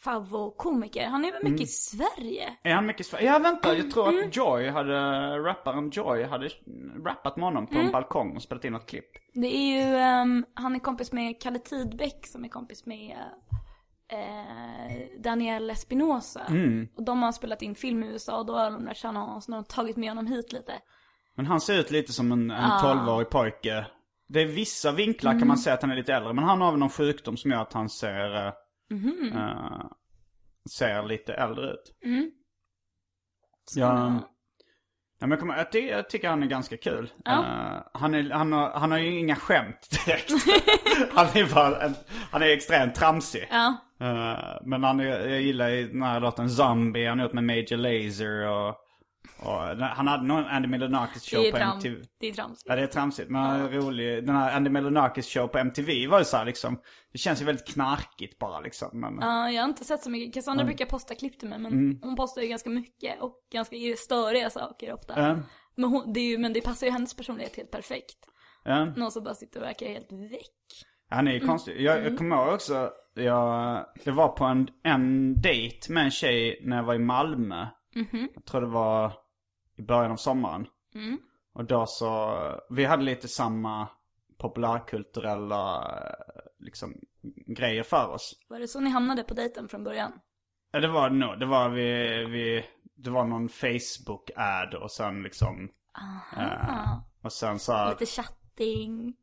favoritkomiker. 0.00 1.06
Han 1.06 1.24
är 1.24 1.32
väl 1.32 1.44
mycket 1.44 1.60
i 1.60 1.66
Sverige? 1.66 2.56
Är 2.62 2.74
han 2.74 2.86
mycket 2.86 3.06
svår? 3.06 3.20
Ja 3.20 3.38
vänta, 3.38 3.76
jag 3.76 3.90
tror 3.90 4.08
att 4.08 4.36
Joy 4.36 4.68
hade, 4.68 4.94
rapparen 5.38 5.90
Joy 5.90 6.24
hade 6.24 6.50
rappat 7.04 7.36
med 7.36 7.44
honom 7.44 7.66
på 7.66 7.78
en 7.78 7.92
balkong 7.92 8.36
och 8.36 8.42
spelat 8.42 8.64
in 8.64 8.72
något 8.72 8.86
klipp. 8.86 9.10
Det 9.34 9.56
är 9.56 9.74
ju, 9.74 9.96
ehm, 9.96 10.44
han 10.54 10.74
är 10.74 10.78
kompis 10.78 11.12
med 11.12 11.40
Kalle 11.40 11.58
Tidbeck 11.58 12.26
som 12.26 12.44
är 12.44 12.48
kompis 12.48 12.86
med 12.86 13.16
eh, 14.08 15.20
Daniel 15.20 15.70
Espinosa. 15.70 16.42
Och 16.96 17.02
de 17.02 17.22
har 17.22 17.32
spelat 17.32 17.62
in 17.62 17.74
film 17.74 18.02
i 18.02 18.06
USA 18.06 18.38
och 18.38 18.46
då 18.46 18.56
har 18.56 18.70
de 18.70 18.84
lärt 18.84 18.96
känna 18.96 19.20
honom 19.20 19.42
så 19.42 19.50
de 19.50 19.56
har 19.56 19.62
tagit 19.62 19.96
med 19.96 20.10
honom 20.10 20.26
hit 20.26 20.52
lite. 20.52 20.72
Men 21.36 21.46
han 21.46 21.60
ser 21.60 21.80
ut 21.80 21.90
lite 21.90 22.12
som 22.12 22.32
en, 22.32 22.50
en 22.50 22.70
12-årig 22.70 23.30
pojke. 23.30 23.86
Det 24.28 24.40
är 24.40 24.46
vissa 24.46 24.92
vinklar 24.92 25.38
kan 25.38 25.48
man 25.48 25.58
säga 25.58 25.74
att 25.74 25.82
han 25.82 25.90
är 25.90 25.96
lite 25.96 26.14
äldre. 26.14 26.32
Men 26.32 26.44
han 26.44 26.60
har 26.60 26.70
väl 26.70 26.80
någon 26.80 26.90
sjukdom 26.90 27.36
som 27.36 27.50
gör 27.50 27.62
att 27.62 27.72
han 27.72 27.88
ser, 27.88 28.36
eh, 28.36 28.52
eh, 29.36 29.86
ser 30.78 31.02
lite 31.02 31.34
äldre 31.34 31.72
ut. 31.72 31.94
Ja, 33.76 34.20
ja, 35.18 35.26
men 35.26 35.38
kommer, 35.38 35.56
jag, 35.56 35.72
ty, 35.72 35.78
jag 35.88 36.10
tycker 36.10 36.28
han 36.28 36.42
är 36.42 36.46
ganska 36.46 36.76
kul. 36.76 37.10
Eh, 37.26 37.42
han, 37.92 38.14
är, 38.14 38.30
han, 38.30 38.52
har, 38.52 38.70
han 38.70 38.90
har 38.90 38.98
ju 38.98 39.18
inga 39.18 39.36
skämt 39.36 39.88
direkt. 40.06 40.30
han, 41.14 41.26
är 41.26 41.54
bara 41.54 41.82
en, 41.82 41.94
han 42.30 42.42
är 42.42 42.46
extremt 42.46 42.94
tramsig. 42.94 43.48
Ja, 43.50 43.76
Eh, 44.00 44.38
men 44.64 44.84
han, 44.84 45.00
är- 45.00 45.28
jag 45.28 45.40
gillar 45.40 45.68
ju 45.68 45.88
den 45.88 46.02
här 46.02 46.20
låten 46.20 46.50
Zombie, 46.50 47.06
han 47.06 47.18
har 47.18 47.26
gjort 47.26 47.34
med 47.34 47.44
Major 47.44 47.76
Lazer 47.76 48.48
och, 48.48 48.74
och 49.38 49.52
han 49.86 50.06
hade 50.08 50.24
någon 50.24 50.44
Andy 50.44 50.68
Milonakis 50.68 51.30
det 51.30 51.36
show 51.36 51.50
på 51.50 51.56
tram, 51.56 51.76
MTV. 51.76 51.96
det 52.20 52.26
är 52.26 52.32
tramsigt. 52.32 52.66
Ja 52.68 52.76
det 52.76 52.82
är 52.82 52.86
tramsigt 52.86 53.30
men 53.30 53.60
är 53.60 53.68
rolig. 53.68 54.26
Den 54.26 54.34
här 54.36 54.56
Andy 54.56 54.70
Milonakis 54.70 55.28
show 55.28 55.46
på 55.48 55.58
MTV 55.58 56.06
var 56.06 56.18
ju 56.18 56.24
så 56.24 56.36
här, 56.36 56.44
liksom, 56.44 56.80
det 57.12 57.18
känns 57.18 57.40
ju 57.40 57.44
väldigt 57.44 57.66
knarkigt 57.68 58.38
bara 58.38 58.60
liksom. 58.60 59.00
Men, 59.00 59.18
Ja, 59.20 59.50
jag 59.50 59.62
har 59.62 59.68
inte 59.68 59.84
sett 59.84 60.02
så 60.02 60.10
mycket. 60.10 60.34
Cassandra 60.34 60.64
brukar 60.64 60.86
posta 60.86 61.14
klipp 61.14 61.38
till 61.38 61.48
mig 61.48 61.58
men 61.58 61.98
hon 62.02 62.16
postar 62.16 62.42
ju 62.42 62.48
ganska 62.48 62.70
mycket 62.70 63.20
och 63.22 63.34
ganska 63.52 63.76
störiga 63.96 64.50
saker 64.50 64.92
ofta. 64.92 65.14
Ja. 65.16 65.38
Men, 65.76 65.90
hon, 65.90 66.12
det 66.12 66.20
är 66.20 66.24
ju, 66.30 66.38
men 66.38 66.52
det 66.52 66.60
passar 66.60 66.86
ju 66.86 66.92
hennes 66.92 67.16
personlighet 67.16 67.56
helt 67.56 67.70
perfekt. 67.70 68.18
ja. 68.64 68.84
Någon 68.84 69.10
som 69.10 69.24
bara 69.24 69.34
sitter 69.34 69.60
och 69.60 69.66
verkar 69.66 69.86
helt 69.86 70.12
väck. 70.12 70.84
Han 71.10 71.28
är 71.28 71.32
ju 71.32 71.40
konstig. 71.40 71.80
Jag, 71.80 72.04
jag 72.04 72.18
kommer 72.18 72.36
ihåg 72.36 72.54
också, 72.54 72.90
jag, 73.14 73.84
det 74.04 74.10
var 74.10 74.28
på 74.28 74.44
en, 74.44 74.68
en 74.84 75.34
dejt 75.40 75.92
med 75.92 76.04
en 76.04 76.10
tjej 76.10 76.60
när 76.64 76.76
jag 76.76 76.84
var 76.84 76.94
i 76.94 76.98
Malmö. 76.98 77.66
Jag 78.34 78.44
tror 78.44 78.60
det 78.60 78.66
var 78.66 79.12
i 79.76 79.82
början 79.82 80.12
av 80.12 80.16
sommaren. 80.16 80.66
Och 81.52 81.64
då 81.64 81.86
så, 81.86 82.38
vi 82.70 82.84
hade 82.84 83.02
lite 83.02 83.28
samma 83.28 83.88
populärkulturella 84.38 85.76
eh, 85.76 86.42
liksom, 86.58 86.94
grejer 87.46 87.82
för 87.82 88.08
oss. 88.08 88.34
Var 88.48 88.58
det 88.58 88.68
så 88.68 88.80
ni 88.80 88.90
hamnade 88.90 89.22
på 89.22 89.34
dejten 89.34 89.68
från 89.68 89.84
början? 89.84 90.12
Ja 90.72 90.80
det 90.80 90.88
var 90.88 91.10
nog, 91.10 91.40
det 91.40 91.46
var 91.46 91.68
vi, 91.68 92.24
vi 92.24 92.64
det 92.96 93.10
var 93.10 93.24
någon 93.24 93.48
Facebook-ad 93.48 94.76
och 94.76 94.90
sen 94.90 95.22
liksom, 95.22 95.68
eh, 96.36 96.98
och 97.22 97.32
sen 97.32 97.58
så 97.58 97.72
här, 97.72 97.90
Lite 97.90 98.06
chatting, 98.06 99.16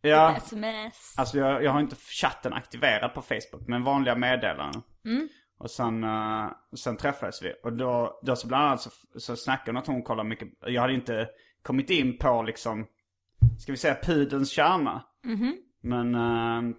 ja. 0.00 0.28
lite 0.28 0.44
sms. 0.44 1.18
Alltså 1.18 1.38
jag, 1.38 1.64
jag 1.64 1.70
har 1.70 1.80
inte 1.80 1.96
chatten 1.96 2.52
aktiverad 2.52 3.14
på 3.14 3.22
Facebook, 3.22 3.68
men 3.68 3.84
vanliga 3.84 4.14
meddelanden. 4.14 4.82
Och 5.58 5.70
sen, 5.70 6.04
eh, 6.04 6.46
sen 6.76 6.96
träffades 6.96 7.42
vi. 7.42 7.52
Och 7.62 7.72
då, 7.72 8.20
då 8.22 8.36
så 8.36 8.46
bland 8.48 8.64
annat 8.64 8.80
så, 8.80 8.90
så 9.20 9.36
snackade 9.36 9.70
hon 9.70 9.76
att 9.76 9.86
hon 9.86 10.02
kollar 10.02 10.24
mycket. 10.24 10.48
Jag 10.60 10.80
hade 10.82 10.94
inte 10.94 11.28
kommit 11.62 11.90
in 11.90 12.18
på 12.18 12.42
liksom, 12.42 12.86
ska 13.58 13.72
vi 13.72 13.78
säga 13.78 13.96
pudelns 14.02 14.50
kärna. 14.50 15.04
Men, 15.80 16.14
eh, 16.14 16.76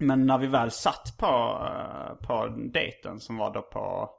men 0.00 0.26
när 0.26 0.38
vi 0.38 0.46
väl 0.46 0.70
satt 0.70 1.14
på, 1.18 1.26
uh, 1.26 2.26
på 2.26 2.46
dejten 2.72 3.20
som 3.20 3.36
var 3.36 3.54
då 3.54 3.62
på, 3.62 4.10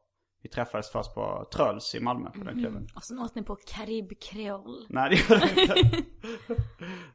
vi 0.41 0.49
träffades 0.49 0.91
först 0.91 1.13
på 1.15 1.47
Tröls 1.53 1.95
i 1.95 1.99
Malmö 1.99 2.29
på 2.31 2.43
den 2.43 2.59
klubben. 2.59 2.87
Och 2.95 3.03
sen 3.03 3.19
åt 3.19 3.35
ni 3.35 3.43
på 3.43 3.55
karibkreol. 3.55 4.85
Nej 4.89 5.09
det 5.09 5.15
gjorde 5.35 5.45
vi 5.55 5.61
inte. 5.61 5.75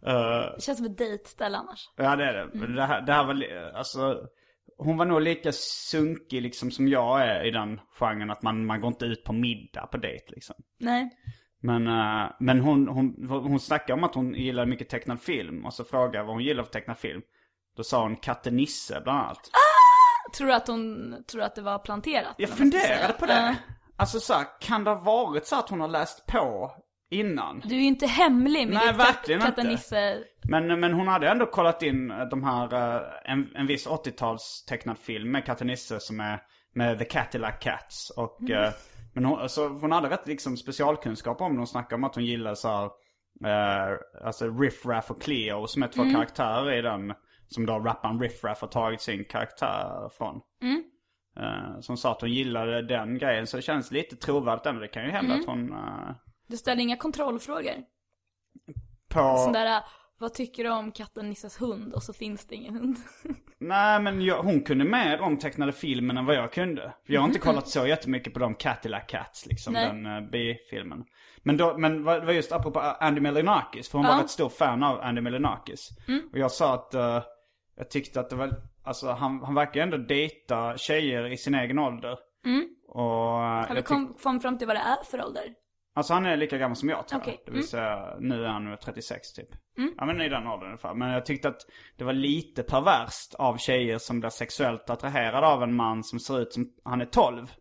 Eh, 0.06 0.54
Det 0.54 0.62
känns 0.62 0.78
som 0.78 0.86
ett 0.86 0.98
dejtställe 0.98 1.58
annars. 1.58 1.90
Ja 1.96 2.16
det 2.16 2.24
är 2.24 2.32
det. 2.34 2.50
Men 2.58 2.74
det, 2.74 2.82
här, 2.82 3.02
det 3.02 3.12
här 3.12 3.24
var, 3.24 3.34
alltså, 3.74 4.26
hon 4.78 4.96
var 4.96 5.04
nog 5.04 5.20
lika 5.20 5.52
sunkig 5.52 6.42
liksom 6.42 6.70
som 6.70 6.88
jag 6.88 7.22
är 7.22 7.44
i 7.44 7.50
den 7.50 7.80
genren 7.98 8.30
att 8.30 8.42
man, 8.42 8.66
man 8.66 8.80
går 8.80 8.88
inte 8.88 9.04
ut 9.04 9.24
på 9.24 9.32
middag 9.32 9.86
på 9.86 9.96
dejt 9.96 10.24
liksom. 10.28 10.56
Nej. 10.80 11.10
Men, 11.60 11.86
eh, 11.86 12.30
men 12.40 12.60
hon, 12.60 12.88
hon, 12.88 13.26
hon 13.28 13.60
snackade 13.60 13.92
om 13.92 14.04
att 14.04 14.14
hon 14.14 14.34
gillar 14.34 14.66
mycket 14.66 14.88
tecknad 14.88 15.20
film 15.20 15.66
och 15.66 15.74
så 15.74 15.84
frågade 15.84 16.18
jag 16.18 16.24
vad 16.24 16.34
hon 16.34 16.44
gillar 16.44 16.62
för 16.62 16.72
tecknad 16.72 16.98
film. 16.98 17.22
Då 17.76 17.84
sa 17.84 18.02
hon 18.02 18.16
Katte 18.16 18.50
Nisse 18.50 19.00
bland 19.04 19.18
annat. 19.18 19.50
Tror 20.36 20.46
du 20.46 20.54
att 20.54 20.68
hon, 20.68 21.14
tror 21.30 21.42
att 21.42 21.54
det 21.54 21.62
var 21.62 21.78
planterat? 21.78 22.34
Jag 22.38 22.50
funderade 22.50 23.12
på 23.18 23.26
det. 23.26 23.32
Ja. 23.32 23.54
Alltså 23.96 24.20
så 24.20 24.32
här, 24.34 24.46
kan 24.60 24.84
det 24.84 24.90
ha 24.90 25.00
varit 25.00 25.46
så 25.46 25.58
att 25.58 25.68
hon 25.68 25.80
har 25.80 25.88
läst 25.88 26.26
på 26.26 26.72
innan? 27.14 27.60
Du 27.64 27.74
är 27.74 27.78
ju 27.80 27.84
inte 27.86 28.06
hemlig 28.06 28.66
med 28.68 28.74
Nej, 28.74 28.88
ditt 28.88 28.96
verkligen 29.00 29.40
kat- 29.40 29.48
inte. 29.48 29.60
Katanisse. 29.62 30.18
Men, 30.48 30.80
men 30.80 30.92
hon 30.92 31.08
hade 31.08 31.28
ändå 31.28 31.46
kollat 31.46 31.82
in 31.82 32.10
eh, 32.10 32.24
de 32.28 32.44
här, 32.44 32.74
eh, 32.96 33.02
en, 33.32 33.50
en 33.56 33.66
viss 33.66 33.86
80-tals 33.88 34.64
tecknad 34.68 34.98
film 34.98 35.30
med 35.30 35.44
Katte 35.46 35.64
Nisse 35.64 36.00
som 36.00 36.20
är 36.20 36.40
med 36.74 36.98
The 36.98 37.04
Cadillac 37.04 37.54
Cats. 37.60 38.10
Och, 38.16 38.40
Mm. 38.40 38.64
eh, 38.64 38.70
men 39.14 39.24
hon, 39.24 39.38
alltså, 39.40 39.68
hon 39.68 39.92
hade 39.92 40.10
rätt 40.10 40.26
liksom 40.26 40.56
specialkunskap 40.56 41.40
om 41.40 41.52
det. 41.52 41.58
Hon 41.60 41.66
snackade 41.66 41.94
om 41.94 42.04
att 42.04 42.14
hon 42.14 42.24
gillar 42.24 42.54
så 42.54 42.68
här, 42.68 42.84
eh, 43.92 43.98
alltså 44.24 44.48
Riff 44.50 44.86
Raff 44.86 45.10
och 45.10 45.22
Cleo 45.22 45.66
som 45.66 45.82
är 45.82 45.88
två 45.88 46.02
Mm. 46.02 46.14
karaktärer 46.14 46.72
i 46.72 46.82
den. 46.82 47.12
Som 47.48 47.66
då 47.66 47.78
rapparen 47.78 48.20
Riff 48.20 48.44
Raff 48.44 48.60
har 48.60 48.68
tagit 48.68 49.00
sin 49.00 49.24
karaktär 49.24 50.10
från. 50.18 50.40
Mm. 50.62 50.82
Eh, 51.40 51.80
som 51.80 51.96
sa 51.96 52.12
att 52.12 52.20
hon 52.20 52.30
gillade 52.32 52.82
den 52.82 53.18
grejen. 53.18 53.46
Så 53.46 53.56
det 53.56 53.62
känns 53.62 53.90
lite 53.90 54.16
trovärdigt 54.16 54.66
ändå. 54.66 54.80
Det 54.80 54.88
kan 54.88 55.04
ju 55.04 55.10
hända 55.10 55.34
Mm. 55.34 55.40
att 55.40 55.46
hon... 55.46 55.72
eh, 55.72 56.14
Du 56.46 56.56
ställer 56.56 56.82
inga 56.82 56.96
kontrollfrågor. 56.96 57.74
på... 59.08 59.36
Sån 59.36 59.52
där, 59.52 59.82
vad 60.18 60.34
tycker 60.34 60.64
du 60.64 60.70
om 60.70 60.92
katten 60.92 61.28
Nisses 61.28 61.60
hund? 61.60 61.94
Och 61.94 62.02
så 62.02 62.12
finns 62.12 62.46
det 62.46 62.54
ingen 62.54 62.74
hund. 62.74 62.96
Nej 63.58 64.00
men 64.02 64.22
jag, 64.22 64.42
hon 64.42 64.62
kunde 64.62 64.84
mer 64.84 65.20
om 65.20 65.38
tecknade 65.38 65.72
filmen 65.72 66.16
än 66.18 66.26
vad 66.26 66.36
jag 66.36 66.52
kunde. 66.52 66.94
För 67.06 67.12
jag 67.12 67.20
har 67.20 67.28
inte 67.28 67.38
kollat 67.40 67.68
så 67.68 67.86
jättemycket 67.86 68.32
på 68.32 68.38
de 68.38 68.54
Cadillac 68.54 69.02
Cats 69.08 69.46
liksom, 69.46 69.72
Nej. 69.72 69.86
den 69.86 70.06
uh, 70.06 70.30
B-filmen. 70.30 71.04
Men, 71.42 71.56
då, 71.56 71.78
men 71.78 72.04
det 72.04 72.20
var 72.20 72.32
just 72.32 72.52
apropå 72.52 72.80
Andy 72.80 73.20
Milonakis, 73.20 73.88
för 73.88 73.98
hon 73.98 74.06
Ja. 74.06 74.14
var 74.14 74.22
rätt 74.22 74.30
stor 74.30 74.48
fan 74.48 74.82
av 74.82 75.00
Andy 75.00 75.20
Milonakis. 75.20 75.88
Mm. 76.08 76.28
Och 76.32 76.38
jag 76.38 76.50
sa 76.50 76.74
att 76.74 76.94
eh, 76.94 77.22
jag 77.76 77.90
tyckte 77.90 78.20
att 78.20 78.30
det 78.30 78.36
var, 78.36 78.50
alltså 78.84 79.10
han, 79.10 79.40
han 79.44 79.54
verkar 79.54 79.80
ändå 79.80 79.96
dejta 79.96 80.78
tjejer 80.78 81.32
i 81.32 81.36
sin 81.36 81.54
egen 81.54 81.78
ålder. 81.78 82.18
Och 82.88 83.42
eh, 83.44 83.68
Har 83.68 83.74
vi 83.74 83.82
kom, 83.82 84.14
fram 84.18 84.58
till 84.58 84.66
vad 84.66 84.76
det 84.76 84.80
är 84.80 85.04
för 85.04 85.24
ålder? 85.24 85.44
Alltså 85.96 86.14
han 86.14 86.26
är 86.26 86.36
lika 86.36 86.58
gammal 86.58 86.76
som 86.76 86.88
jag 86.88 87.08
tror 87.08 87.20
Okej, 87.20 87.42
jag. 87.44 87.52
Det 87.52 87.58
vill 87.58 87.68
säga, 87.68 88.16
nu 88.20 88.44
är 88.44 88.48
han 88.48 88.70
väl 88.70 88.78
36 88.78 89.32
typ. 89.32 89.48
Mm. 89.78 89.94
Ja 89.98 90.06
men 90.06 90.20
i 90.20 90.28
den 90.28 90.46
åldern 90.46 90.68
ungefär. 90.68 90.94
Men 90.94 91.10
jag 91.10 91.26
tyckte 91.26 91.48
att 91.48 91.60
det 91.96 92.04
var 92.04 92.12
lite 92.12 92.62
perverst 92.62 93.34
av 93.34 93.56
tjejer 93.56 93.98
som 93.98 94.20
blir 94.20 94.30
sexuellt 94.30 94.90
attraherade 94.90 95.46
av 95.46 95.62
en 95.62 95.74
man 95.74 96.04
som 96.04 96.20
ser 96.20 96.40
ut 96.40 96.52
som 96.52 96.66
han 96.84 97.00
är 97.00 97.06
12. 97.06 97.52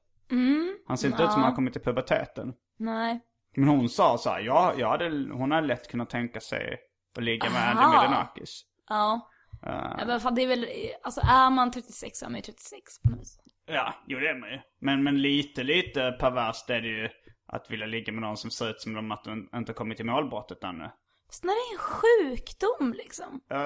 Han 0.88 0.97
ser 0.97 1.07
inte 1.07 1.23
ut 1.23 1.31
som 1.31 1.41
han 1.41 1.49
har 1.49 1.55
kommit 1.55 1.73
till 1.73 1.81
puberteten. 1.81 2.53
Nej. 2.79 3.21
Men 3.55 3.67
hon 3.69 3.89
sa 3.89 4.17
så 4.17 4.29
här, 4.29 4.39
ja, 4.39 4.73
ja 4.77 4.97
det, 4.97 5.09
hon 5.34 5.51
har 5.51 5.61
lätt 5.61 5.91
kunnat 5.91 6.09
tänka 6.09 6.39
sig 6.39 6.77
att 7.17 7.23
ligga 7.23 7.49
med 7.49 7.69
Andy 7.69 7.81
Aha. 7.81 8.01
Milonakis. 8.01 8.61
Ja. 8.89 9.29
Uh, 9.65 9.95
ja 9.99 10.05
men 10.05 10.19
fan, 10.19 10.36
det 10.36 10.43
är 10.43 10.47
väl, 10.47 10.67
alltså 11.03 11.21
är 11.21 11.49
man 11.49 11.71
36 11.71 12.19
så 12.19 12.25
är 12.25 12.29
man 12.29 12.36
ju 12.36 12.41
36 12.41 13.01
på 13.01 13.09
något 13.09 13.19
vis. 13.19 13.38
ja, 13.65 13.93
jo 14.07 14.19
det 14.19 14.27
är 14.29 14.39
man 14.39 14.49
ju. 14.49 14.59
Men, 14.79 15.03
men 15.03 15.21
lite, 15.21 15.63
lite 15.63 16.11
perverst 16.11 16.69
är 16.69 16.81
det 16.81 16.88
ju 16.88 17.09
att 17.56 17.72
vilja 17.72 17.86
ligga 17.86 18.14
med 18.14 18.22
någon 18.22 18.38
som 18.38 18.51
ser 18.51 18.70
ut 18.70 18.82
som 18.82 18.93
de 18.93 19.12
att 19.12 19.24
de 19.24 19.49
inte 19.56 19.74
kommit 19.74 19.97
till 19.97 20.06
målbrottet 20.06 20.64
ännu. 20.64 20.89
Så 21.30 21.47
när 21.47 21.54
det 21.54 21.60
är 21.70 21.74
en 21.74 21.80
sjukdom 21.80 22.93
liksom. 22.93 23.41
Uh, 23.54 23.60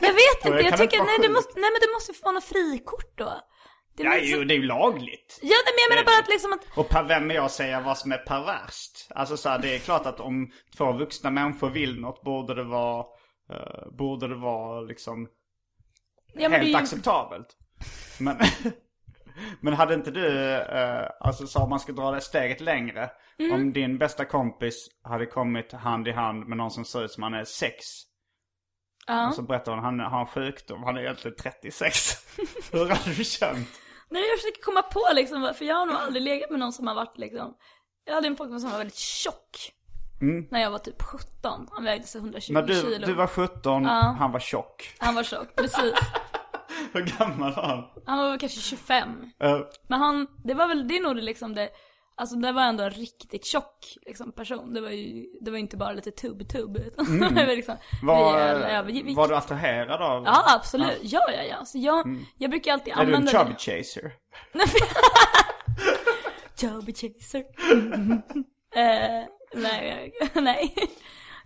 Jag 0.00 0.12
vet 0.22 0.44
inte, 0.44 0.48
jag 0.48 0.72
det 0.72 0.76
tycker, 0.76 1.04
nej, 1.04 1.18
du 1.22 1.28
måste, 1.28 1.52
nej 1.60 1.70
men 1.72 1.80
du 1.80 1.92
måste 1.92 2.12
få 2.12 2.32
något 2.32 2.44
frikort 2.44 3.18
då. 3.18 3.32
Det 3.96 4.02
ja, 4.02 4.10
måste- 4.10 4.26
jo, 4.26 4.44
det 4.44 4.54
är 4.54 4.58
ju 4.58 4.62
lagligt. 4.66 5.38
Ja, 5.42 5.56
men 5.64 5.74
jag 5.82 5.90
menar 5.96 6.04
bara 6.04 6.18
att 6.22 6.28
liksom 6.28 6.52
att, 6.52 6.78
Och 6.78 6.88
per, 6.88 7.04
vem 7.04 7.30
är 7.30 7.34
jag 7.34 7.44
att 7.44 7.52
säga 7.52 7.80
vad 7.80 7.98
som 7.98 8.12
är 8.12 8.18
perverst? 8.18 9.06
Alltså 9.14 9.36
så 9.36 9.48
här, 9.48 9.58
det 9.58 9.74
är 9.74 9.78
klart 9.78 10.06
att 10.06 10.20
om 10.20 10.52
två 10.76 10.92
vuxna 10.92 11.30
människor 11.30 11.70
vill 11.70 12.00
något 12.00 12.22
borde 12.22 12.54
det 12.54 12.64
vara, 12.64 13.06
eh, 13.52 13.90
borde 13.98 14.28
det 14.28 14.34
vara 14.36 14.80
liksom 14.80 15.28
ja 16.34 16.48
helt 16.48 16.68
ju, 16.68 16.74
acceptabelt. 16.74 17.56
Men, 18.20 18.36
men 19.60 19.72
hade 19.74 19.94
inte 19.94 20.10
du, 20.10 20.52
eh, 20.54 21.06
alltså 21.20 21.46
så 21.46 21.62
om 21.62 21.70
man 21.70 21.80
ska 21.80 21.92
dra 21.92 22.10
det 22.10 22.20
steget 22.20 22.60
längre. 22.60 23.10
Mm. 23.38 23.52
Om 23.52 23.72
din 23.72 23.98
bästa 23.98 24.24
kompis 24.24 24.86
hade 25.02 25.26
kommit 25.26 25.72
hand 25.72 26.08
i 26.08 26.12
hand 26.12 26.46
med 26.46 26.58
någon 26.58 26.70
som 26.70 26.84
ser 26.84 27.04
ut 27.04 27.12
som 27.12 27.22
han 27.22 27.34
är 27.34 27.44
sex. 27.44 27.84
ja. 29.06 29.28
Och 29.28 29.34
så 29.34 29.42
berättar 29.42 29.72
hon, 29.72 29.84
han 29.84 30.00
har 30.00 30.20
en 30.20 30.26
sjukdom, 30.26 30.82
han 30.82 30.96
är 30.96 31.00
egentligen 31.00 31.36
36. 31.40 31.94
Hur 32.72 32.88
hade 32.88 33.14
du 33.16 33.24
känt? 33.24 33.68
Nej 34.10 34.22
jag 34.28 34.38
försöker 34.38 34.62
komma 34.62 34.82
på 34.82 35.00
liksom, 35.14 35.52
för 35.58 35.64
jag 35.64 35.74
har 35.76 35.86
nog 35.86 35.96
aldrig 35.96 36.22
legat 36.22 36.50
med 36.50 36.60
någon 36.60 36.72
som 36.72 36.86
har 36.86 36.94
varit 36.94 37.18
liksom 37.18 37.54
Jag 38.04 38.14
hade 38.14 38.26
en 38.26 38.36
pojkvän 38.36 38.60
som 38.60 38.70
var 38.70 38.78
väldigt 38.78 38.96
tjock 38.98 39.72
När 40.50 40.60
jag 40.60 40.70
var 40.70 40.78
typ 40.78 41.02
17, 41.02 41.68
han 41.70 41.84
vägde 41.84 42.06
sig 42.06 42.18
120 42.20 42.52
När 42.52 42.62
du, 42.62 42.74
kilo 42.74 43.06
du 43.06 43.14
var 43.14 43.26
17, 43.26 43.82
Ja. 43.84 44.16
han 44.18 44.32
var 44.32 44.40
tjock. 44.40 44.94
Han 44.98 45.14
var 45.14 45.22
tjock, 45.22 45.56
precis 45.56 45.94
Hur 46.92 47.18
gammal 47.18 47.54
var 47.54 47.62
han? 47.62 47.84
Han 48.06 48.18
var 48.18 48.30
väl 48.30 48.38
kanske 48.38 48.60
25 48.60 49.08
Eh, 49.40 49.60
Men 49.88 50.00
han, 50.00 50.26
det 50.44 50.54
var 50.54 50.68
väl, 50.68 50.88
det 50.88 50.96
är 50.96 51.00
nog 51.02 51.16
det 51.16 51.22
liksom 51.22 51.54
det 51.54 51.70
Alltså 52.20 52.36
det 52.36 52.52
var 52.52 52.62
ändå 52.62 52.84
en 52.84 52.90
riktigt 52.90 53.44
tjock 53.44 53.96
liksom, 54.06 54.32
person. 54.32 54.74
Det 54.74 54.80
var 54.80 54.90
ju, 54.90 55.26
det 55.40 55.50
var 55.50 55.58
inte 55.58 55.76
bara 55.76 55.92
lite 55.92 56.10
tubb-tubb 56.10 56.76
utan 56.76 57.20
det 57.34 57.46
var 57.46 57.56
liksom 57.56 57.76
var, 58.02 58.34
rejäl 58.36 58.62
övervikt. 58.62 59.16
var 59.16 59.28
du 59.28 59.36
attraherad 59.36 60.02
av? 60.02 60.24
Ja 60.24 60.44
absolut, 60.56 60.98
ja 61.02 61.20
ja 61.32 61.42
ja. 61.42 61.64
Så 61.64 61.78
jag, 61.78 62.16
jag 62.38 62.50
brukar 62.50 62.72
alltid 62.72 62.92
Är 62.92 62.96
du 62.96 63.02
en 63.02 63.06
använda 63.14 63.30
chubby 63.30 63.52
det. 63.52 63.58
chaser? 63.58 64.12
Chubby 66.60 66.92
chaser. 66.94 67.44
Eh, 68.74 69.24
nej, 69.54 70.12
jag- 70.34 70.42
nej. 70.42 70.74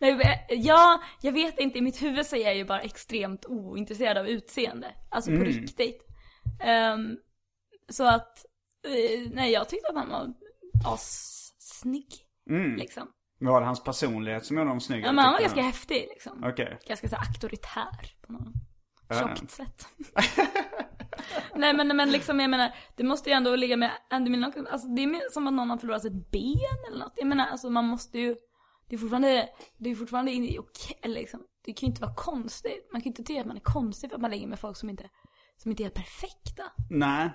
Nej. 0.03 0.47
Ja, 0.49 1.03
jag 1.21 1.33
vet 1.33 1.59
inte, 1.59 1.79
i 1.79 1.83
mitt 1.83 2.03
huvud 2.03 2.27
så 2.27 2.37
är 2.37 2.45
jag 2.45 2.57
ju 2.57 2.65
bara 2.65 2.81
extremt 2.81 3.47
ointresserad 3.47 4.19
av 4.19 4.29
utseende. 4.29 4.95
Alltså 5.11 5.31
på 5.31 5.37
riktigt. 5.37 6.03
Ehm, 6.61 7.17
så 7.89 8.05
att, 8.07 8.47
eh, 8.85 9.31
nej 9.33 9.53
jag 9.53 9.69
tyckte 9.69 9.89
att 9.89 9.97
han 9.97 10.11
var 10.11 10.35
assnygg. 10.87 12.09
Liksom. 12.77 13.09
Var 13.39 13.61
det 13.61 13.67
hans 13.67 13.85
personlighet 13.85 14.47
som 14.47 14.57
gjorde 14.57 14.69
honom 14.69 14.81
snygg? 14.81 15.05
Ja 15.05 15.13
men 15.13 15.25
han 15.25 15.33
var 15.33 15.41
ganska 15.41 15.63
häftig 15.63 16.07
liksom. 16.11 16.45
Okej. 16.45 16.79
Ganska 16.87 17.09
så 17.09 17.17
auktoritär 17.17 18.13
på 18.27 18.33
något 18.33 18.55
tjockt 19.19 19.51
sätt. 19.51 19.89
Nej 21.55 21.75
men, 21.75 21.97
men 21.97 22.11
liksom 22.11 22.41
jag 22.41 22.51
menar, 22.51 22.75
det 22.97 23.05
måste 23.05 23.31
ju 23.31 23.35
ändå 23.35 23.57
ligga 23.57 23.77
med 23.77 23.91
Andy 24.11 24.31
Milonakis, 24.31 24.67
alltså 24.67 24.89
det 24.89 25.03
är 25.03 25.31
som 25.31 25.47
att 25.47 25.55
någon 25.55 25.71
har 25.71 25.79
förlorat 25.79 26.05
ett 26.05 26.31
ben 26.31 26.79
eller 26.89 26.99
något. 26.99 27.13
Jag 27.17 27.27
menar 27.27 27.47
alltså 27.47 27.71
man 27.71 27.85
måste 27.85 28.19
ju, 28.19 28.37
det 28.93 28.97
är 28.97 28.99
fortfarande, 28.99 29.49
det 29.79 29.91
är 29.91 29.95
fortfarande 29.95 30.33
in- 30.33 30.63
eller 31.03 31.15
liksom. 31.15 31.41
Det 31.65 31.73
kan 31.73 31.87
ju 31.87 31.91
inte 31.91 32.01
vara 32.03 32.15
konstigt. 32.15 32.89
Man 32.93 33.01
kan 33.01 33.05
ju 33.05 33.09
inte 33.11 33.23
tycka 33.23 33.41
att 33.41 33.47
man 33.47 33.57
är 33.57 33.61
konstig 33.61 34.11
för 34.11 34.15
att 34.15 34.21
man 34.21 34.31
ligger 34.31 34.47
med 34.47 34.59
folk 34.59 34.77
som 34.77 34.91
inte, 34.91 35.11
som 35.57 35.71
inte 35.71 35.85
är 35.85 35.89
perfekta. 35.89 36.63
Nej. 36.91 37.31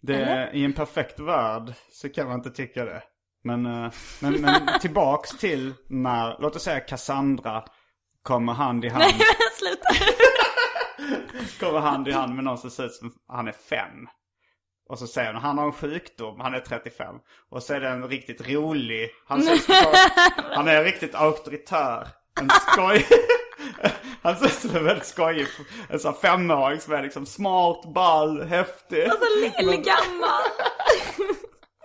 Det, 0.00 0.14
Eller? 0.14 0.54
I 0.54 0.64
en 0.64 0.72
perfekt 0.72 1.20
värld 1.20 1.74
så 1.92 2.08
kan 2.08 2.26
man 2.26 2.36
inte 2.36 2.50
tycka 2.50 2.84
det. 2.84 3.02
Men, 3.44 3.66
eh, 3.66 3.92
men, 4.20 4.40
men 4.40 4.60
tillbaks 4.80 5.30
till 5.38 5.74
när, 5.88 6.36
låt 6.40 6.56
oss 6.56 6.62
säga 6.62 6.80
Cassandra 6.80 7.64
kommer 8.22 8.52
hand 8.52 8.84
i 8.84 8.88
hand, 8.88 9.04
Nej 9.04 9.14
men 9.18 9.68
sluta. 9.68 9.88
kommer 11.66 11.80
hand 11.80 12.08
i 12.08 12.12
hand 12.12 12.34
med 12.34 12.44
någon 12.44 12.58
som 12.58 12.70
ser 12.70 12.86
ut 12.86 12.94
som 12.94 13.14
han 13.28 13.48
är 13.48 13.52
fem. 13.52 14.08
Och 14.92 14.98
så 14.98 15.06
säger 15.06 15.32
hon, 15.32 15.42
han 15.42 15.58
har 15.58 15.66
en 15.66 15.72
sjukdom, 15.72 16.40
han 16.40 16.54
är 16.54 16.60
35. 16.60 17.14
Och 17.50 17.62
så 17.62 17.74
är 17.74 17.80
det 17.80 17.88
en 17.88 18.08
riktigt 18.08 18.48
rolig, 18.48 19.10
han 19.26 19.42
ser 19.42 19.54
ut 19.54 19.62
som 19.62 19.74
så, 19.74 19.90
han 20.54 20.68
är 20.68 20.84
riktigt 20.84 21.14
auktoritär. 21.14 22.08
En 22.40 22.50
skoj. 22.50 23.06
Han 24.22 24.36
ser 24.36 24.46
ut 24.46 24.52
som 24.52 24.76
en 24.76 24.84
väldigt 24.84 25.06
skojig, 25.06 25.46
en 25.88 25.98
sån 25.98 26.14
femåring 26.14 26.80
som 26.80 26.92
är 26.94 27.02
liksom 27.02 27.26
smart, 27.26 27.84
ball, 27.94 28.42
häftig. 28.42 29.04
Alltså 29.04 29.24
lillgammal. 29.40 30.42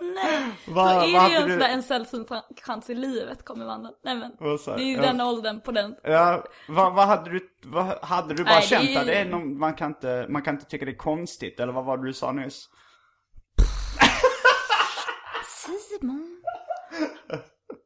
Nej, 0.00 0.42
då 0.66 0.72
vad 0.72 0.92
är 0.96 1.00
det 1.00 1.30
ju 1.30 1.36
en 1.52 1.58
du- 1.58 1.64
en 1.64 1.82
sällsynt 1.82 2.28
chans 2.62 2.90
i 2.90 2.94
livet 2.94 3.44
kommer 3.44 3.66
vandra. 3.66 3.90
Nej 4.04 4.16
men, 4.16 4.30
det 4.40 4.70
är 4.72 4.78
ju 4.78 4.92
jag? 4.94 5.02
den 5.02 5.20
åldern 5.20 5.60
på 5.60 5.72
den. 5.72 5.94
Ja, 6.02 6.44
vad, 6.68 6.94
vad 6.94 7.06
hade 7.06 7.30
du, 7.30 7.48
vad 7.64 7.86
hade 8.04 8.34
du 8.34 8.44
bara 8.44 8.50
Nej, 8.54 8.60
det 8.60 8.66
känt 8.66 8.88
är- 8.88 9.00
att 9.00 9.06
det 9.06 9.14
är 9.14 9.24
någon, 9.24 9.58
man 9.58 9.74
kan 9.74 9.90
inte, 9.90 10.26
man 10.28 10.42
kan 10.42 10.54
inte 10.54 10.66
tycka 10.66 10.84
det 10.84 10.90
är 10.92 10.96
konstigt, 10.96 11.60
eller 11.60 11.72
vad 11.72 11.84
var 11.84 11.96
det 11.96 12.06
du 12.06 12.12
sa 12.12 12.32
nyss? 12.32 12.68
Simon. 15.46 16.42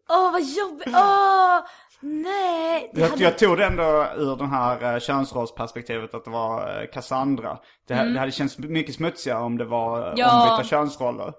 Åh 0.09 0.33
vad 0.33 0.41
jobbigt, 0.43 0.87
åh 0.97 1.61
nej. 2.01 2.91
Det 2.95 3.01
Jag, 3.01 3.09
hade... 3.09 3.23
jag 3.23 3.39
tog 3.39 3.59
det 3.59 3.65
ändå 3.67 4.07
ur 4.17 4.37
den 4.37 4.51
här 4.51 4.95
uh, 4.95 5.01
könsrollsperspektivet 5.01 6.15
att 6.15 6.25
det 6.25 6.31
var 6.31 6.81
uh, 6.83 6.87
Cassandra. 6.93 7.59
Det, 7.89 7.95
det 7.95 8.19
hade 8.19 8.33
känts 8.33 8.59
mycket 8.59 8.95
smutsigare 8.95 9.43
om 9.43 9.59
det 9.59 9.65
var 9.65 10.03
Mm. 10.03 10.15
Ja. 10.17 10.43
ombytta 10.53 10.69
könsroller. 10.69 11.33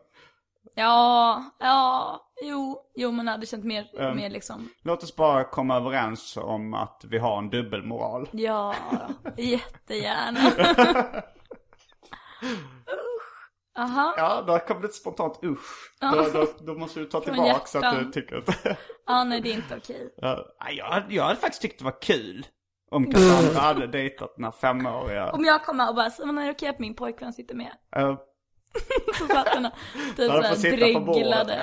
Ja, 0.76 1.43
ja, 1.59 2.19
jo, 2.43 2.82
jo 2.95 3.11
men 3.11 3.26
det 3.26 3.32
hade 3.32 3.45
känt 3.45 3.63
mer, 3.65 3.86
Ehm. 3.99 4.15
mer 4.15 4.30
liksom. 4.30 4.69
Låt 4.84 5.03
oss 5.03 5.15
bara 5.15 5.43
komma 5.43 5.76
överens 5.78 6.38
om 6.38 6.74
att 6.74 7.01
vi 7.09 7.17
har 7.17 7.38
en 7.38 7.49
dubbelmoral. 7.49 8.30
Ja, 8.32 8.76
jättegärna. 9.38 10.39
Aha, 13.76 14.13
Ja, 14.17 14.41
där 14.41 14.59
kom 14.59 14.82
det 14.82 14.88
ett 14.88 14.93
spontant 14.93 15.39
usch. 15.43 15.93
Då, 16.01 16.30
då, 16.34 16.47
då 16.59 16.74
måste 16.74 16.99
du 16.99 17.05
ta 17.05 17.21
tillbaka 17.21 17.65
så 17.65 17.86
att 17.86 17.99
du 17.99 18.11
tycker 18.11 18.36
att... 18.36 18.65
ja 19.07 19.24
nej 19.24 19.41
det 19.41 19.49
är 19.49 19.53
inte 19.53 19.78
okej. 19.78 20.13
Ja, 20.17 20.55
jag, 20.78 21.03
jag 21.09 21.24
hade 21.24 21.39
faktiskt 21.39 21.61
tyckt 21.61 21.80
det 21.80 21.86
var 21.86 22.01
kul 22.01 22.45
Om 22.91 23.11
Cassandra 23.11 23.59
hade 23.59 23.88
dejtat 23.88 24.34
den 24.36 24.43
här 24.45 24.51
femåriga. 24.51 25.32
Om 25.32 25.45
jag 25.45 25.63
kommer 25.63 25.89
och 25.89 25.95
bara, 25.95 26.11
men 26.26 26.38
är 26.38 26.45
det 26.45 26.51
okej 26.51 26.69
att 26.69 26.80
min 26.80 26.95
pojkvän 26.95 27.34
sitter 27.34 27.55
med? 27.55 27.71
Uh, 27.97 28.17
Så 29.19 29.28
satt 29.28 29.47
han 29.47 29.65
och 29.65 29.71
typ 30.15 30.32
såhär 30.32 30.71
dreglade. 30.71 31.55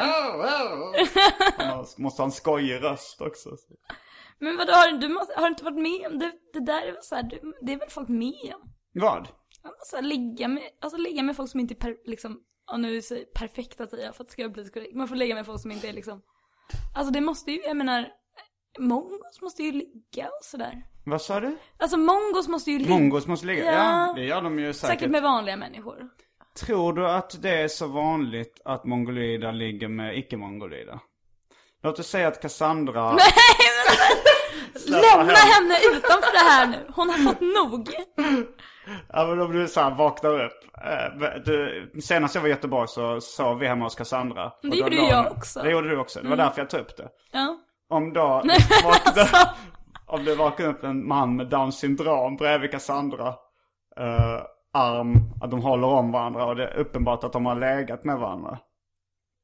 Han 1.59 1.87
måste 1.99 2.23
ha 2.23 2.25
en 2.25 2.33
skojig 2.33 2.83
röst 2.83 3.21
också. 3.21 3.51
Men 4.39 4.57
vadå, 4.57 4.73
har 4.73 4.93
du, 4.93 5.15
har 5.37 5.43
du 5.43 5.49
inte 5.49 5.65
varit 5.65 5.83
med 5.83 6.07
om 6.07 6.19
det? 6.19 6.33
Det 6.53 6.61
där 6.61 6.83
är 6.83 6.93
väl 6.93 7.03
såhär, 7.03 7.31
det 7.61 7.73
är 7.73 7.79
väl 7.79 7.91
folk 7.91 8.09
med 8.09 8.55
om? 8.55 8.73
Vad? 8.93 9.29
Man 9.65 9.73
måste 9.73 9.87
såhär 9.91 10.03
ligga 10.03 10.49
med, 10.49 10.63
alltså 10.81 10.99
ligga 10.99 11.23
med 11.23 11.37
folk 11.37 11.51
som 11.51 11.61
inte 11.61 11.75
är 11.75 11.77
per, 11.77 11.97
liksom, 12.05 12.41
ja 12.71 12.77
nu 12.77 13.03
säger 13.03 13.25
perfekta 13.25 13.87
säger 13.87 14.05
jag 14.05 14.17
för 14.17 14.25
att 14.25 14.29
det 14.29 14.33
ska 14.33 14.49
bli 14.49 14.65
så 14.65 14.73
korrekt. 14.73 14.95
Man 14.95 15.09
får 15.09 15.17
ligga 15.17 15.35
med 15.35 15.47
folk 15.47 15.61
som 15.61 15.73
inte 15.73 15.89
är 15.89 15.93
liksom, 15.93 16.23
alltså 16.95 17.13
det 17.13 17.21
måste 17.21 17.53
ju, 17.53 17.61
jag 17.63 17.77
menar, 17.77 18.09
mongos 18.79 19.41
måste 19.41 19.63
ju 19.63 19.73
ligga 19.73 20.27
och 20.27 20.45
sådär. 20.45 20.83
Vad 21.07 21.23
sa 21.23 21.41
du? 21.41 21.57
Alltså 21.79 21.97
mongos 21.97 22.49
måste 22.49 22.71
ju 22.71 22.79
ligga. 22.79 22.91
Mongos 22.91 23.27
måste 23.27 23.47
ligga? 23.47 23.65
Ja, 23.65 23.73
Ja. 24.07 24.13
det 24.17 24.25
gör 24.25 24.43
de 24.43 24.59
ju 24.59 24.73
säkert. 24.73 24.99
Säkert 24.99 25.11
med 25.11 25.23
vanliga 25.23 25.57
människor. 25.57 26.09
Tror 26.61 26.93
du 26.93 27.09
att 27.11 27.43
det 27.43 27.51
är 27.51 27.69
så 27.69 27.87
vanligt 27.87 28.61
att 28.65 28.85
mongoloida 28.85 29.51
ligger 29.51 29.89
med 29.89 30.19
icke-mongoloida? 30.19 31.01
Låt 31.83 31.99
oss 31.99 32.07
säga 32.09 32.29
att 32.29 32.43
Cassandra... 32.43 33.11
Lämna 34.89 35.35
henne 35.35 35.75
utanför 35.93 36.33
det 36.33 36.51
här 36.51 36.67
nu. 36.67 36.87
Hon 36.95 37.11
har 37.11 37.17
fått 37.19 37.41
nog. 37.41 37.89
Ja 39.13 39.27
men 39.27 39.41
om 39.41 39.53
du 39.53 39.69
så 39.69 39.81
här 39.81 39.91
vaknar 39.91 40.45
upp. 40.45 40.53
Eh, 40.85 41.35
Du, 41.45 41.91
senast 42.03 42.35
jag 42.35 42.43
var 42.43 42.49
i 42.49 42.51
Göteborg 42.51 42.89
så 42.89 43.21
sov 43.21 43.59
vi 43.59 43.67
hemma 43.67 43.85
hos 43.85 43.95
Cassandra. 43.95 44.53
Då 44.63 44.69
gjorde 44.77 44.97
la 44.97 45.03
jag 45.09 45.17
hon- 45.23 45.37
också. 45.37 45.63
Det 45.63 45.71
gjorde 45.71 45.89
du 45.89 45.97
också. 45.99 46.21
Det 46.23 46.29
var 46.29 46.37
därför 46.37 46.61
jag 46.61 46.71
tog 46.71 46.81
upp 46.81 46.97
det. 46.97 47.09
Ja. 47.33 47.57
Om 47.91 48.13
då 48.13 48.23
alltså. 48.45 48.85
vaknar, 48.85 49.49
om 50.07 50.25
det 50.25 50.35
vaknar 50.35 50.67
upp 50.67 50.85
en 50.85 51.09
man 51.09 51.37
med 51.37 51.47
Downs 51.47 51.79
syndrom 51.79 52.37
bredvid 52.37 52.71
Cassandra. 52.71 53.29
eh, 53.97 54.41
arm, 54.73 55.15
att 55.43 55.51
de 55.51 55.63
håller 55.63 55.87
om 55.89 56.13
varandra 56.13 56.45
och 56.45 56.57
det 56.57 56.65
är 56.69 56.77
uppenbart 56.77 57.25
att 57.25 57.33
de 57.33 57.47
har 57.47 57.55
legat 57.57 58.05
med 58.05 58.19
varandra. 58.19 58.59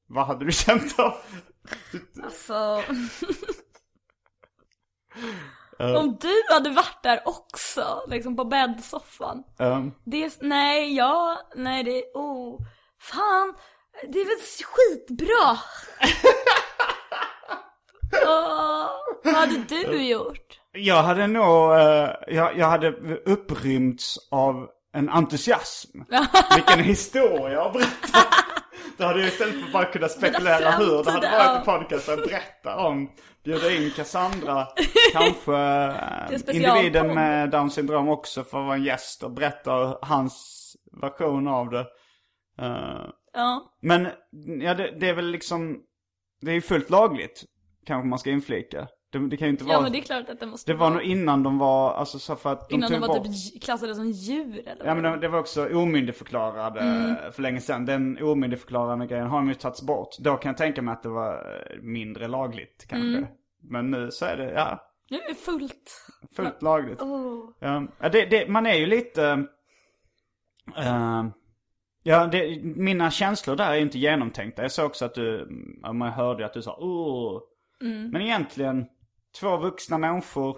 Vad 0.08 0.26
hade 0.26 0.44
du 0.44 0.52
känt 0.52 0.96
då? 0.96 1.14
Alltså. 2.24 2.82
Om 5.78 6.16
du 6.20 6.42
hade 6.54 6.70
varit 6.70 7.02
där 7.02 7.20
också, 7.24 8.04
liksom 8.08 8.36
på 8.36 8.44
bäddsoffan. 8.44 9.42
Um, 9.58 9.92
Det 10.04 10.38
nej, 10.40 10.96
ja, 10.96 11.38
nej 11.56 11.84
det 11.84 12.02
oh, 12.14 12.60
fan, 13.00 13.54
det 14.12 14.20
är 14.20 14.24
väl 14.24 14.38
skitbra. 14.64 15.58
Åh, 18.26 18.88
vad 19.24 19.34
hade 19.34 19.56
du 19.68 20.02
gjort? 20.02 20.60
jag 20.76 21.02
hade 21.02 21.26
nog, 21.26 21.72
eh, 21.72 22.10
jag, 22.26 22.58
jag 22.58 22.66
hade 22.66 22.90
upprymts 23.24 24.18
av 24.30 24.68
en 24.92 25.08
entusiasm. 25.08 25.98
Vilken 26.54 26.80
historia 26.80 27.62
att 27.62 27.72
berätta. 27.72 28.18
Då 28.96 29.04
hade 29.04 29.18
jag 29.18 29.28
istället 29.28 29.64
för 29.64 29.72
bara 29.72 29.84
kunna 29.84 30.08
spekulera 30.08 30.70
hur 30.70 31.04
det 31.04 31.10
hade 31.10 31.30
varit 31.30 31.62
i 31.62 31.64
podcasten 31.64 32.16
berätta 32.16 32.76
om, 32.76 33.10
bjuda 33.46 33.70
in 33.72 33.90
Cassandra, 33.90 34.66
kanske 35.12 35.56
eh, 35.56 36.56
individen 36.56 37.14
med 37.14 37.50
Downs 37.50 37.74
syndrom 37.74 38.08
också 38.08 38.44
för 38.44 38.58
att 38.58 38.66
vara 38.66 38.76
en 38.76 38.84
gäst 38.84 39.22
och 39.22 39.30
berätta 39.30 39.98
hans 40.02 40.76
version 41.00 41.48
av 41.48 41.70
det. 41.70 41.86
Eh, 42.58 43.06
Ja, 43.38 43.76
men 43.82 44.08
ja, 44.62 44.74
det, 44.74 44.90
det 45.00 45.08
är 45.08 45.14
väl 45.14 45.30
liksom, 45.30 45.82
det 46.40 46.50
är 46.50 46.54
ju 46.54 46.60
fullt 46.60 46.90
lagligt, 46.90 47.44
kanske 47.86 48.08
man 48.08 48.18
ska 48.18 48.30
inflika. 48.30 48.88
Det, 49.18 49.28
det 49.28 49.36
kan 49.36 49.46
ju 49.48 49.50
inte 49.52 49.64
ja 49.64 49.68
vara, 49.72 49.80
men 49.82 49.92
det 49.92 49.98
är 49.98 50.02
klart 50.02 50.28
att 50.28 50.40
det 50.40 50.46
måste 50.46 50.72
det 50.72 50.76
var 50.78 50.90
nog 50.90 51.02
innan 51.02 51.42
de 51.42 51.58
var, 51.58 51.94
alltså 51.94 52.18
så 52.18 52.36
för 52.36 52.52
att 52.52 52.68
de 52.68 52.74
Innan 52.74 52.92
de 52.92 52.98
var 52.98 53.08
bort... 53.08 53.24
typ 53.24 53.62
klassade 53.62 53.94
som 53.94 54.10
djur 54.10 54.62
eller 54.68 54.84
Ja 54.86 54.94
men 54.94 55.02
det, 55.02 55.16
det 55.20 55.28
var 55.28 55.38
också 55.38 55.68
omyndigförklarade 55.76 56.80
Mm. 56.80 57.32
för 57.32 57.42
länge 57.42 57.60
sedan. 57.60 57.84
Den 57.86 58.18
omyndigförklarande 58.22 59.06
grejen 59.06 59.26
har 59.26 59.38
de 59.38 59.48
ju 59.48 59.54
tagits 59.54 59.82
bort. 59.82 60.08
Då 60.18 60.36
kan 60.36 60.50
jag 60.50 60.56
tänka 60.56 60.82
mig 60.82 60.92
att 60.92 61.02
det 61.02 61.08
var 61.08 61.32
eh, 61.34 61.82
mindre 61.82 62.28
lagligt 62.28 62.86
kanske. 62.88 63.08
Mm. 63.18 63.24
Men 63.62 63.90
nu 63.90 64.10
så 64.10 64.24
är 64.24 64.36
det, 64.36 64.52
ja, 64.52 64.80
Nu 65.10 65.16
är 65.16 65.28
det 65.28 65.34
fullt. 65.34 66.06
fullt 66.36 66.62
lagligt. 66.62 67.02
Oh. 67.02 67.50
Ja, 67.60 67.86
ja, 68.00 68.08
det, 68.08 68.24
det, 68.26 68.48
man 68.48 68.66
är 68.66 68.74
ju 68.74 68.86
lite... 68.86 69.44
eh, 70.76 71.24
ja, 72.02 72.26
det, 72.26 72.60
mina 72.62 73.10
känslor 73.10 73.56
där 73.56 73.72
är 73.72 73.76
inte 73.76 73.98
genomtänkta. 73.98 74.62
Jag 74.62 74.72
såg 74.72 74.86
också 74.86 75.04
att 75.04 75.14
du, 75.14 75.48
ja, 75.82 75.92
man 75.92 76.12
hörde 76.12 76.46
att 76.46 76.54
du 76.54 76.62
sa 76.62 76.76
åh. 76.80 77.40
Mm. 77.82 78.10
Men 78.10 78.22
egentligen, 78.22 78.86
två 79.40 79.56
vuxna 79.56 79.98
människor, 79.98 80.56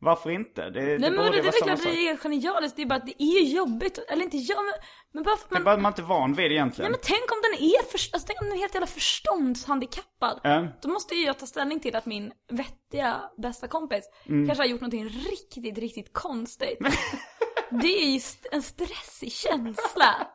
varför 0.00 0.30
inte? 0.30 0.70
Det, 0.70 0.80
Nej 0.80 0.98
det 0.98 1.10
men 1.10 1.16
borde 1.16 1.30
det, 1.36 1.42
det 1.42 1.48
är 1.48 1.64
klart 1.64 1.82
det 1.82 2.08
är 2.08 2.16
genialiskt, 2.16 2.76
det 2.76 2.82
är 2.82 2.86
bara 2.86 2.94
att 2.98 3.06
det 3.06 3.22
är 3.22 3.42
jobbigt, 3.42 3.98
eller 4.08 4.24
inte 4.24 4.36
jag 4.36 4.64
men, 4.64 4.74
men 5.12 5.22
bara 5.24 5.36
för 5.36 5.44
att 5.44 5.50
Det 5.50 5.54
är 5.56 5.58
man, 5.58 5.64
bara 5.64 5.74
att 5.74 5.80
man 5.82 5.90
inte 5.92 6.02
är 6.02 6.04
van 6.04 6.34
vid 6.34 6.44
det 6.44 6.48
nej 6.48 6.56
egentligen. 6.56 6.90
men 6.90 7.00
tänk 7.02 7.32
om 7.32 7.38
den 7.42 7.64
är, 7.68 7.82
för, 7.90 7.98
alltså, 8.12 8.26
tänk 8.26 8.40
om 8.40 8.46
den 8.46 8.56
är 8.56 8.60
helt 8.60 8.74
jävla 8.74 8.86
förståndshandikappad. 8.86 10.40
Ja. 10.42 10.66
Då 10.82 10.88
måste 10.88 11.14
ju 11.14 11.24
jag 11.24 11.38
ta 11.38 11.46
ställning 11.46 11.80
till 11.80 11.96
att 11.96 12.06
min 12.06 12.32
vettiga 12.52 13.20
bästa 13.38 13.68
kompis 13.68 14.04
Mm. 14.26 14.46
kanske 14.46 14.62
har 14.62 14.68
gjort 14.68 14.80
någonting 14.80 15.08
riktigt, 15.08 15.78
riktigt 15.78 16.12
konstigt. 16.12 16.78
det 17.70 18.02
är 18.02 18.10
ju 18.10 18.20
en 18.52 18.62
stressig 18.62 19.32
känsla. 19.32 20.28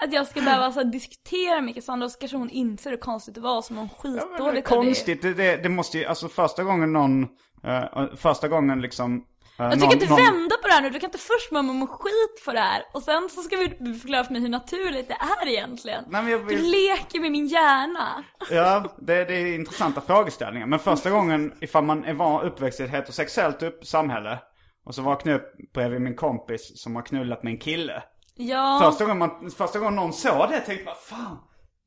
Att 0.00 0.12
jag 0.12 0.26
ska 0.26 0.40
behöva 0.40 0.64
alltså, 0.64 0.84
diskutera 0.84 1.60
med 1.60 1.74
Cassandra 1.74 2.04
och 2.04 2.12
så 2.12 2.18
kanske 2.18 2.36
hon 2.36 2.50
inser 2.50 2.90
hur 2.90 2.96
konstigt 2.96 3.34
det 3.34 3.40
var 3.40 3.62
som 3.62 3.76
hon 3.76 3.88
Ja, 4.02 4.02
men 4.02 4.12
det 4.12 4.14
är 4.14 4.28
skitdåligt 4.28 4.68
konstigt, 4.68 5.22
det, 5.22 5.34
det, 5.34 5.56
det 5.56 5.68
måste 5.68 5.98
ju, 5.98 6.04
alltså 6.04 6.28
första 6.28 6.64
gången 6.64 6.92
någon, 6.92 7.22
eh, 7.64 7.84
första 8.16 8.48
gången 8.48 8.80
liksom 8.80 9.24
eh, 9.58 9.64
Jag 9.64 9.72
tycker 9.72 9.86
någon, 9.86 9.92
inte 9.92 10.08
någon, 10.08 10.24
vända 10.24 10.56
på 10.62 10.68
det 10.68 10.74
här 10.74 10.82
nu, 10.82 10.90
du 10.90 11.00
kan 11.00 11.08
inte 11.08 11.18
först 11.18 11.50
må 11.52 11.62
må 11.62 11.86
skit 11.86 12.40
för 12.44 12.52
det 12.52 12.60
här 12.60 12.82
och 12.94 13.02
sen 13.02 13.28
så 13.30 13.42
ska 13.42 13.56
vi 13.56 13.94
förklara 13.94 14.24
för 14.24 14.32
mig 14.32 14.42
hur 14.42 14.48
naturligt 14.48 15.08
det 15.08 15.16
är 15.42 15.48
egentligen. 15.48 16.04
Nej, 16.08 16.30
jag 16.30 16.48
Du 16.48 16.58
leker 16.58 17.20
med 17.20 17.32
min 17.32 17.46
hjärna. 17.46 18.24
Ja, 18.50 18.96
det, 18.98 19.24
det 19.24 19.34
är 19.34 19.54
intressanta 19.54 20.00
frågeställningar. 20.00 20.66
Men 20.66 20.78
första 20.78 21.10
gången, 21.10 21.52
ifall 21.60 21.84
man 21.84 22.04
är 22.04 22.14
van, 22.14 22.42
uppväxt 22.42 22.80
i 22.80 22.82
ett 22.82 22.90
heterosexuellt 22.90 23.62
upp, 23.62 23.86
samhälle 23.86 24.38
och 24.84 24.94
så 24.94 25.02
vaknar 25.02 25.32
jag 25.32 25.40
upp 25.40 25.72
bredvid 25.74 26.00
min 26.00 26.16
kompis 26.16 26.82
som 26.82 26.96
har 26.96 27.02
knullat 27.02 27.42
med 27.42 27.50
en 27.52 27.58
kille. 27.58 28.02
Ja, 28.36 28.80
Första 28.84 29.04
gången, 29.04 29.18
man, 29.18 29.50
första 29.50 29.78
gången 29.78 29.94
någon 29.96 30.12
såg 30.12 30.48
det 30.50 30.60
tänkte 30.60 30.84
man, 30.84 30.94
fan. 31.08 31.38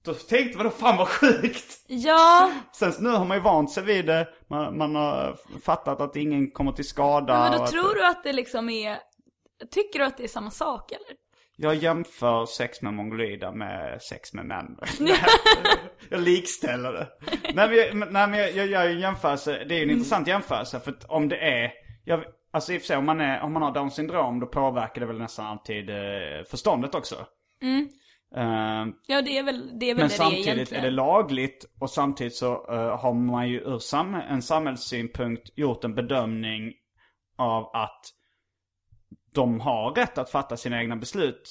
Då 0.06 0.14
tänkte 0.14 0.58
man, 0.58 0.66
då 0.66 0.72
fan 0.72 0.98
vad 0.98 1.08
sjukt. 1.08 1.84
ja. 1.88 2.52
Sen 2.74 2.94
nu 3.00 3.10
har 3.10 3.26
man 3.26 3.38
ju 3.38 3.44
vant 3.44 3.72
sig 3.72 3.84
vid 3.84 4.06
det. 4.06 4.28
Man, 4.50 4.78
man 4.78 4.96
har 4.96 5.38
fattat 5.64 6.02
att 6.02 6.16
ingen 6.16 6.52
kommer 6.52 6.72
till 6.72 6.88
skada. 6.88 7.40
Men 7.40 7.52
och 7.52 7.58
då 7.58 7.64
att, 7.64 7.72
tror 7.72 7.96
du 7.96 8.06
att 8.06 8.24
det 8.24 8.34
liksom 8.34 8.70
är, 8.70 8.98
tycker 9.72 10.00
du 10.00 10.06
att 10.06 10.18
det 10.18 10.24
är 10.24 10.28
samma 10.28 10.52
sak 10.52 10.92
eller? 10.92 11.08
Jag 11.60 11.76
jämför 11.76 12.46
sex 12.46 12.82
med 12.82 12.94
mongoloida 12.94 13.52
med 13.52 14.02
sex 14.02 14.34
med 14.34 14.46
män. 14.46 14.78
jag 16.10 16.22
likställer 16.22 16.92
det. 16.94 17.08
Nej 17.54 17.68
men, 17.70 17.78
jag, 17.78 17.96
men- 17.96 18.14
nej, 18.14 18.28
men 18.28 18.40
jag, 18.40 18.52
jag 18.52 18.68
gör 18.68 18.84
ju 18.84 18.92
en 18.92 19.00
jämförelse. 19.00 19.64
Det 19.70 19.76
är 19.76 19.78
ju 19.78 19.84
en 19.84 19.90
intressant 19.90 20.28
jämförelse. 20.28 20.80
För 20.80 20.92
att 20.92 21.06
om 21.06 21.30
det 21.30 21.38
är, 21.38 21.72
jag, 22.06 22.24
alltså 22.52 22.74
i 22.74 22.78
och 22.78 22.82
för 22.82 22.88
sig 22.88 22.98
om 22.98 23.06
man, 23.06 23.22
är, 23.22 23.42
om 23.42 23.54
man 23.54 23.62
har 23.62 23.72
Downs 23.72 23.96
syndrom 23.96 24.40
då 24.40 24.48
påverkar 24.48 25.02
det 25.02 25.08
väl 25.08 25.18
nästan 25.18 25.46
alltid 25.46 25.90
eh, 25.90 26.44
förståndet 26.50 26.96
också. 26.96 27.16
Eh, 28.36 28.86
Ja 29.08 29.22
det 29.22 29.38
är 29.38 29.44
väl 29.44 29.80
det, 29.80 29.90
är 29.90 29.96
väl 29.96 30.04
men 30.04 30.08
det 30.08 30.08
det 30.08 30.14
är 30.14 30.18
samtidigt 30.18 30.48
egentligen. 30.48 30.84
är 30.84 30.90
det 30.90 30.96
lagligt 30.96 31.66
och 31.80 31.90
samtidigt 31.90 32.36
så 32.36 32.54
eh, 32.54 33.00
har 33.00 33.14
man 33.14 33.50
ju 33.50 33.60
ur 33.60 33.80
sam 33.80 34.16
en 34.16 34.42
samhällssynpunkt 34.42 35.58
gjort 35.58 35.84
en 35.84 35.96
bedömning 35.96 36.74
av 37.38 37.76
att 37.76 38.06
de 39.34 39.60
har 39.60 39.92
rätt 39.92 40.18
att 40.18 40.30
fatta 40.30 40.58
sina 40.58 40.82
egna 40.82 40.96
beslut 40.96 41.50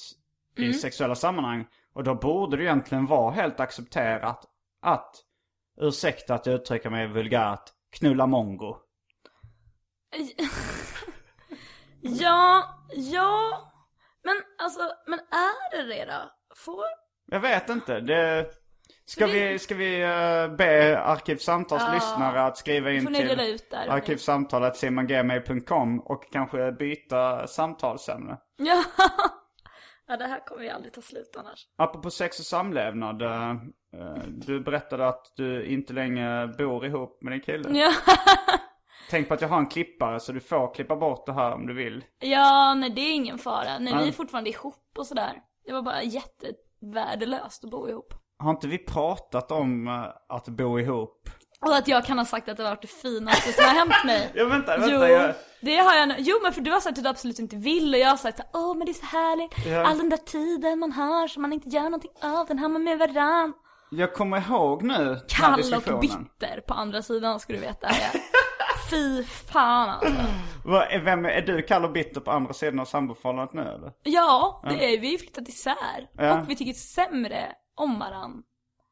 i 0.57 0.73
sexuella 0.73 1.15
sammanhang. 1.15 1.65
Och 1.93 2.03
då 2.03 2.15
borde 2.15 2.57
det 2.57 2.63
egentligen 2.63 3.05
vara 3.05 3.31
helt 3.31 3.59
accepterat 3.59 4.45
att, 4.81 5.15
ursäkta 5.81 6.35
att 6.35 6.45
jag 6.45 6.55
uttrycker 6.55 6.89
mig 6.89 7.07
vulgärt, 7.07 7.63
knulla 7.91 8.27
mongo. 8.27 8.77
Ja, 12.01 12.63
ja. 12.93 13.61
Men 14.23 14.35
alltså, 14.57 14.81
men 15.07 15.19
är 15.19 15.71
det 15.77 15.83
det 15.95 16.05
då? 16.05 16.31
Får, 16.55 16.83
Jag 17.25 17.39
vet 17.39 17.69
inte, 17.69 17.99
det... 17.99 18.45
Ska 19.05 19.27
vi, 19.27 19.59
ska 19.59 19.75
vi 19.75 20.01
eh, 20.01 20.47
be 20.55 20.99
Arkivsamtals 20.99 21.83
Ja. 21.87 21.93
lyssnare 21.93 22.43
att 22.43 22.57
skriva 22.57 22.91
in 22.91 23.13
till 23.13 23.39
arkivsamtalet.simongmail.com 23.71 25.99
och 25.99 26.31
kanske 26.31 26.71
byta 26.71 27.47
samtalsämne. 27.47 28.37
Ja. 28.57 28.83
ja, 30.07 30.17
det 30.17 30.25
här 30.27 30.45
kommer 30.45 30.63
ju 30.63 30.69
aldrig 30.69 30.93
ta 30.93 31.01
slut 31.01 31.35
annars. 31.37 31.67
Apropå 31.77 32.09
sex 32.09 32.39
och 32.39 32.45
samlevnad. 32.45 33.21
eh, 33.21 33.49
eh, 33.95 34.17
Du 34.27 34.59
berättade 34.59 35.07
att 35.07 35.33
du 35.35 35.65
inte 35.65 35.93
längre 35.93 36.47
bor 36.47 36.85
ihop 36.85 37.23
med 37.23 37.33
din 37.33 37.41
kille. 37.41 37.79
Ja. 37.79 37.93
Tänk 39.09 39.27
på 39.27 39.33
att 39.33 39.41
jag 39.41 39.49
har 39.49 39.57
en 39.57 39.67
klippare 39.67 40.19
så 40.19 40.31
du 40.31 40.39
får 40.39 40.73
klippa 40.73 40.95
bort 40.95 41.25
det 41.25 41.33
här 41.33 41.51
om 41.53 41.67
du 41.67 41.73
vill. 41.73 42.03
Ja, 42.19 42.73
nej 42.73 42.89
det 42.89 43.01
är 43.01 43.13
ingen 43.13 43.37
fara. 43.37 43.79
Nej, 43.79 43.93
vi 43.93 43.99
Nej. 43.99 44.07
är 44.07 44.11
fortfarande 44.11 44.49
ihop 44.49 44.93
och 44.97 45.07
sådär. 45.07 45.33
Det 45.65 45.73
var 45.73 45.81
bara 45.81 46.03
jättevärdelöst 46.03 47.63
att 47.63 47.69
bo 47.71 47.89
ihop. 47.89 48.13
Har 48.39 48.51
inte 48.51 48.67
vi 48.67 48.77
pratat 48.77 49.51
om 49.51 49.87
eh, 49.87 50.03
att 50.35 50.47
bo 50.47 50.79
ihop? 50.79 51.29
Och 51.61 51.75
att 51.75 51.87
jag 51.87 52.05
kan 52.05 52.17
ha 52.17 52.25
sagt 52.25 52.49
att 52.49 52.57
det 52.57 52.63
har 52.63 52.69
varit 52.69 52.81
det 52.81 52.87
finaste 52.87 53.53
som 53.53 53.65
har 53.65 53.73
hänt 53.73 54.05
mig. 54.05 54.31
Ja, 54.35 54.45
vänta, 54.45 54.77
vänta, 54.77 54.93
Jo, 54.93 55.13
jag- 55.13 55.35
det 55.61 55.77
har 55.77 55.95
jag 55.95 56.15
Jo 56.19 56.39
men 56.43 56.53
för 56.53 56.61
du 56.61 56.71
har 56.71 56.79
sagt 56.79 56.97
att 56.97 57.03
du 57.03 57.09
absolut 57.09 57.39
inte 57.39 57.55
vill 57.55 57.93
och 57.93 57.99
jag 57.99 58.09
har 58.09 58.17
sagt 58.17 58.39
åh 58.53 58.75
men 58.77 58.85
det 58.85 58.91
är 58.91 58.93
så 58.93 59.05
härligt. 59.05 59.65
Ja. 59.65 59.85
All 59.85 59.97
den 59.97 60.09
där 60.09 60.17
tiden 60.17 60.79
man 60.79 60.91
har 60.91 61.27
som 61.27 61.41
man 61.41 61.53
inte 61.53 61.69
gör 61.69 61.83
någonting 61.83 62.11
av, 62.21 62.47
den 62.47 62.59
har 62.59 62.69
man 62.69 62.83
med 62.83 62.99
varann. 62.99 63.53
Jag 63.91 64.13
kommer 64.13 64.37
ihåg 64.37 64.83
nu 64.83 65.19
Kall 65.27 65.73
och 65.93 65.99
bitter 65.99 66.61
på 66.67 66.73
andra 66.73 67.01
sidan 67.01 67.39
ska 67.39 67.53
du 67.53 67.59
veta. 67.59 67.87
Jag. 67.87 68.21
Fy 68.89 69.23
fan 69.23 69.89
alltså. 69.89 70.13
Vem, 71.03 71.25
är 71.25 71.41
du 71.41 71.61
kall 71.61 71.85
och 71.85 71.91
bitter 71.91 72.21
på 72.21 72.31
andra 72.31 72.53
sidan 72.53 72.79
av 72.79 72.85
samboförhållandet 72.85 73.53
nu 73.53 73.61
eller? 73.61 73.91
Ja, 74.03 74.63
det 74.69 74.93
är 74.93 74.99
vi. 75.01 75.11
Vi 75.11 75.17
flyttat 75.17 75.49
isär. 75.49 76.09
Ja. 76.17 76.41
Och 76.41 76.49
vi 76.49 76.55
tycker 76.55 76.73
sämre 76.73 77.45
om 77.75 77.99
varann. 77.99 78.43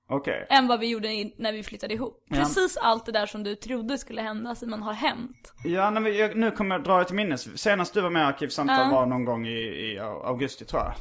Okej. 0.09 0.47
än 0.49 0.67
vad 0.67 0.79
vi 0.79 0.87
gjorde 0.87 1.07
när 1.37 1.51
vi 1.51 1.63
flyttade 1.63 1.93
ihop. 1.93 2.25
Precis 2.29 2.77
allt 2.77 3.05
det 3.05 3.11
där 3.11 3.25
som 3.25 3.43
du 3.43 3.55
trodde 3.55 3.97
skulle 3.97 4.21
hända 4.21 4.55
Simon 4.55 4.81
har 4.83 4.93
hänt. 4.93 5.53
Ja, 5.63 5.89
nej, 5.89 6.15
jag, 6.15 6.35
nu 6.35 6.51
kommer 6.51 6.75
jag 6.75 6.83
dra 6.83 7.03
till 7.03 7.15
minnes. 7.15 7.61
Senast 7.61 7.93
du 7.93 8.01
var 8.01 8.09
med 8.09 8.21
i 8.21 8.25
Arkivsamtal 8.25 8.91
var 8.91 9.05
någon 9.05 9.25
gång 9.25 9.47
i, 9.47 9.51
i 9.59 9.99
augusti 9.99 10.65
tror 10.65 10.81
jag. 10.81 10.93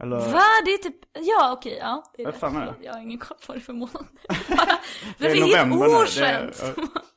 Eller? 0.00 0.16
Va? 0.16 0.40
Det 0.64 0.70
är 0.70 0.78
typ, 0.78 0.96
ja 1.20 1.52
okej, 1.52 1.78
ja. 1.80 2.02
Det 2.16 2.22
är 2.22 2.26
Vad 2.26 2.34
fan 2.34 2.56
är 2.56 2.66
det? 2.66 2.74
Jag 2.82 2.92
har 2.92 3.00
ingen 3.00 3.18
koll 3.18 3.36
på 3.46 3.54
det 3.54 3.60
för 3.60 3.72
månad. 3.72 4.06
Det 5.18 5.26
är 5.26 5.34
det 5.34 5.40
är 5.40 5.40
november 5.40 5.76
ett 5.86 5.90
nu. 5.92 5.96
år 5.96 6.02
Det 6.02 6.08
sedan. 6.10 6.52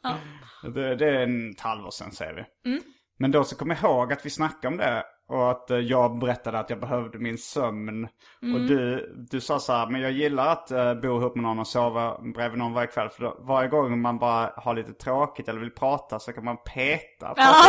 är- 0.04 0.18
Det, 0.68 0.96
det 0.96 1.10
är 1.10 1.24
en 1.24 1.52
ett 1.52 1.60
halvår 1.60 1.92
sedan 1.92 2.12
säger 2.12 2.34
vi. 2.34 2.70
Mm. 2.72 2.84
Men 3.20 3.32
då 3.32 3.44
så 3.44 3.56
kommer 3.56 3.78
jag 3.82 3.92
ihåg 3.92 4.14
att 4.14 4.26
vi 4.26 4.30
snackade 4.30 4.68
om 4.68 4.78
det. 4.78 5.04
Och 5.30 5.52
att 5.52 5.72
eh, 5.72 5.78
jag 5.78 6.20
berättade 6.20 6.60
att 6.60 6.70
jag 6.70 6.80
behövde 6.80 7.20
min 7.20 7.38
sömn. 7.38 8.08
Mm. 8.42 8.56
Och 8.56 8.68
du, 8.68 9.14
du 9.32 9.42
sa 9.42 9.60
så 9.60 9.74
här, 9.74 9.88
men 9.88 10.02
jag 10.02 10.12
gillar 10.12 10.48
att 10.48 10.72
uh, 10.72 10.94
bo 10.94 11.20
ihop 11.20 11.36
med 11.36 11.44
någon 11.44 11.60
och 11.60 11.68
sova 11.68 12.22
bredvid 12.36 12.60
någon 12.60 12.74
varje 12.74 12.88
kväll. 12.88 13.10
För 13.10 13.24
då, 13.24 13.38
varje 13.40 13.70
gång 13.70 14.02
man 14.02 14.20
bara 14.20 14.54
har 14.56 14.76
lite 14.76 14.94
tråkigt 14.94 15.48
eller 15.48 15.60
vill 15.60 15.72
prata 15.72 16.20
så 16.20 16.34
kan 16.34 16.46
man 16.46 16.58
peta 16.58 17.34
Ja, 17.38 17.64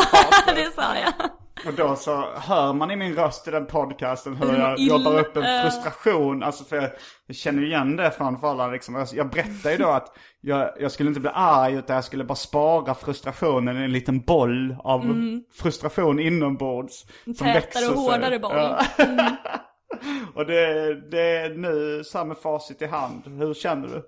det 0.54 0.74
sa 0.74 0.96
jag. 0.96 1.30
Och 1.66 1.74
då 1.74 1.96
så 1.96 2.24
hör 2.36 2.72
man 2.72 2.90
i 2.90 2.96
min 2.96 3.14
röst 3.14 3.48
i 3.48 3.50
den 3.50 3.66
podcasten 3.66 4.36
hur 4.36 4.46
Hur 4.46 4.58
jag 4.58 4.78
jobbar 4.78 5.18
upp 5.18 5.36
en 5.36 5.42
äh. 5.42 5.62
frustration. 5.62 6.42
Alltså 6.42 6.64
för 6.64 6.76
jag, 6.76 6.90
jag 7.26 7.36
känner 7.36 7.64
igen 7.64 7.96
det 7.96 8.10
från 8.10 8.40
förhållanden 8.40 8.72
liksom. 8.72 8.94
Jag, 8.94 9.08
jag 9.12 9.30
berättar 9.30 9.70
ju 9.70 9.76
då 9.76 9.88
att 9.88 10.16
jag, 10.40 10.70
jag 10.80 10.92
skulle 10.92 11.08
inte 11.08 11.20
bli 11.20 11.30
arg 11.34 11.74
utan 11.74 11.96
jag 11.96 12.04
skulle 12.04 12.24
bara 12.24 12.34
spara 12.34 12.94
frustrationen 12.94 13.80
i 13.80 13.84
en 13.84 13.92
liten 13.92 14.20
boll 14.20 14.76
av 14.84 15.14
frustration 15.54 16.20
inombords. 16.20 17.06
Som 17.24 17.34
Tätare 17.34 17.52
växer 17.54 17.90
och 17.90 17.98
sig. 17.98 18.12
hårdare 18.12 18.38
boll. 18.38 18.56
Ja. 18.56 18.84
och 20.34 20.46
det, 20.46 20.94
det 21.10 21.36
är 21.36 21.54
nu 21.54 22.04
samma 22.04 22.34
facit 22.34 22.82
i 22.82 22.86
hand. 22.86 23.22
Hur 23.26 23.54
känner 23.54 23.88
du? 23.88 24.02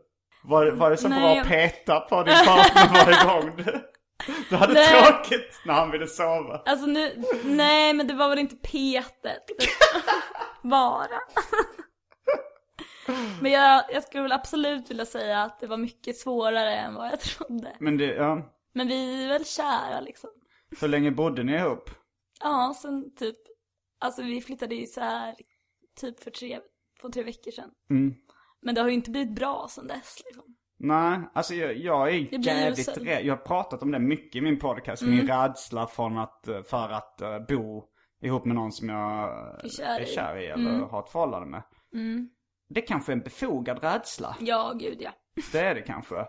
Var, 0.44 0.70
var 0.70 0.90
det 0.90 0.96
så 0.96 1.08
Nej, 1.08 1.20
bra 1.20 1.40
att 1.40 1.48
peta 1.48 2.00
på 2.00 2.22
din 2.22 2.34
partner 2.46 3.04
varje 3.04 3.24
gång 3.24 3.64
du, 4.50 4.56
hade 4.56 4.74
Nej. 4.74 5.02
tråkigt 5.02 5.60
när 5.64 5.74
han 5.74 5.90
ville 5.90 6.06
sova? 6.06 6.62
Alltså 6.66 6.86
nu, 6.86 7.24
nej 7.44 7.94
men 7.94 8.06
det 8.06 8.14
var 8.14 8.28
väl 8.28 8.38
inte 8.38 8.56
petet. 8.56 9.44
Bara. 10.62 11.20
Men 13.40 13.52
jag, 13.52 13.84
jag 13.92 14.02
skulle 14.02 14.22
väl 14.22 14.32
absolut 14.32 14.90
vilja 14.90 15.06
säga 15.06 15.42
att 15.42 15.60
det 15.60 15.66
var 15.66 15.76
mycket 15.76 16.16
svårare 16.16 16.74
än 16.74 16.94
vad 16.94 17.06
jag 17.06 17.20
trodde. 17.20 17.76
Men 17.80 17.98
det, 17.98 18.14
ja. 18.14 18.56
Men 18.72 18.88
vi 18.88 19.24
är 19.24 19.28
väl 19.28 19.44
kära 19.44 20.00
liksom. 20.00 20.30
Hur 20.80 20.88
länge 20.88 21.10
bodde 21.10 21.42
ni 21.42 21.54
ihop? 21.54 21.90
Ja, 22.40 22.74
sen 22.82 23.14
typ, 23.14 23.36
alltså 24.00 24.22
vi 24.22 24.40
flyttade 24.40 24.86
här 24.96 25.34
typ 26.00 26.22
för 26.22 26.30
tre, 26.30 26.60
två, 27.00 27.08
tre 27.08 27.22
veckor 27.22 27.50
sedan. 27.50 27.70
Mm. 27.90 28.14
Men 28.62 28.74
det 28.74 28.80
har 28.80 28.88
ju 28.88 28.94
inte 28.94 29.10
blivit 29.10 29.34
bra 29.34 29.66
sen 29.70 29.86
dess 29.86 30.22
liksom. 30.24 30.44
Nej, 30.82 31.20
alltså 31.34 31.54
jag, 31.54 31.76
jag 31.76 32.08
är 32.08 32.44
jävligt 32.46 32.98
rädd. 32.98 33.24
Jag 33.24 33.36
har 33.36 33.42
pratat 33.44 33.82
om 33.82 33.90
det 33.90 33.98
mycket 33.98 34.36
i 34.36 34.40
min 34.40 34.58
podcast. 34.58 35.02
Min 35.02 35.26
rädsla 35.26 35.86
från 35.86 36.18
att, 36.18 36.48
eh, 36.48 36.62
för 36.62 36.88
att 36.88 37.20
eh, 37.20 37.38
bo 37.48 37.84
ihop 38.22 38.44
med 38.44 38.54
någon 38.54 38.72
som 38.72 38.88
jag 38.88 39.28
Är 39.64 39.68
kär 39.68 39.98
är 39.98 40.02
i. 40.02 40.06
kär 40.06 40.36
i 40.38 40.46
eller 40.46 40.70
har 40.70 41.00
ett 41.00 41.10
förhållande 41.10 41.46
med. 41.48 41.62
Det 42.68 42.80
kanske 42.80 43.12
är 43.12 43.16
en 43.16 43.22
befogad 43.22 43.82
rädsla. 43.82 44.36
Ja, 44.40 44.72
gud 44.78 44.96
ja. 45.00 45.10
Det 45.52 45.58
är 45.58 45.74
det 45.74 45.82
kanske. 45.82 46.26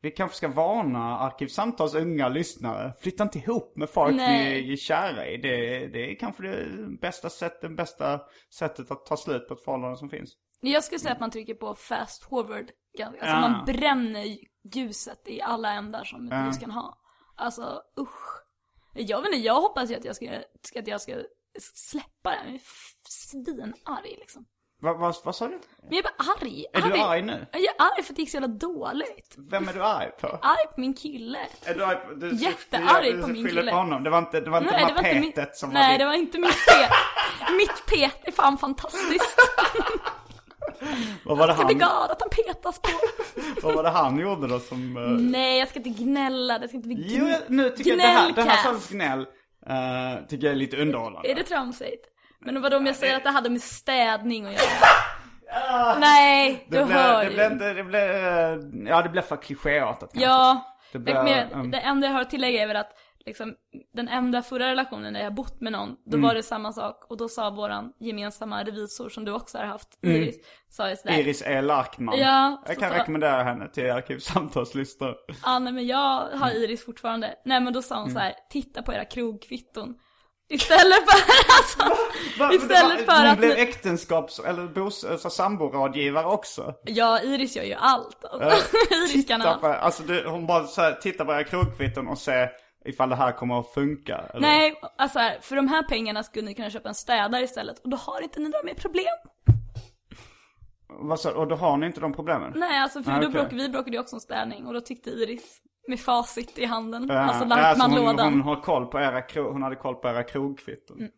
Vi 0.00 0.10
kanske 0.10 0.36
ska 0.36 0.48
varna 0.48 1.18
Arkivsamtals 1.18 1.94
unga 1.94 2.28
lyssnare. 2.28 2.92
Flytta 3.00 3.22
inte 3.22 3.38
ihop 3.38 3.76
med 3.76 3.90
folk 3.90 4.16
Nej. 4.16 4.62
ni 4.62 4.72
är 4.72 4.76
kära 4.76 5.26
i. 5.26 5.36
Det, 5.36 5.86
det 5.86 6.10
är 6.10 6.14
kanske 6.18 6.42
det 6.42 6.66
bästa 7.00 7.30
sättet, 7.30 7.60
det 7.60 7.68
bästa 7.68 8.20
sättet 8.58 8.90
att 8.90 9.06
ta 9.06 9.16
slut 9.16 9.48
på 9.48 9.54
ett 9.54 9.64
förhållande 9.64 9.96
som 9.96 10.10
finns. 10.10 10.32
Jag 10.60 10.84
skulle 10.84 10.98
säga 10.98 11.14
att 11.14 11.20
man 11.20 11.30
trycker 11.30 11.54
på 11.54 11.74
fast 11.74 12.24
forward. 12.24 12.70
Alltså 13.00 13.26
Ja. 13.26 13.40
man 13.40 13.64
bränner 13.64 14.36
ljuset 14.74 15.28
i 15.28 15.40
alla 15.42 15.72
ändar 15.72 16.04
som 16.04 16.26
ett 16.26 16.32
Ja. 16.32 16.46
ljus 16.46 16.58
kan 16.58 16.70
ha. 16.70 16.98
Alltså 17.36 17.82
usch. 18.00 18.42
Jag 18.94 19.18
vet 19.22 19.26
inte, 19.26 19.46
jag 19.46 19.60
hoppas 19.60 19.90
ju 19.90 19.94
att 19.94 20.04
jag 20.04 20.16
ska, 20.16 20.30
att 20.78 20.86
jag 20.86 21.00
ska 21.00 21.12
släppa 21.74 22.30
det. 22.30 22.36
Jag 22.46 22.54
är 22.54 22.60
svinarg 23.08 24.16
liksom. 24.18 24.44
Vad 24.80 24.98
vad- 24.98 25.16
vad 25.24 25.36
sa 25.36 25.48
du? 25.48 25.60
Men 25.82 25.88
jag 25.90 25.98
är 25.98 26.02
bara 26.02 26.32
arg. 26.40 26.64
Är 26.72 26.80
du 26.82 27.00
arg 27.02 27.22
nu? 27.22 27.46
Jag 27.52 27.62
är 27.62 27.74
arg 27.78 28.02
för 28.02 28.12
att 28.12 28.16
det 28.16 28.22
gick 28.22 28.30
så 28.30 28.36
jävla 28.36 28.48
dåligt. 28.48 29.34
Vem 29.50 29.68
är 29.68 29.72
du 29.72 29.82
arg 29.84 30.10
på? 30.20 30.26
Arg 30.26 30.66
på 30.74 30.80
min 30.80 30.94
kille. 30.94 31.38
Är 31.64 31.74
du 31.74 31.84
arg 31.84 31.96
på, 31.96 32.14
du, 32.14 32.34
Jättearg 32.34 33.04
du, 33.04 33.12
du, 33.12 33.22
på 33.22 33.28
min 33.28 33.46
kille. 33.46 33.70
på 33.70 33.76
honom. 33.76 34.04
Det 34.04 34.10
var 34.10 34.18
inte, 34.18 34.40
det 34.40 34.50
var 34.50 34.58
inte 34.58 34.70
Nej, 34.72 34.80
de 34.80 34.88
det 34.88 34.94
var 34.94 35.02
här 35.02 35.14
inte 35.14 35.26
petet 35.32 35.48
mitt, 35.48 35.56
som 35.56 35.70
nej, 35.70 35.92
var 35.94 35.98
det 35.98 36.04
var 36.04 36.14
inte 36.14 36.38
mitt 36.38 36.66
pet. 36.66 36.90
mitt 37.56 37.86
pet 37.86 38.28
är 38.28 38.32
fan 38.32 38.58
fantastiskt. 38.58 39.36
Vad 41.24 41.38
var 41.38 41.46
det 41.46 41.52
Jag 41.52 41.66
blir 41.66 41.66
han, 41.66 41.74
glad 41.78 42.10
att 42.10 42.20
han 42.22 42.30
petas 42.30 42.80
på. 42.80 42.88
vad 43.62 43.74
var 43.74 43.82
det 43.82 43.90
han 43.90 44.18
gjorde 44.18 44.46
då 44.46 44.58
som... 44.58 44.96
eh, 44.96 45.02
Nej, 45.02 45.58
jag 45.58 45.68
ska 45.68 45.78
inte 45.78 46.02
gnälla. 46.02 46.58
Det 46.58 46.68
ska 46.68 46.76
inte 46.76 46.88
bli 46.88 46.96
Jo, 47.08 47.24
gn- 47.24 47.30
jag- 47.30 47.40
nu 47.50 47.70
tycker 47.70 47.90
jag 47.90 47.98
det 47.98 48.02
här, 48.04 48.32
det 48.32 48.42
här 48.42 48.56
sortens 48.62 48.88
gnäll 48.90 49.20
eh, 49.66 50.26
tycker 50.28 50.46
jag 50.46 50.52
är 50.52 50.56
lite 50.58 50.76
underhållande. 50.76 51.30
Är 51.30 51.34
det 51.34 51.42
tramsigt? 51.42 52.06
Men 52.40 52.62
vadå 52.62 52.76
om 52.76 52.86
jag 52.86 52.96
säger 52.96 53.16
att 53.16 53.24
det 53.24 53.30
hade 53.30 53.50
med 53.50 53.62
städning 53.62 54.46
att 54.46 54.52
göra? 54.52 54.62
Nej, 55.98 56.66
du 56.70 56.76
det 56.78 56.84
blev, 56.84 56.96
hör 56.98 57.18
det 57.24 57.28
ju. 57.30 57.34
blev, 57.34 57.52
inte- 57.52 57.72
det 57.74 57.84
blev, 57.84 58.10
ja 58.88 59.02
det 59.02 59.08
blev 59.08 59.22
för 59.22 59.36
klichéartat 59.36 60.10
kanske. 60.12 60.20
Ja, 60.30 60.76
Det 60.92 60.98
det, 60.98 61.04
blev, 61.04 61.24
men, 61.24 61.52
um, 61.52 61.70
det 61.70 61.78
enda 61.78 62.06
jag 62.06 62.14
har 62.14 62.20
att 62.20 62.30
tillägga 62.30 62.62
är 62.62 62.66
väl 62.66 62.76
att 62.76 62.90
liksom, 63.26 63.54
den 63.94 64.08
enda 64.08 64.42
förra 64.42 64.70
relationen 64.70 65.12
när 65.12 65.22
jag 65.24 65.34
bott 65.34 65.60
med 65.60 65.72
någon, 65.72 65.96
då 66.06 66.16
Mm. 66.16 66.28
var 66.28 66.34
det 66.34 66.42
samma 66.42 66.72
sak. 66.72 67.04
Och 67.08 67.16
då 67.16 67.28
sa 67.28 67.50
våran 67.50 67.92
gemensamma 68.00 68.64
revisor 68.64 69.08
som 69.08 69.24
du 69.24 69.32
också 69.32 69.58
har 69.58 69.64
haft, 69.64 69.88
Iris, 70.02 70.36
sa 70.70 70.90
ju 70.90 70.96
sådär. 70.96 71.10
Mm. 71.14 71.20
Iris 71.26 71.42
E. 71.42 71.60
Larkman. 71.62 72.18
Ja, 72.18 72.62
jag 72.66 72.74
så 72.74 72.80
kan 72.80 72.90
sa- 72.90 72.98
rekommendera 72.98 73.42
henne 73.42 73.68
till 73.68 73.90
Arkivsamtalslyssnare. 73.90 75.14
Ja, 75.44 75.58
nej 75.58 75.72
men 75.72 75.86
jag 75.86 76.20
har 76.20 76.50
Mm. 76.50 76.62
Iris 76.62 76.84
fortfarande. 76.84 77.34
Nej 77.44 77.60
men 77.60 77.72
då 77.72 77.82
sa 77.82 78.00
hon 78.00 78.10
så 78.10 78.18
här: 78.18 78.34
titta 78.50 78.82
på 78.82 78.92
era 78.92 79.04
krogkvitton. 79.04 79.94
Istället 80.48 80.94
för, 81.10 81.22
alltså, 81.58 82.02
Va- 82.38 82.52
istället 82.54 83.06
va- 83.06 83.12
för 83.14 83.18
Hon 83.22 83.30
att... 83.30 83.38
blev 83.38 83.50
äktenskaps 83.50 84.38
eller 84.38 84.66
bos, 84.66 85.04
alltså, 85.04 85.30
samborådgivare 85.30 86.26
också. 86.26 86.74
Ja, 86.84 87.20
Iris 87.22 87.56
gör 87.56 87.64
ju 87.64 87.74
allt. 87.74 88.24
Alltså. 88.24 88.76
Iris 88.90 89.26
kan 89.28 89.42
allt. 89.42 89.64
alltså 89.64 90.02
du, 90.02 90.28
hon 90.28 90.46
bara 90.46 90.64
så 90.66 90.80
här, 90.80 90.92
tittar 90.92 91.24
på 91.24 91.32
era 91.32 91.44
krogkvitton 91.44 92.08
och 92.08 92.18
ser 92.18 92.50
ifall 92.84 93.08
det 93.08 93.16
här 93.16 93.32
kommer 93.32 93.60
att 93.60 93.68
funka. 93.74 94.16
Eller? 94.16 94.40
Nej, 94.40 94.80
alltså 94.98 95.18
här, 95.18 95.38
för 95.40 95.56
de 95.56 95.68
här 95.68 95.82
pengarna 95.82 96.22
skulle 96.22 96.46
ni 96.46 96.54
kunna 96.54 96.70
köpa 96.70 96.88
en 96.88 96.94
städare 96.94 97.42
istället. 97.44 97.78
Och 97.78 97.88
då 97.90 97.96
har 97.96 98.20
inte 98.22 98.40
ni 98.40 98.48
några 98.48 98.64
mer 98.64 98.74
problem. 98.74 99.04
Vad 100.88 101.20
sa, 101.20 101.32
och 101.32 101.48
då 101.48 101.56
har 101.56 101.76
ni 101.76 101.86
inte 101.86 102.00
de 102.00 102.12
problemen? 102.12 102.52
Nej, 102.56 102.78
alltså 102.78 103.02
för 103.02 103.10
Ah, 103.12 103.14
då 103.14 103.20
okej. 103.20 103.32
bråkade 103.32 103.56
vi 103.62 103.68
bråkade 103.68 103.96
ju 103.96 104.00
också 104.00 104.16
om 104.16 104.20
städning. 104.20 104.66
Och 104.66 104.72
då 104.74 104.80
tyckte 104.80 105.10
Iris, 105.10 105.58
med 105.88 106.00
facit 106.00 106.58
i 106.58 106.64
handen, 106.64 107.06
Ja, 107.08 107.18
alltså 107.18 107.44
ja, 107.48 107.56
alltså 107.56 107.88
hon, 107.88 108.18
hon, 108.18 108.40
har 108.40 108.62
koll 108.62 108.86
på 108.86 109.00
era, 109.00 109.20
kro- 109.20 109.52
hon 109.52 109.62
hade 109.62 109.76
koll 109.76 109.94
på 109.94 110.08
era 110.08 110.22
krogkvitton. 110.22 110.98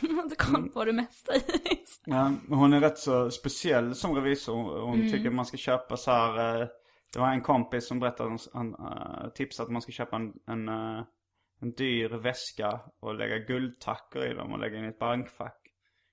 Hon 0.00 0.18
hade 0.18 0.36
koll 0.36 0.68
på 0.68 0.84
det 0.84 0.92
mesta 0.92 1.34
Iris. 1.34 2.00
Ja, 2.04 2.32
hon 2.48 2.72
är 2.72 2.80
rätt 2.80 2.98
så 2.98 3.30
speciell 3.30 3.94
som 3.94 4.14
revisor. 4.14 4.80
Hon 4.80 4.94
Mm. 5.00 5.12
tycker 5.12 5.30
man 5.30 5.46
ska 5.46 5.56
köpa 5.56 5.96
så 5.96 6.10
här. 6.10 6.68
Eh, 7.16 7.18
Det 7.18 7.18
var 7.18 7.32
en 7.32 7.42
kompis 7.42 7.88
som 7.88 8.00
berättade, 8.00 8.38
han 8.52 8.74
uh, 8.74 9.32
tipsade 9.34 9.66
att 9.66 9.72
man 9.72 9.82
ska 9.82 9.92
köpa 9.92 10.16
en, 10.16 10.32
en, 10.46 10.68
eh, 10.68 11.04
en 11.60 11.72
dyr 11.72 12.08
väska 12.08 12.80
och 13.00 13.14
lägga 13.14 13.38
guldtackor 13.38 14.24
i 14.24 14.34
dem 14.34 14.52
och 14.52 14.58
lägga 14.58 14.78
in 14.78 14.84
i 14.84 14.88
ett 14.88 14.98
bankfack. 14.98 15.58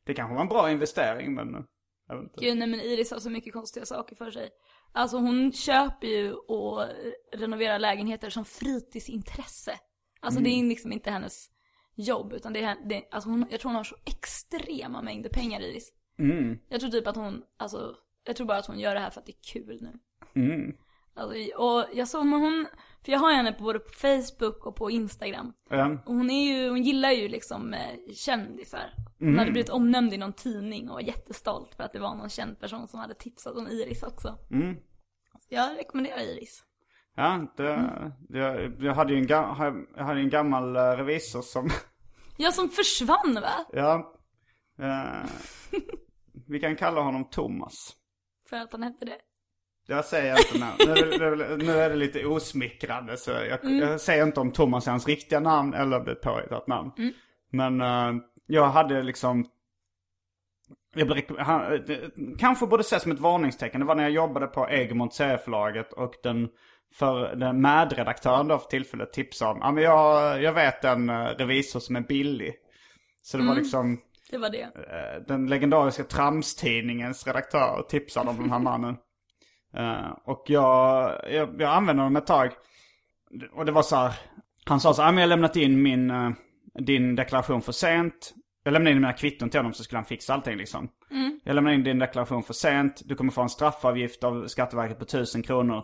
Det 0.06 0.14
kanske 0.14 0.36
var 0.36 0.42
en 0.42 0.48
bra 0.48 0.72
investering 0.72 1.34
men 1.34 1.56
eh, 1.56 1.62
jag 2.08 2.16
vet 2.16 2.24
inte. 2.24 2.46
Gud 2.46 2.58
nej 2.58 2.68
men 2.68 2.80
Iris 2.80 3.12
har 3.12 3.20
så 3.20 3.30
mycket 3.30 3.54
konstiga 3.54 3.86
saker 3.86 4.16
för 4.16 4.32
sig. 4.32 4.50
Alltså 4.92 5.18
hon 5.18 5.52
köper 5.52 6.08
ju 6.08 6.34
och 6.34 6.86
renoverar 7.34 7.80
lägenheter 7.80 8.30
som 8.30 8.46
fritidsintresse. 8.46 9.80
Alltså 10.22 10.42
det 10.42 10.50
är 10.50 10.64
liksom 10.64 10.92
inte 10.92 11.12
hennes 11.12 11.50
jobb 11.96 12.34
utan 12.34 12.54
det 12.54 12.64
är, 12.64 12.90
det, 12.90 13.08
alltså 13.12 13.30
hon, 13.30 13.46
jag 13.52 13.60
tror 13.60 13.70
hon 13.70 13.76
har 13.76 13.84
så 13.84 13.96
extrema 14.06 15.02
mängder 15.02 15.30
pengar 15.30 15.62
Iris. 15.62 15.94
Mm, 16.20 16.60
Jag 16.70 16.80
tror 16.80 16.92
typ 16.92 17.08
att 17.08 17.16
hon, 17.16 17.44
alltså, 17.58 17.96
jag 18.24 18.36
tror 18.36 18.48
bara 18.48 18.58
att 18.58 18.66
hon 18.66 18.80
gör 18.80 18.94
det 18.94 19.00
här 19.00 19.10
för 19.10 19.20
att 19.20 19.26
det 19.26 19.32
är 19.32 19.54
kul 19.54 19.78
nu. 19.82 20.00
mm. 20.42 20.76
Alltså, 21.16 21.58
och 21.58 21.86
jag 21.94 22.08
såg 22.08 22.26
med 22.26 22.40
hon, 22.40 22.68
för 23.06 23.12
jag 23.12 23.20
har 23.20 23.34
henne 23.34 23.52
på 23.54 23.64
både 23.64 23.80
på 23.80 23.90
Facebook 23.94 24.66
och 24.66 24.76
på 24.76 24.92
Instagram. 24.92 25.54
Ja, 25.70 25.98
Och 26.06 26.14
hon 26.16 26.30
är 26.30 26.54
ju, 26.54 26.70
hon 26.70 26.84
gillar 26.84 27.12
ju 27.12 27.28
liksom 27.28 27.74
eh, 27.74 28.14
kändisar. 28.14 28.94
Hon 29.20 29.28
Mm. 29.28 29.40
hade 29.40 29.52
blivit 29.52 29.70
omnämnd 29.70 30.14
i 30.14 30.18
någon 30.18 30.34
tidning 30.34 30.90
och 30.90 30.94
var 30.94 31.02
jättestolt 31.02 31.76
för 31.76 31.84
att 31.84 31.94
det 31.94 32.00
var 32.00 32.16
någon 32.16 32.30
känd 32.30 32.60
person 32.60 32.88
som 32.88 33.00
hade 33.00 33.14
tipsat 33.14 33.56
om 33.56 33.68
Iris 33.68 34.04
också. 34.04 34.38
mm. 34.52 34.76
Så 35.40 35.48
jag 35.50 35.78
rekommenderar 35.78 36.20
Iris. 36.20 36.64
Ja, 37.16 37.54
det, 37.58 37.92
jag, 38.30 38.76
jag, 38.84 38.94
hade 38.94 39.14
ju 39.14 39.20
en, 39.20 39.28
jag 39.28 40.04
hade 40.06 40.20
en 40.20 40.30
gammal 40.30 40.76
eh, 40.76 40.82
revisor 40.82 41.42
som... 41.42 41.70
Ja, 42.38 42.52
som 42.52 42.70
försvann 42.70 43.34
va? 43.42 43.66
Ja. 43.72 44.14
Eh, 44.82 45.30
vi 46.48 46.60
kan 46.60 46.76
kalla 46.76 47.02
honom 47.02 47.30
Thomas. 47.30 47.96
För 48.50 48.58
att 48.58 48.72
han 48.72 48.84
hette 48.84 49.06
det? 49.06 49.18
Jag 49.90 50.06
säger 50.06 50.38
inte 50.38 50.60
namn. 50.60 50.76
Nu, 51.66 51.72
är 51.72 51.90
det 51.90 51.96
lite 51.96 52.26
osmickrande 52.26 53.18
så 53.18 53.32
jag, 53.32 53.66
mm. 53.66 53.80
jag 53.80 54.02
säger 54.02 54.24
inte 54.24 54.40
om 54.40 54.52
Thomas 54.52 54.88
är 54.88 54.92
hans 54.92 55.08
riktiga 55.08 55.40
namn 55.40 55.74
eller 55.74 55.98
om 55.98 56.06
det 56.06 56.12
är 56.12 56.16
ett 56.16 56.22
påhittat 56.22 56.68
namn. 56.68 56.92
Mm. 56.98 57.14
Men 57.52 57.82
uh, 57.82 58.22
jag 58.48 58.70
hade 58.70 59.04
liksom 59.04 59.46
jag, 60.96 61.22
han, 61.38 61.86
kanske 62.40 62.68
borde 62.68 62.82
ses 62.82 63.04
som 63.04 63.12
ett 63.12 63.20
varningstecken. 63.20 63.80
Det 63.80 63.88
var 63.88 63.96
när 63.96 64.04
jag 64.04 64.12
jobbade 64.12 64.48
på 64.48 64.70
Egmont 64.70 65.14
serieförlaget 65.14 65.94
och 65.94 66.14
den 66.24 66.50
för 66.96 67.36
den 67.36 67.62
medredaktören 67.62 68.48
då 68.48 68.58
för 68.58 68.70
tillfället 68.70 69.14
tipsade 69.14 69.52
om, 69.52 69.60
ja 69.62 69.72
men 69.72 69.84
jag, 69.84 70.42
jag 70.42 70.54
vet 70.54 70.86
en 70.86 71.10
eh, 71.10 71.26
revisor 71.26 71.80
som 71.80 71.96
är 71.96 72.02
billig. 72.02 72.54
Så 73.22 73.38
det 73.38 73.44
mm. 73.44 73.56
var 73.56 73.62
liksom 73.62 74.02
det 74.32 74.38
var 74.38 74.50
det. 74.50 74.62
Eh, 74.62 75.22
den 75.28 75.48
legendariska 75.48 76.04
Tramstidningens 76.04 77.28
redaktör 77.28 77.86
tipsade 77.90 78.30
om 78.30 78.38
den 78.38 78.52
här 78.52 78.60
mannen. 78.60 78.98
Uh, 79.78 80.12
och 80.26 80.44
jag, 80.48 81.16
jag, 81.32 81.62
jag 81.62 81.72
använde 81.72 82.02
honom 82.02 82.16
ett 82.16 82.28
tag. 82.28 82.52
Och 83.54 83.66
det 83.66 83.72
var 83.72 83.82
så 83.82 83.96
här, 83.96 84.14
han 84.66 84.80
sa 84.80 84.94
så 84.94 85.02
här, 85.02 85.14
jag 85.14 85.20
har 85.20 85.28
lämnat 85.28 85.56
in 85.56 85.82
min, 85.82 86.12
uh, 86.12 86.32
din 86.80 87.16
deklaration 87.16 87.62
för 87.62 87.72
sent. 87.72 88.34
Jag 88.64 88.72
lämnade 88.72 88.92
in 88.92 89.02
mina 89.02 89.14
kvitton 89.14 89.50
till 89.50 89.60
honom 89.60 89.74
så 89.74 89.84
skulle 89.84 89.98
han 89.98 90.06
fixa 90.06 90.34
allting 90.34 90.58
liksom. 90.58 90.90
Mm. 91.12 91.40
Jag 91.44 91.56
lämnade 91.56 91.76
in 91.76 91.84
din 91.84 92.00
deklaration 92.00 92.44
för 92.44 92.54
sent. 92.54 93.02
Du 93.06 93.16
kommer 93.16 93.32
få 93.32 93.42
en 93.42 93.50
straffavgift 93.50 94.24
av 94.24 94.48
Skatteverket 94.48 94.98
på 94.98 95.04
1000 95.04 95.44
kronor. 95.44 95.84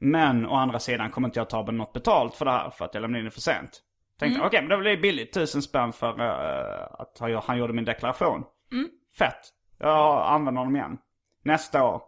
Men 0.00 0.46
å 0.46 0.54
andra 0.54 0.78
sidan 0.78 1.10
kommer 1.10 1.28
inte 1.28 1.40
jag 1.40 1.50
ta 1.50 1.62
något 1.62 1.92
betalt 1.92 2.34
för 2.34 2.44
det 2.44 2.50
här 2.50 2.70
för 2.70 2.84
att 2.84 2.94
jag 2.94 3.00
lämnade 3.00 3.18
in 3.18 3.24
det 3.24 3.30
för 3.30 3.40
sent. 3.40 3.82
Tänkte 4.18 4.36
mm. 4.36 4.46
okej, 4.46 4.58
okay, 4.58 4.68
men 4.68 4.78
det 4.78 4.82
blir 4.82 5.02
billigt. 5.02 5.32
Tusen 5.32 5.62
spänn 5.62 5.92
för 5.92 6.20
uh, 6.20 7.00
att 7.00 7.44
han 7.44 7.58
gjorde 7.58 7.72
min 7.72 7.84
deklaration. 7.84 8.44
Mm. 8.72 8.88
Fett. 9.18 9.40
Jag 9.78 10.26
använder 10.26 10.60
honom 10.60 10.76
igen. 10.76 10.98
Nästa 11.44 11.84
år. 11.84 12.02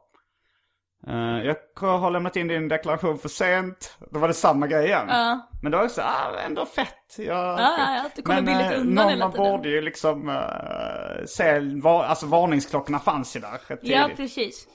Uh, 1.08 1.46
jag 1.46 1.56
har 1.80 2.10
lämnat 2.10 2.36
in 2.36 2.48
din 2.48 2.68
deklaration 2.68 3.18
för 3.18 3.28
sent. 3.28 3.96
Då 4.10 4.18
var 4.18 4.28
det 4.28 4.34
samma 4.34 4.66
grej 4.66 4.86
igen. 4.86 5.10
Uh. 5.10 5.38
Men 5.62 5.72
då 5.72 5.78
var 5.78 5.84
det 5.84 5.90
så, 5.90 6.02
ah, 6.02 6.40
ändå 6.46 6.66
fett. 6.66 7.16
Jag, 7.18 7.26
ja, 7.26 7.58
ja, 7.60 8.10
ja, 8.16 8.74
uh, 8.74 8.80
undan 8.80 9.08
hela 9.08 9.08
tiden. 9.08 9.18
Man 9.18 9.30
borde 9.30 9.68
ju 9.68 9.80
liksom 9.80 10.28
uh, 10.28 11.24
se, 11.26 11.60
var, 11.82 12.04
alltså 12.04 12.26
varningsklockorna 12.26 12.98
fanns 12.98 13.36
ju 13.36 13.40
där 13.40 13.78
Ja, 13.82 14.10
precis. 14.16 14.68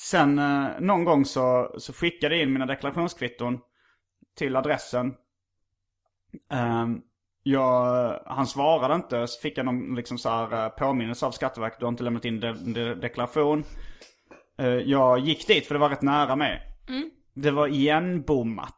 Sen 0.00 0.38
uh, 0.38 0.68
någon 0.80 1.04
gång 1.04 1.24
så, 1.24 1.74
så 1.78 1.92
skickade 1.92 2.34
jag 2.34 2.42
in 2.42 2.52
mina 2.52 2.66
deklarationskvitton 2.66 3.58
till 4.38 4.56
adressen. 4.56 5.14
Um, 6.52 7.02
jag, 7.42 8.20
han 8.26 8.46
svarade 8.46 8.94
inte, 8.94 9.26
så 9.26 9.40
fick 9.40 9.58
jag 9.58 9.66
någon 9.66 9.94
liksom 9.94 10.18
så 10.18 10.28
här, 10.28 10.68
påminnelse 10.68 11.26
av 11.26 11.30
Skatteverket. 11.30 11.78
Du 11.78 11.86
har 11.86 11.92
inte 11.92 12.02
lämnat 12.02 12.24
in 12.24 12.40
de, 12.40 12.72
de, 12.74 12.94
deklaration. 12.94 13.64
Uh, 14.60 14.66
jag 14.66 15.18
gick 15.18 15.46
dit 15.46 15.66
för 15.66 15.74
det 15.74 15.80
var 15.80 15.88
rätt 15.88 16.02
nära 16.02 16.36
mig. 16.36 16.62
Mm. 16.88 17.10
Det 17.34 17.50
var 17.50 17.68
igenbommat. 17.68 18.74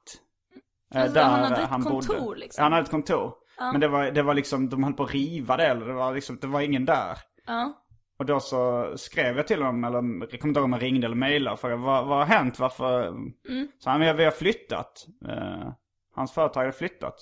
Uh, 0.95 1.01
alltså, 1.01 1.15
där 1.15 1.25
han 1.25 1.45
hade 1.45 1.63
ett 1.63 1.69
han 1.69 1.83
kontor 1.83 2.21
bodde. 2.21 2.41
liksom? 2.41 2.63
Han 2.63 2.73
hade 2.73 2.85
ett 2.85 2.91
kontor. 2.91 3.35
Ja. 3.59 3.73
Men 3.73 3.81
det 3.81 3.89
var, 3.89 4.11
det 4.11 4.23
var 4.23 4.35
liksom, 4.35 4.69
de 4.69 4.85
höll 4.85 4.93
på 4.93 5.03
att 5.03 5.13
riva 5.13 5.57
det 5.57 5.67
eller 5.67 5.87
det 5.87 5.93
var 5.93 6.15
liksom, 6.15 6.39
det 6.41 6.47
var 6.47 6.61
ingen 6.61 6.85
där. 6.85 7.19
Ja. 7.47 7.73
Och 8.19 8.27
då 8.27 8.41
så 8.41 8.93
skrev 8.97 9.37
jag 9.37 9.47
till 9.47 9.63
honom, 9.63 9.85
eller 9.85 9.97
jag 10.31 10.41
kommer 10.41 10.49
inte 10.49 10.61
ihåg 10.61 10.65
om 10.65 10.73
jag 10.73 10.83
ringde 10.83 11.07
eller 11.07 11.17
mejlade 11.17 11.55
och 11.55 11.61
frågade 11.61 11.83
vad, 11.83 12.07
vad 12.07 12.19
har 12.19 12.25
hänt, 12.25 12.59
varför? 12.59 13.07
Mm. 13.07 13.69
Så 13.79 13.91
han, 13.91 14.01
vi 14.01 14.25
har 14.25 14.31
flyttat. 14.31 15.07
Uh, 15.29 15.73
hans 16.15 16.33
företag 16.33 16.65
har 16.65 16.73
flyttat. 16.73 17.15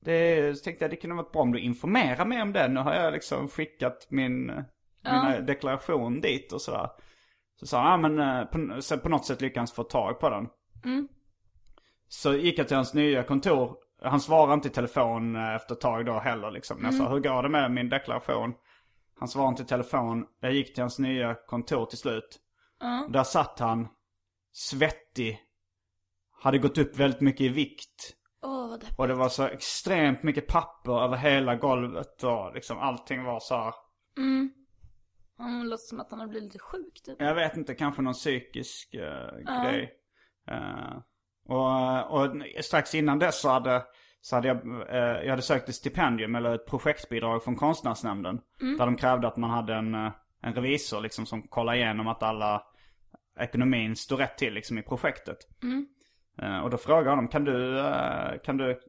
Det 0.00 0.58
så 0.58 0.64
tänkte 0.64 0.84
jag 0.84 0.90
det 0.90 0.96
kunde 0.96 1.16
varit 1.16 1.32
bra 1.32 1.42
om 1.42 1.52
du 1.52 1.60
informerar 1.60 2.24
mig 2.24 2.42
om 2.42 2.52
det. 2.52 2.68
Nu 2.68 2.80
har 2.80 2.94
jag 2.94 3.12
liksom 3.12 3.48
skickat 3.48 4.06
min, 4.10 4.64
ja. 5.02 5.28
min 5.28 5.46
deklaration 5.46 6.20
dit 6.20 6.52
och 6.52 6.60
sådär. 6.60 6.88
Så 7.60 7.66
sa 7.66 7.80
han, 7.80 7.90
ja 7.90 8.08
men 8.08 8.38
eh, 8.38 8.44
på, 8.44 8.82
så 8.82 8.98
på 8.98 9.08
något 9.08 9.26
sätt 9.26 9.40
lyckades 9.40 9.72
få 9.72 9.82
tag 9.82 10.20
på 10.20 10.30
den. 10.30 10.48
Mm. 10.84 11.08
Så 12.08 12.34
gick 12.34 12.58
jag 12.58 12.68
till 12.68 12.76
hans 12.76 12.94
nya 12.94 13.22
kontor. 13.22 13.76
Han 14.02 14.20
svarade 14.20 14.54
inte 14.54 14.68
i 14.68 14.70
telefon 14.70 15.36
eh, 15.36 15.54
efter 15.54 15.74
ett 15.74 15.80
tag 15.80 16.06
då 16.06 16.18
heller 16.18 16.50
liksom. 16.50 16.78
Mm. 16.78 16.90
Jag 16.90 16.94
sa, 16.94 17.12
hur 17.12 17.20
går 17.20 17.42
det 17.42 17.48
med 17.48 17.70
min 17.70 17.88
deklaration? 17.88 18.54
Han 19.18 19.28
svarade 19.28 19.50
inte 19.50 19.62
i 19.62 19.66
telefon. 19.66 20.26
Jag 20.40 20.52
gick 20.52 20.74
till 20.74 20.82
hans 20.82 20.98
nya 20.98 21.34
kontor 21.34 21.86
till 21.86 21.98
slut. 21.98 22.40
Mm. 22.82 23.12
Där 23.12 23.24
satt 23.24 23.58
han, 23.58 23.88
svettig. 24.52 25.40
Hade 26.42 26.58
gått 26.58 26.78
upp 26.78 26.96
väldigt 26.96 27.20
mycket 27.20 27.40
i 27.40 27.48
vikt. 27.48 28.16
Oh, 28.42 28.78
det 28.78 28.86
och 28.96 29.08
det 29.08 29.14
var 29.14 29.28
så 29.28 29.44
extremt 29.44 30.22
mycket 30.22 30.46
papper 30.46 31.04
över 31.04 31.16
hela 31.16 31.56
golvet 31.56 32.24
och 32.24 32.54
liksom 32.54 32.78
allting 32.78 33.24
var 33.24 33.40
så 33.40 33.54
här. 33.54 33.74
Mm. 34.16 34.52
Han 35.40 35.68
låter 35.68 35.84
som 35.84 36.00
att 36.00 36.10
han 36.10 36.20
har 36.20 36.26
blivit 36.26 36.44
lite 36.44 36.58
sjuk 36.58 37.02
typ. 37.04 37.16
Jag 37.18 37.34
vet 37.34 37.56
inte, 37.56 37.74
kanske 37.74 38.02
någon 38.02 38.12
psykisk 38.12 38.94
uh, 38.94 39.02
uh. 39.02 39.64
grej. 39.64 39.92
Uh, 40.50 40.98
och, 41.46 42.20
och 42.20 42.36
strax 42.60 42.94
innan 42.94 43.18
dess 43.18 43.40
så 43.40 43.48
hade, 43.48 43.82
så 44.20 44.36
hade 44.36 44.48
jag, 44.48 44.66
uh, 44.66 45.24
jag 45.24 45.30
hade 45.30 45.42
sökt 45.42 45.68
ett 45.68 45.74
stipendium 45.74 46.34
eller 46.34 46.54
ett 46.54 46.66
projektbidrag 46.66 47.44
från 47.44 47.56
konstnärsnämnden. 47.56 48.40
Mm. 48.60 48.78
Där 48.78 48.86
de 48.86 48.96
krävde 48.96 49.28
att 49.28 49.36
man 49.36 49.50
hade 49.50 49.74
en, 49.74 49.94
en 50.42 50.54
revisor 50.54 51.00
liksom 51.00 51.26
som 51.26 51.42
kollade 51.42 51.78
igenom 51.78 52.08
att 52.08 52.22
alla 52.22 52.62
ekonomin 53.40 53.96
stod 53.96 54.20
rätt 54.20 54.38
till 54.38 54.54
liksom 54.54 54.78
i 54.78 54.82
projektet. 54.82 55.38
Mm. 55.62 55.86
Och 56.62 56.70
då 56.70 56.76
frågar 56.76 57.10
honom, 57.10 57.28
kan 57.28 57.44
du, 57.44 57.82
kan 58.44 58.56
du 58.56 58.80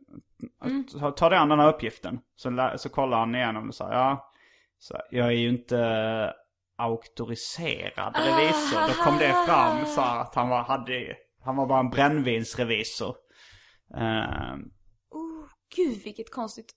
mm. 0.66 0.84
ta, 0.84 1.12
ta 1.12 1.30
dig 1.30 1.38
an 1.38 1.50
den 1.50 1.60
här 1.60 1.74
uppgiften? 1.74 2.20
Så, 2.36 2.74
så 2.78 2.90
kollar 2.90 3.18
han 3.18 3.36
igenom 3.36 3.68
och 3.68 3.76
säger, 3.76 3.92
ja, 3.92 4.32
så 4.80 4.98
jag 5.12 5.28
är 5.28 5.32
ju 5.32 5.50
inte 5.50 6.34
auktoriserad 6.82 8.16
revisor. 8.16 8.88
Då 8.88 9.04
kom 9.04 9.18
det 9.18 9.46
fram 9.48 9.86
så 9.86 10.02
att 10.02 10.36
han 10.36 10.50
var, 10.50 10.64
hade, 10.64 11.16
han 11.44 11.56
var 11.56 11.68
bara 11.68 11.80
en 11.80 11.90
brännvinsrevisor. 11.90 13.16
Uh, 13.98 14.56
oh, 15.10 15.46
gud 15.76 16.04
vilket 16.04 16.32
konstigt 16.32 16.72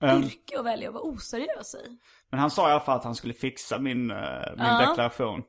um, 0.00 0.22
yrke 0.22 0.58
att 0.58 0.64
välja 0.64 0.88
att 0.88 0.94
vara 0.94 1.04
oseriös 1.04 1.74
i. 1.74 1.98
Men 2.30 2.40
han 2.40 2.50
sa 2.50 2.68
i 2.68 2.72
alla 2.72 2.80
fall 2.80 2.96
att 2.96 3.04
han 3.04 3.14
skulle 3.14 3.34
fixa 3.34 3.78
min, 3.78 4.10
uh, 4.10 4.16
min 4.56 4.66
uh. 4.66 4.88
deklaration. 4.88 5.42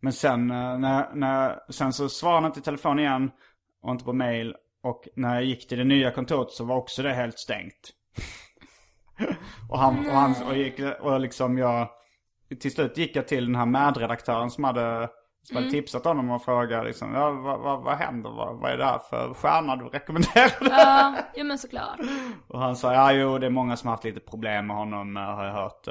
Men 0.00 0.12
sen, 0.12 0.50
uh, 0.50 0.78
när, 0.78 1.14
när, 1.14 1.72
sen 1.72 1.92
så 1.92 2.08
svarade 2.08 2.40
han 2.40 2.46
inte 2.50 2.60
i 2.60 2.62
telefon 2.62 2.98
igen 2.98 3.30
och 3.82 3.90
inte 3.90 4.04
på 4.04 4.12
mail. 4.12 4.54
Och 4.82 5.08
när 5.16 5.34
jag 5.34 5.44
gick 5.44 5.68
till 5.68 5.78
det 5.78 5.84
nya 5.84 6.10
kontoret 6.10 6.50
så 6.50 6.64
var 6.64 6.76
också 6.76 7.02
det 7.02 7.12
helt 7.12 7.38
stängt. 7.38 7.94
och 9.70 9.78
han, 9.78 9.98
och 10.06 10.14
han, 10.14 10.34
och, 10.48 10.56
gick, 10.56 10.80
och 11.00 11.20
liksom 11.20 11.58
jag, 11.58 11.88
till 12.56 12.72
slut 12.72 12.96
gick 12.96 13.16
jag 13.16 13.28
till 13.28 13.46
den 13.46 13.54
här 13.54 13.66
medredaktören 13.66 14.50
som 14.50 14.64
hade, 14.64 15.08
som 15.42 15.56
mm. 15.56 15.64
hade 15.64 15.70
tipsat 15.70 16.04
honom 16.04 16.30
och 16.30 16.44
frågade 16.44 16.84
liksom, 16.84 17.14
ja, 17.14 17.30
vad, 17.30 17.60
vad, 17.60 17.82
vad 17.82 17.96
händer? 17.96 18.30
Vad, 18.30 18.60
vad 18.60 18.70
är 18.70 18.76
det 18.76 18.84
här 18.84 18.98
för 19.10 19.34
stjärna 19.34 19.76
du 19.76 19.84
rekommenderar? 19.84 20.52
Ja, 20.60 21.16
ja 21.34 21.44
men 21.44 21.58
såklart. 21.58 22.00
och 22.48 22.60
han 22.60 22.76
sa, 22.76 22.94
ja 22.94 23.12
jo 23.12 23.38
det 23.38 23.46
är 23.46 23.50
många 23.50 23.76
som 23.76 23.86
har 23.86 23.94
haft 23.94 24.04
lite 24.04 24.20
problem 24.20 24.66
med 24.66 24.76
honom 24.76 25.16
har 25.16 25.44
jag 25.44 25.52
hört. 25.52 25.88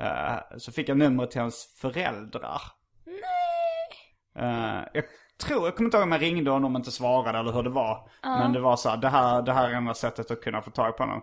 Uh, 0.00 0.58
så 0.58 0.72
fick 0.72 0.88
jag 0.88 0.96
numret 0.96 1.30
till 1.30 1.40
hans 1.40 1.76
föräldrar. 1.80 2.62
Nej. 3.06 4.88
Jag 4.92 5.04
tror, 5.42 5.64
jag 5.64 5.76
kommer 5.76 5.86
inte 5.86 5.96
ihåg 5.96 6.04
om 6.04 6.12
jag 6.12 6.22
ringde 6.22 6.50
honom 6.50 6.74
och 6.74 6.78
inte 6.78 6.90
svarade 6.90 7.38
eller 7.38 7.52
hur 7.52 7.62
det 7.62 7.70
var. 7.70 7.94
Uh. 7.94 8.38
Men 8.38 8.52
det 8.52 8.60
var 8.60 8.76
så 8.76 8.88
här, 8.88 8.96
det 8.96 9.08
här, 9.08 9.42
det 9.42 9.52
här 9.52 9.70
är 9.70 9.74
enda 9.74 9.94
sättet 9.94 10.30
att 10.30 10.42
kunna 10.42 10.62
få 10.62 10.70
tag 10.70 10.96
på 10.96 11.02
honom. 11.02 11.22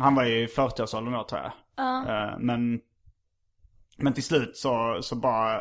Han 0.00 0.14
var 0.14 0.24
ju 0.24 0.38
i 0.38 0.46
40-årsåldern 0.46 1.12
då 1.12 1.24
tror 1.24 1.40
jag. 1.40 1.52
Uh. 1.84 2.38
Men, 2.38 2.80
men 3.98 4.12
till 4.12 4.22
slut 4.22 4.56
så, 4.56 4.98
så 5.02 5.16
bara, 5.16 5.60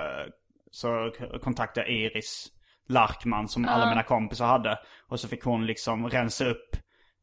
så 0.72 1.12
kontaktade 1.42 1.88
jag 1.88 1.96
Iris 1.96 2.48
Larkman 2.90 3.48
som 3.48 3.68
alla 3.68 3.90
mina 3.90 4.04
kompisar 4.04 4.46
hade. 4.46 4.80
Och 5.08 5.20
så 5.20 5.28
fick 5.28 5.44
hon 5.44 5.66
liksom 5.66 6.10
rensa 6.10 6.46
upp 6.46 6.70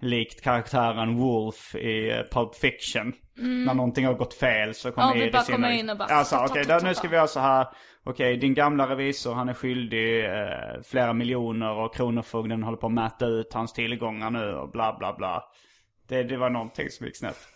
likt 0.01 0.43
karaktären 0.43 1.17
Wolf 1.17 1.75
i 1.75 2.25
Pulp 2.33 2.55
Fiction. 2.55 3.13
Mm. 3.39 3.65
När 3.65 3.75
någonting 3.75 4.07
har 4.07 4.15
gått 4.15 4.35
fel 4.35 4.75
så 4.75 4.93
kommer 4.93 5.17
ja, 5.17 5.25
Iris 5.25 5.51
in 5.51 5.65
och... 5.65 5.73
in 5.73 5.91
och 5.91 5.99
bara... 5.99 6.09
Alltså 6.09 6.37
okej, 6.37 6.63
okay, 6.63 6.81
nu 6.83 6.95
ska 6.95 7.09
vi 7.09 7.17
göra 7.17 7.27
så 7.27 7.41
här. 7.41 7.67
Okej, 8.05 8.37
din 8.37 8.55
gamla 8.55 8.89
revisor 8.89 9.35
han 9.35 9.49
är 9.49 9.55
skyldig 9.55 10.25
eh, 10.25 10.83
flera 10.85 11.13
miljoner 11.13 11.73
och 11.73 11.95
Kronofogden 11.95 12.63
håller 12.63 12.77
på 12.79 12.87
att 12.87 12.93
mäta 12.93 13.27
ut 13.27 13.55
hans 13.55 13.73
tillgångar 13.73 14.31
nu 14.31 14.55
och 14.55 14.71
bla 14.71 14.97
bla 14.99 15.15
bla. 15.15 15.43
Det, 16.09 16.23
det 16.23 16.37
var 16.37 16.51
någonting 16.51 16.91
som 16.91 17.07
gick 17.07 17.17
snett. 17.17 17.54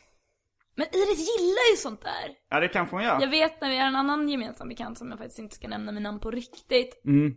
Men 0.78 0.86
Iris 0.92 1.18
gillar 1.18 1.70
ju 1.70 1.76
sånt 1.76 2.02
där. 2.02 2.28
Ja 2.50 2.60
det 2.60 2.68
kanske 2.68 2.96
hon 2.96 3.04
gör. 3.04 3.20
Jag 3.20 3.28
vet 3.28 3.60
när 3.60 3.70
vi 3.70 3.78
har 3.78 3.86
en 3.86 3.96
annan 3.96 4.28
gemensam 4.28 4.68
bekant 4.68 4.98
som 4.98 5.10
jag 5.10 5.18
faktiskt 5.18 5.38
inte 5.38 5.54
ska 5.54 5.68
nämna 5.68 5.92
med 5.92 6.02
namn 6.02 6.20
på 6.20 6.30
riktigt. 6.30 7.04
Mm. 7.04 7.34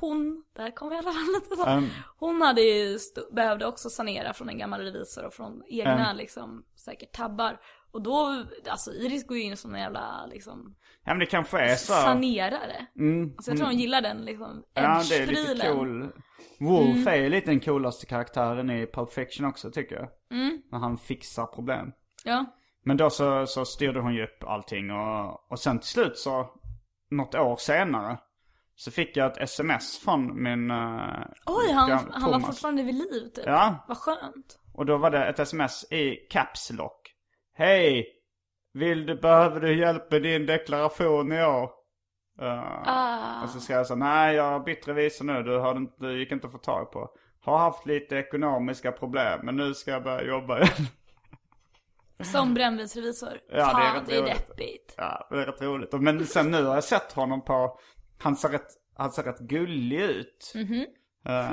Hon, 0.00 0.44
där 0.56 0.70
kommer 0.70 0.94
jag 0.94 1.04
alla 1.06 1.64
så. 1.64 1.76
Um. 1.78 1.88
Hon 2.18 2.42
hade 2.42 2.60
ju 2.60 2.98
behövde 3.32 3.66
också 3.66 3.90
sanera 3.90 4.32
från 4.32 4.48
en 4.48 4.58
gammal 4.58 4.80
revisor 4.80 5.24
och 5.24 5.34
från 5.34 5.62
egna 5.68 6.10
um. 6.10 6.16
liksom 6.16 6.64
säkert 6.76 7.12
tabbar. 7.12 7.60
Och 7.92 8.02
då, 8.02 8.44
alltså 8.68 8.90
Iris 8.92 9.26
går 9.26 9.36
ju 9.36 9.42
in 9.42 9.56
som 9.56 9.74
en 9.74 9.80
jävla 9.80 10.26
liksom 10.26 10.76
Ja 11.04 11.12
men 11.12 11.18
det 11.18 11.26
kanske 11.26 11.58
är 11.58 11.74
så. 11.76 11.92
sanerare. 11.92 12.86
Mm, 12.98 13.34
Alltså 13.36 13.50
jag 13.50 13.58
tror 13.58 13.68
hon 13.68 13.78
gillar 13.78 14.00
den 14.00 14.24
liksom 14.24 14.64
Ja 14.74 15.02
det 15.08 15.16
är 15.16 15.26
lite 15.26 15.68
cool. 15.68 16.12
Wolf 16.60 17.06
är 17.06 17.16
ju 17.16 17.28
lite 17.28 17.50
den 17.50 17.60
coolaste 17.60 18.06
karaktären 18.06 18.70
i 18.70 18.86
Pulp 18.86 19.12
Fiction 19.12 19.46
också 19.46 19.70
tycker 19.70 19.96
jag. 19.96 20.08
Mm. 20.38 20.62
När 20.72 20.78
han 20.78 20.98
fixar 20.98 21.46
problem. 21.46 21.92
Ja. 22.24 22.46
Men 22.84 22.96
då 22.96 23.10
så, 23.10 23.46
så 23.46 23.64
styrde 23.64 24.00
hon 24.00 24.14
ju 24.14 24.24
upp 24.24 24.44
allting 24.46 24.90
och, 24.90 25.50
och 25.52 25.58
sen 25.58 25.78
till 25.78 25.88
slut 25.88 26.18
så, 26.18 26.50
något 27.10 27.34
år 27.34 27.56
senare, 27.56 28.18
så 28.74 28.90
fick 28.90 29.16
jag 29.16 29.32
ett 29.32 29.38
sms 29.38 29.98
från 29.98 30.42
min 30.42 30.70
uh, 30.70 31.24
Oj, 31.46 31.72
han, 31.72 31.90
gam- 31.90 32.10
han 32.12 32.30
var 32.30 32.40
fortfarande 32.40 32.82
vid 32.82 32.94
liv 32.94 33.28
typ. 33.34 33.44
Ja, 33.46 33.84
Vad 33.88 33.96
skönt. 33.98 34.58
och 34.74 34.86
då 34.86 34.96
var 34.96 35.10
det 35.10 35.24
ett 35.26 35.38
sms 35.38 35.92
i 35.92 36.16
Caps 36.30 36.70
Lock. 36.72 37.10
Hej! 37.54 38.06
Vill 38.72 39.06
du, 39.06 39.14
behöver 39.20 39.60
du 39.60 39.78
hjälp 39.78 40.10
med 40.10 40.22
din 40.22 40.46
deklaration 40.46 41.32
i 41.32 41.44
år? 41.44 41.70
Uh, 42.42 42.80
Ah. 42.86 43.42
Och 43.44 43.50
så 43.50 43.60
skrev 43.60 43.76
jag 43.76 43.86
så 43.86 43.94
nej 43.94 44.34
jag 44.36 44.44
har 44.50 44.60
bytt 44.60 44.88
revisor 44.88 45.24
nu, 45.24 45.42
du, 45.42 45.58
har 45.58 45.86
du 46.00 46.18
gick 46.18 46.32
inte 46.32 46.46
att 46.46 46.52
få 46.52 46.58
tag 46.58 46.92
på. 46.92 47.10
Har 47.40 47.58
haft 47.58 47.86
lite 47.86 48.16
ekonomiska 48.16 48.92
problem, 48.92 49.40
men 49.42 49.56
nu 49.56 49.74
ska 49.74 49.90
jag 49.90 50.02
börja 50.02 50.22
jobba 50.22 50.56
igen. 50.58 50.72
Som 52.22 52.54
brännvinsrevisor. 52.54 53.38
Ja, 53.48 53.54
det 53.56 53.60
är 53.60 53.66
Fan, 53.70 53.94
rätt 53.96 54.06
det 54.06 54.16
är 54.16 54.22
roligt. 54.22 54.46
deppigt. 54.48 54.94
Ja, 54.96 55.26
det 55.30 55.36
är 55.36 55.46
rätt 55.46 55.62
roligt. 55.62 55.92
Men 55.92 56.26
sen 56.26 56.50
nu 56.50 56.64
har 56.64 56.74
jag 56.74 56.84
sett 56.84 57.12
honom 57.12 57.44
på, 57.44 57.78
han 58.18 58.36
ser 58.36 58.48
rätt, 58.48 58.66
han 58.96 59.12
ser 59.12 59.22
rätt 59.22 59.38
gullig 59.38 60.00
ut. 60.00 60.52
Mhm. 60.54 60.86
Eh, 61.28 61.46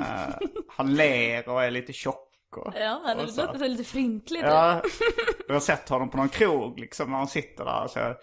han 0.68 0.94
ler 0.94 1.48
och 1.48 1.62
är 1.64 1.70
lite 1.70 1.92
tjock. 1.92 2.28
Och, 2.56 2.72
Ja, 2.76 3.00
han 3.04 3.28
så. 3.28 3.40
låter 3.46 3.58
så 3.58 3.68
lite 3.68 3.84
fryntlig 3.84 4.40
typ. 4.40 4.50
Ja, 4.50 4.82
jag 5.48 5.54
har 5.54 5.60
sett 5.60 5.88
honom 5.88 6.10
på 6.10 6.16
någon 6.16 6.28
krog 6.28 6.78
liksom 6.80 7.10
när 7.10 7.18
han 7.18 7.28
sitter 7.28 7.64
där. 7.64 7.86
Så 7.88 7.98
jag 7.98 8.16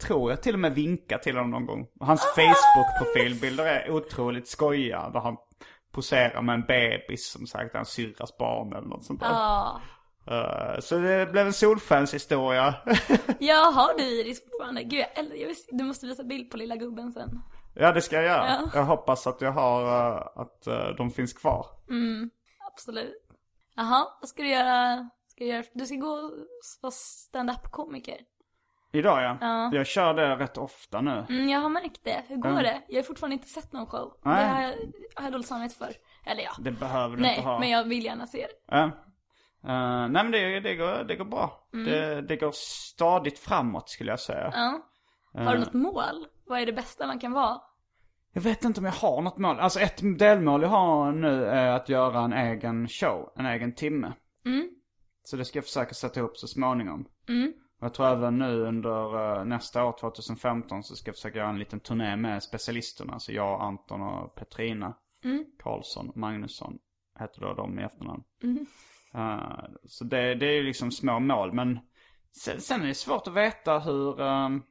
tror 0.00 0.30
jag 0.30 0.42
till 0.42 0.54
och 0.54 0.60
med 0.60 0.74
vinkar 0.74 1.18
till 1.18 1.36
honom 1.36 1.50
någon 1.50 1.66
gång. 1.66 1.86
Hans 2.00 2.22
Facebook-profilbilder 2.36 3.64
är 3.64 3.90
otroligt 3.90 4.48
skojiga. 4.48 5.10
Där 5.10 5.20
han 5.20 5.36
poserar 5.92 6.42
med 6.42 6.54
en 6.54 6.62
bebis 6.62 7.26
som 7.30 7.46
sagt 7.46 7.74
är 7.74 7.78
en 7.78 7.84
syrras 7.86 8.36
barn 8.38 8.72
eller 8.72 8.88
något 8.88 9.04
sånt 9.04 9.20
där. 9.20 9.28
Ja. 9.28 9.80
Eh, 10.26 10.80
så 10.80 10.98
det 10.98 11.32
blev 11.32 11.46
en 11.46 11.52
solskenshistoria. 11.52 12.74
Ja, 13.38 13.72
har 13.74 13.98
du 13.98 14.02
Iris 14.04 14.42
fortfarande? 14.44 14.82
Gud, 14.82 15.04
jag, 15.16 15.24
jag 15.38 15.48
visste, 15.48 15.76
du 15.76 15.84
måste 15.84 16.06
visa 16.06 16.24
bild 16.24 16.50
på 16.50 16.56
lilla 16.56 16.76
gubben 16.76 17.12
sen. 17.12 17.40
ja 17.74 17.92
det 17.92 18.02
ska 18.02 18.16
jag 18.16 18.24
göra. 18.24 18.46
Ja. 18.46 18.70
Jag 18.74 18.84
hoppas 18.84 19.26
att 19.26 19.40
jag 19.40 19.52
har, 19.52 19.82
eh, 20.16 20.22
att 20.34 20.66
eh, 20.66 20.88
de 20.96 21.10
finns 21.10 21.32
kvar. 21.32 21.66
Absolut. 22.72 23.22
Jaha, 23.76 24.06
vad 24.20 24.28
ska 24.28 24.42
du 24.42 24.48
göra? 24.48 25.08
Ska 25.28 25.44
du, 25.44 25.50
göra? 25.50 25.64
du 25.74 25.86
ska 25.86 25.94
gå 25.96 26.08
och 26.08 26.30
vara 26.82 26.90
stand-up-komiker. 26.92 28.16
Idag 28.92 29.22
ja. 29.22 29.36
Ja. 29.40 29.70
Jag 29.72 29.86
kör 29.86 30.14
det 30.14 30.36
rätt 30.36 30.58
ofta 30.58 31.00
nu. 31.00 31.24
Mm, 31.28 31.48
jag 31.48 31.60
har 31.60 31.68
märkt 31.68 32.00
det. 32.04 32.22
Hur 32.28 32.36
går 32.36 32.52
Ja. 32.52 32.62
det? 32.62 32.82
Jag 32.88 32.96
har 32.96 33.02
fortfarande 33.02 33.34
inte 33.34 33.48
sett 33.48 33.72
någon 33.72 33.86
show. 33.86 34.12
Nej. 34.24 34.44
Det 34.46 34.50
har 34.52 34.62
jag, 34.62 34.70
har 35.14 35.22
jag 35.24 35.32
dåligt 35.32 35.46
samvete 35.46 35.74
för. 35.74 35.92
Eller 36.26 36.42
ja. 36.42 36.50
Det 36.58 36.70
behöver 36.70 37.16
du 37.16 37.22
Nej, 37.22 37.36
inte 37.36 37.48
ha. 37.48 37.58
men 37.58 37.70
jag 37.70 37.84
vill 37.84 38.04
gärna 38.04 38.26
se 38.26 38.38
det. 38.38 38.76
Ja. 38.76 38.90
Eh, 39.66 40.08
nej 40.08 40.22
men 40.24 40.30
det, 40.30 40.60
det, 40.60 40.74
går, 40.74 41.04
det 41.04 41.16
går 41.16 41.24
bra. 41.24 41.68
Det, 41.72 42.20
det 42.22 42.36
går 42.36 42.52
stadigt 42.54 43.38
framåt 43.38 43.88
skulle 43.88 44.12
jag 44.12 44.20
säga. 44.20 44.52
Mm. 44.52 44.80
Ja. 45.32 45.42
Har 45.42 45.52
du 45.52 45.60
något 45.60 45.72
mål? 45.72 46.26
Vad 46.46 46.60
är 46.60 46.66
det 46.66 46.72
bästa 46.72 47.06
man 47.06 47.18
kan 47.18 47.32
vara? 47.32 47.60
Jag 48.32 48.42
vet 48.42 48.64
inte 48.64 48.80
om 48.80 48.84
jag 48.86 48.92
har 48.92 49.22
något 49.22 49.38
mål. 49.38 49.60
Alltså 49.60 49.80
ett 49.80 50.18
delmål 50.18 50.62
jag 50.62 50.68
har 50.68 51.12
nu 51.12 51.44
är 51.44 51.70
att 51.70 51.88
göra 51.88 52.20
en 52.20 52.32
egen 52.32 52.88
show, 52.88 53.32
en 53.36 53.46
egen 53.46 53.74
timme. 53.74 54.12
Mm. 54.44 54.70
Så 55.24 55.36
det 55.36 55.44
ska 55.44 55.58
jag 55.58 55.64
försöka 55.64 55.94
sätta 55.94 56.20
ihop 56.20 56.36
så 56.36 56.46
småningom. 56.46 57.08
Mm. 57.28 57.52
Jag 57.80 57.94
tror 57.94 58.06
även 58.06 58.38
nu 58.38 58.60
under 58.60 59.38
eh, 59.38 59.44
nästa 59.44 59.84
år, 59.84 59.96
2015, 60.00 60.82
så 60.82 60.96
ska 60.96 61.08
jag 61.08 61.16
försöka 61.16 61.38
göra 61.38 61.48
en 61.48 61.58
liten 61.58 61.80
turné 61.80 62.16
med 62.16 62.42
specialisterna. 62.42 63.12
Alltså 63.12 63.32
jag, 63.32 63.60
Anton 63.60 64.02
och 64.02 64.34
Petrina 64.34 64.94
Mm. 65.24 65.44
Karlsson, 65.58 66.12
Magnusson 66.14 66.78
heter 67.18 67.40
då 67.40 67.54
de 67.54 67.78
i 67.78 67.82
efternamn. 67.82 68.22
Mm. 68.42 68.66
Eh, 69.16 69.64
så 69.86 70.04
det, 70.04 70.34
det 70.34 70.46
är 70.46 70.54
ju 70.54 70.62
liksom 70.62 70.90
små 70.90 71.20
mål. 71.20 71.52
Men 71.52 71.78
sen, 72.32 72.60
sen 72.60 72.82
är 72.82 72.86
det 72.86 72.94
svårt 72.94 73.26
att 73.26 73.34
veta 73.34 73.78
hur, 73.78 74.20
ehm, 74.20 74.62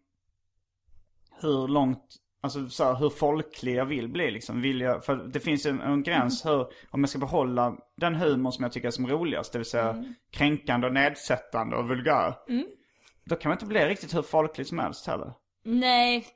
hur 1.41 1.67
långt, 1.67 2.15
alltså 2.41 2.69
så 2.69 2.83
här, 2.83 2.95
hur 2.95 3.09
folklig 3.09 3.75
jag 3.75 3.85
vill 3.85 4.07
bli 4.09 4.31
liksom. 4.31 4.61
Vill 4.61 4.81
jag, 4.81 5.05
för 5.05 5.15
det 5.15 5.39
finns 5.39 5.65
en, 5.65 5.81
en 5.81 6.03
gräns 6.03 6.45
hur, 6.45 6.67
om 6.89 7.01
jag 7.01 7.09
ska 7.09 7.19
behålla 7.19 7.77
den 7.97 8.15
humor 8.15 8.51
som 8.51 8.63
jag 8.63 8.71
tycker 8.71 8.87
är 8.87 8.91
som 8.91 9.07
roligast. 9.07 9.51
Det 9.53 9.59
vill 9.59 9.69
säga 9.69 10.03
kränkande 10.31 10.87
och 10.87 10.93
nedsättande 10.93 11.75
och 11.75 11.87
vulgär. 11.87 12.35
Då 13.25 13.35
kan 13.35 13.49
man 13.49 13.55
inte 13.55 13.65
bli 13.65 13.85
riktigt 13.85 14.15
hur 14.15 14.21
folklig 14.21 14.67
som 14.67 14.79
helst 14.79 15.07
heller. 15.07 15.33
Nej. 15.63 16.27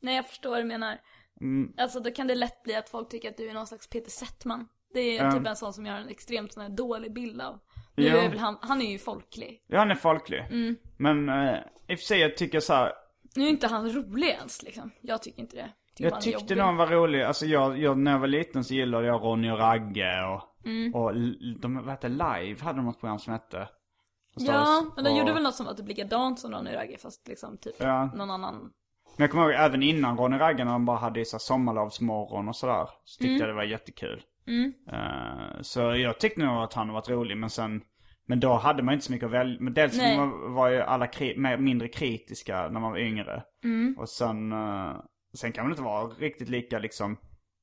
Nej, 0.00 0.16
jag 0.16 0.28
förstår 0.28 0.50
vad 0.50 0.60
du 0.60 0.64
menar. 0.64 0.98
Mm. 1.40 1.72
Alltså 1.76 2.00
då 2.00 2.10
kan 2.10 2.26
det 2.26 2.34
lätt 2.34 2.62
bli 2.62 2.74
att 2.74 2.88
folk 2.88 3.08
tycker 3.08 3.30
att 3.30 3.36
du 3.36 3.48
är 3.48 3.54
någon 3.54 3.66
slags 3.66 3.88
Peter 3.88 4.10
Settman. 4.10 4.68
Det 4.96 5.18
är 5.18 5.24
Ja. 5.24 5.32
typ 5.32 5.46
en 5.46 5.56
sån 5.56 5.72
som 5.72 5.86
jag 5.86 5.92
har 5.92 6.00
en 6.00 6.08
extremt 6.08 6.52
sån 6.52 6.62
här 6.62 6.70
dålig 6.70 7.12
bild 7.14 7.40
av. 7.42 7.58
Nu 7.96 8.04
Ja. 8.06 8.16
är 8.16 8.28
väl 8.28 8.38
han, 8.38 8.58
han 8.60 8.82
är 8.82 8.90
ju 8.90 8.98
folklig. 8.98 9.64
Ja, 9.66 9.78
han 9.78 9.90
är 9.90 9.94
folklig. 9.94 10.44
Men 10.96 11.28
eh, 11.28 11.54
i 11.88 11.94
och 11.94 11.98
för 11.98 12.06
sig 12.06 12.18
jag 12.20 12.36
tycker 12.36 12.60
så 12.60 12.72
här, 12.74 12.92
Nu 13.36 13.44
är 13.44 13.48
inte 13.48 13.66
han 13.66 13.90
rolig 13.92 14.28
ens 14.28 14.62
liksom. 14.62 14.90
Jag 15.00 15.22
tycker 15.22 15.40
inte 15.40 15.56
det. 15.56 15.70
Tycker 15.96 16.10
Jag 16.10 16.20
tyckte 16.20 16.54
nog 16.54 16.64
han 16.64 16.76
var 16.76 16.86
rolig. 16.86 17.22
Alltså 17.22 17.46
jag, 17.46 17.78
jag, 17.78 17.98
när 17.98 18.12
jag 18.12 18.18
var 18.18 18.26
liten 18.26 18.64
så 18.64 18.74
gillade 18.74 19.06
jag 19.06 19.22
Ronny 19.24 19.50
och 19.50 19.58
Ragge 19.58 20.24
och, 20.24 20.42
Mm. 20.66 20.94
och 20.94 21.14
de, 21.60 21.74
vad 21.76 21.88
hette 21.90 22.08
Live 22.08 22.56
hade 22.60 22.78
de 22.78 22.84
något 22.86 23.00
program 23.00 23.18
som 23.18 23.32
hette. 23.32 23.60
Och 24.36 24.42
Ja, 24.42 24.84
men 24.96 25.04
de 25.04 25.10
och- 25.10 25.18
gjorde 25.18 25.32
väl 25.32 25.42
något 25.42 25.54
som 25.54 25.66
var 25.66 25.74
typ 25.74 25.88
likadant 25.88 26.38
som 26.40 26.52
Ronny 26.52 26.72
Ragge 26.72 26.98
fast 26.98 27.28
liksom 27.28 27.58
typ 27.58 27.74
Ja. 27.78 28.04
någon 28.14 28.30
annan. 28.30 28.54
Men 29.16 29.24
jag 29.24 29.30
kommer 29.30 29.44
ihåg 29.44 29.52
även 29.60 29.82
innan 29.82 30.16
Ronny 30.18 30.38
Ragge 30.38 30.64
när 30.64 30.72
de 30.72 30.84
bara 30.84 30.96
hade 30.96 31.24
så 31.24 31.38
sommarlovsmorgon 31.38 32.48
och 32.48 32.56
sådär. 32.56 32.88
Så 33.04 33.18
tyckte 33.22 33.40
jag 33.40 33.48
det 33.48 33.54
var 33.54 33.62
jättekul. 33.64 34.22
Mm. 34.46 34.72
Eh, 34.92 35.60
så 35.60 35.80
jag 35.80 36.18
tyckte 36.20 36.40
nog 36.40 36.56
att 36.62 36.72
han 36.74 36.92
varit 36.92 37.08
rolig 37.08 37.36
men 37.36 37.50
sen 37.50 37.82
men 38.28 38.40
då 38.40 38.52
hade 38.54 38.82
man 38.82 38.94
inte 38.94 39.06
så 39.06 39.12
mycket 39.12 39.26
att 39.26 39.32
välja. 39.32 39.56
Men 39.60 39.74
dels 39.74 39.96
Nej. 39.98 40.18
var, 40.48 40.68
ju 40.70 40.80
alla 40.80 41.06
kri- 41.06 41.56
mindre 41.58 41.88
kritiska 41.88 42.68
när 42.68 42.80
man 42.80 42.90
var 42.92 42.98
yngre. 42.98 43.42
Mm. 43.64 43.94
Och 43.98 44.08
sen, 44.08 44.52
eh, 44.52 44.96
sen 45.34 45.52
kan 45.52 45.64
man 45.64 45.72
inte 45.72 45.82
vara 45.82 46.06
riktigt 46.06 46.48
lika 46.48 46.78
liksom 46.78 47.16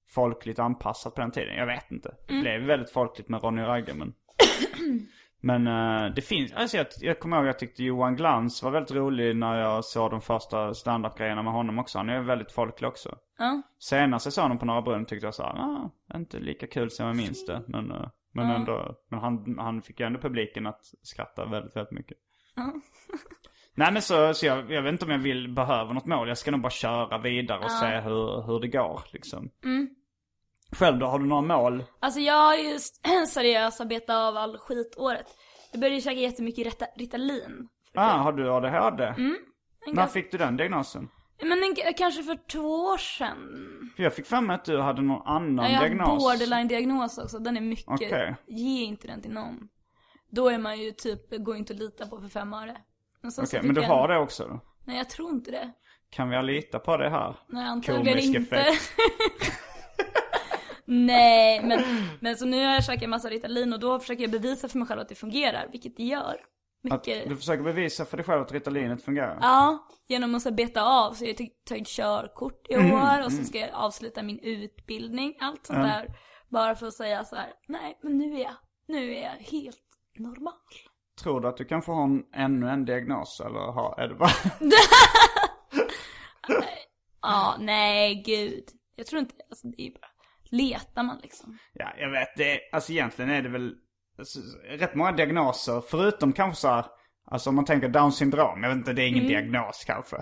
folkligt 0.10 0.60
anpassat 0.60 1.16
på 1.16 1.22
den 1.22 1.32
tiden. 1.32 1.56
Jag 1.56 1.66
vet 1.66 1.92
inte. 1.92 2.16
Det 2.28 2.34
Mm. 2.34 2.42
blev 2.44 2.62
väldigt 2.62 2.90
folkligt 2.92 3.30
med 3.30 3.44
Ronny 3.44 3.62
Ragge 3.62 3.94
men. 3.94 4.14
men 5.46 5.68
eh, 5.68 6.14
det 6.16 6.22
finns, 6.22 6.54
alltså 6.54 6.78
jag, 6.78 6.88
jag 7.00 7.20
kommer 7.20 7.38
ihåg 7.38 7.46
jag 7.46 7.60
tyckte 7.60 7.84
Johan 7.84 8.16
Glans 8.16 8.64
var 8.64 8.72
väldigt 8.72 8.92
rolig 8.92 9.36
när 9.36 9.60
jag 9.60 9.86
såg 9.86 10.12
de 10.12 10.22
första 10.22 10.74
standup-grejerna 10.74 11.44
med 11.44 11.54
honom 11.54 11.80
också. 11.80 11.98
Han 11.98 12.10
är 12.10 12.22
väldigt 12.22 12.52
folklig 12.52 12.88
också. 12.88 13.18
Ja. 13.38 13.62
Senast 13.80 14.26
jag 14.26 14.34
såg 14.34 14.42
honom 14.42 14.60
på 14.60 14.66
Norra 14.66 14.82
Brunn 14.82 15.06
tyckte 15.06 15.28
jag 15.28 15.36
såhär, 15.36 15.54
ah, 15.54 15.92
inte 16.16 16.40
lika 16.40 16.68
kul 16.68 16.92
som 16.92 17.06
jag 17.06 17.16
minns 17.16 17.46
det. 17.46 17.64
Men, 17.68 17.92
eh, 17.92 18.08
men 18.34 18.52
ändå, 18.52 18.96
men 19.10 19.20
han, 19.20 19.58
han 19.60 19.82
fick 19.82 20.00
ju 20.00 20.06
ändå 20.06 20.20
publiken 20.20 20.68
att 20.68 20.82
skratta 21.02 21.46
väldigt, 21.46 21.76
väldigt 21.76 21.94
mycket. 21.94 22.18
Ja. 22.56 22.74
Nej 23.76 23.94
men 23.94 24.02
så, 24.02 24.34
så 24.34 24.46
jag, 24.46 24.72
jag 24.72 24.82
vet 24.82 24.92
inte 24.92 25.06
om 25.06 25.12
jag 25.12 25.20
vill, 25.20 25.54
behöver 25.54 25.94
något 25.94 26.06
mål. 26.06 26.28
Jag 26.28 26.38
ska 26.38 26.52
nog 26.52 26.62
bara 26.62 26.70
köra 26.70 27.18
vidare 27.18 27.60
och 27.60 27.72
se 27.72 28.00
hur, 28.00 28.46
hur 28.46 28.60
det 28.60 28.68
går 28.68 29.02
liksom. 29.12 29.50
Mm. 29.64 29.90
Själv 30.74 30.98
då, 31.00 31.06
har 31.06 31.20
du 31.20 31.26
några 31.26 31.42
mål? 31.42 31.84
Alltså 32.00 32.20
jag 32.20 32.34
har 32.44 32.56
ju 32.56 32.80
seriöst 33.28 33.88
betat 33.88 34.10
av 34.16 34.38
all 34.38 34.58
skitåret. 34.58 35.26
Jag 35.72 35.80
började 35.82 35.96
ju 35.96 36.02
käka 36.02 36.20
jättemycket 36.20 36.68
Rita- 36.68 36.98
Ritalin. 36.98 37.68
Ah, 37.96 38.18
har 38.18 38.34
du 38.34 38.50
ADHD? 38.52 39.04
En 39.04 39.38
När 39.94 40.08
fick 40.08 40.32
du 40.32 40.38
den 40.38 40.58
diagnosen? 40.58 41.10
Men 41.42 41.64
en, 41.64 41.94
kanske 41.98 42.24
för 42.24 42.36
två 42.52 42.68
år 42.86 42.98
sedan. 42.98 43.38
För 43.96 44.04
jag 44.04 44.14
fick 44.14 44.26
för 44.26 44.42
mig 44.42 44.56
att 44.56 44.66
du 44.66 44.82
hade 44.82 45.02
någon 45.02 45.28
annan 45.28 45.66
Ja, 45.66 45.72
jag 45.72 45.80
har 45.80 45.86
diagnos. 45.88 46.24
borderline-diagnos 46.24 47.18
också. 47.24 47.40
Den 47.40 47.58
är 47.58 47.62
mycket, 47.62 47.88
Okej. 47.88 48.36
ge 48.48 48.84
inte 48.84 49.08
den 49.08 49.22
till 49.22 49.32
någon. 49.34 49.60
Då 50.30 50.50
är 50.50 50.58
man 50.58 50.80
ju 50.80 50.92
typ, 50.92 51.44
går 51.44 51.56
inte 51.56 51.74
att 51.74 51.80
lita 51.80 52.08
på 52.08 52.22
för 52.22 52.28
fem 52.28 52.54
öre. 52.54 52.78
Okej, 53.38 53.48
fick 53.48 53.64
men 53.64 53.76
du 53.76 53.82
jag 53.82 53.88
har 53.90 54.10
en- 54.10 54.16
det 54.16 54.18
också 54.24 54.44
då? 54.48 54.60
Nej 54.86 54.98
jag 54.98 55.10
tror 55.10 55.30
inte 55.32 55.52
det. 55.52 55.72
Kan 56.10 56.30
vi 56.30 56.44
lita 56.44 56.80
på 56.80 56.98
det 56.98 57.10
här? 57.10 57.36
Nej 57.48 57.66
antagligen 57.68 58.06
Komisk 58.06 58.36
inte. 58.36 58.56
effekt. 58.56 58.92
Nej 60.86 61.64
men, 61.64 61.84
men 62.20 62.36
så 62.36 62.46
nu 62.46 62.66
har 62.66 62.74
jag 62.74 62.86
käkat 62.86 63.04
en 63.04 63.10
massa 63.10 63.30
Ritalin 63.30 63.74
och 63.74 63.80
då 63.80 64.00
försöker 64.00 64.22
jag 64.22 64.32
bevisa 64.32 64.68
för 64.68 64.78
mig 64.80 64.88
själv 64.88 65.02
att 65.02 65.10
det 65.10 65.16
fungerar, 65.16 65.68
vilket 65.72 65.98
det 65.98 66.04
gör. 66.04 66.36
Att 66.92 67.06
Mycket. 67.08 67.30
du 67.30 67.36
försöker 67.38 67.64
bevisa 67.64 68.06
för 68.06 68.18
dig 68.18 68.26
själv 68.26 68.42
att 68.42 68.52
Ritalinet 68.52 69.04
fungerar? 69.04 69.38
Ja, 69.42 69.88
genom 70.08 70.36
att 70.36 70.42
så 70.42 70.52
beta 70.52 70.84
av. 70.84 71.14
Så 71.14 71.26
jag 71.26 71.30
har 71.40 71.48
tagit 71.70 71.88
körkort 71.88 72.68
i 72.70 72.74
Mm, 72.74 72.92
år 72.94 73.26
och 73.26 73.32
så 73.32 73.44
ska 73.44 73.60
jag 73.60 73.70
avsluta 73.74 74.24
min 74.24 74.40
utbildning. 74.40 75.36
Allt 75.40 75.66
sånt 75.66 75.80
där. 75.84 76.08
Bara 76.50 76.76
för 76.76 76.88
att 76.88 76.94
säga 76.94 77.24
så 77.24 77.36
här: 77.36 77.54
nej 77.68 78.00
men 78.04 78.18
nu 78.18 78.34
är 78.36 78.44
jag, 78.44 78.56
nu 78.88 79.16
är 79.16 79.24
jag 79.24 79.32
helt 79.52 79.78
normal. 80.18 80.54
Tror 81.22 81.42
du 81.42 81.48
att 81.48 81.58
du 81.58 81.66
kanske 81.66 81.92
har 81.92 82.04
en, 82.04 82.24
ännu 82.34 82.70
en 82.70 82.86
diagnos 82.86 83.42
eller 83.46 83.60
har, 83.60 84.00
är 84.00 84.08
det 84.08 84.16
bara... 84.16 84.32
Ja, 87.22 87.56
nej 87.60 88.24
gud. 88.26 88.64
Jag 88.96 89.06
tror 89.08 89.20
inte, 89.20 89.36
alltså 89.50 89.68
det 89.68 89.82
är 89.82 89.86
ju 89.86 89.92
bara, 89.94 90.08
letar 90.54 91.04
man 91.04 91.20
liksom. 91.22 91.58
Ja, 91.74 91.88
jag 91.98 92.10
vet. 92.10 92.36
Det, 92.38 92.60
alltså 92.72 92.92
egentligen 92.92 93.32
är 93.32 93.42
det 93.42 93.50
väl 93.50 93.74
alltså, 94.20 94.40
rätt 94.70 94.96
många 94.96 95.12
diagnoser. 95.12 95.84
Förutom 95.90 96.34
kanske 96.34 96.62
så 96.62 96.68
här 96.68 96.86
Alltså 97.26 97.50
om 97.50 97.56
man 97.56 97.66
tänker 97.66 97.90
down 97.90 98.12
syndrom, 98.12 98.64
jag 98.64 98.70
vet 98.70 98.78
inte, 98.78 98.94
det 98.94 99.04
är 99.04 99.08
ingen 99.08 99.26
Mm. 99.26 99.32
diagnos 99.32 99.84
kanske. 99.88 100.16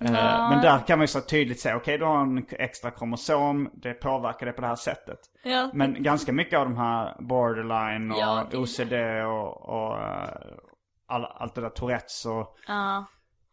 Eh, 0.00 0.12
Men 0.50 0.60
där 0.62 0.78
kan 0.86 0.98
man 0.98 1.02
ju 1.02 1.06
så 1.08 1.20
tydligt 1.20 1.60
säga, 1.60 1.76
okej 1.76 1.98
du 1.98 2.04
har 2.04 2.20
en 2.20 2.46
extra 2.50 2.90
kromosom, 2.90 3.70
det 3.74 3.94
påverkar 3.94 4.46
det 4.46 4.52
på 4.52 4.60
det 4.60 4.66
här 4.66 4.76
sättet. 4.76 5.18
Ja. 5.44 5.70
Men 5.74 6.02
ganska 6.02 6.32
mycket 6.32 6.58
av 6.58 6.64
de 6.64 6.76
här 6.76 7.16
borderline 7.20 8.10
och 8.12 8.18
Ja, 8.18 8.46
OCD 8.52 8.92
och, 9.26 9.68
och 9.68 9.98
eh, 9.98 10.28
all, 11.06 11.24
allt 11.24 11.54
det 11.54 11.60
där 11.60 11.70
Tourettes 11.70 12.26
och 12.26 12.56
Ja. 12.68 13.04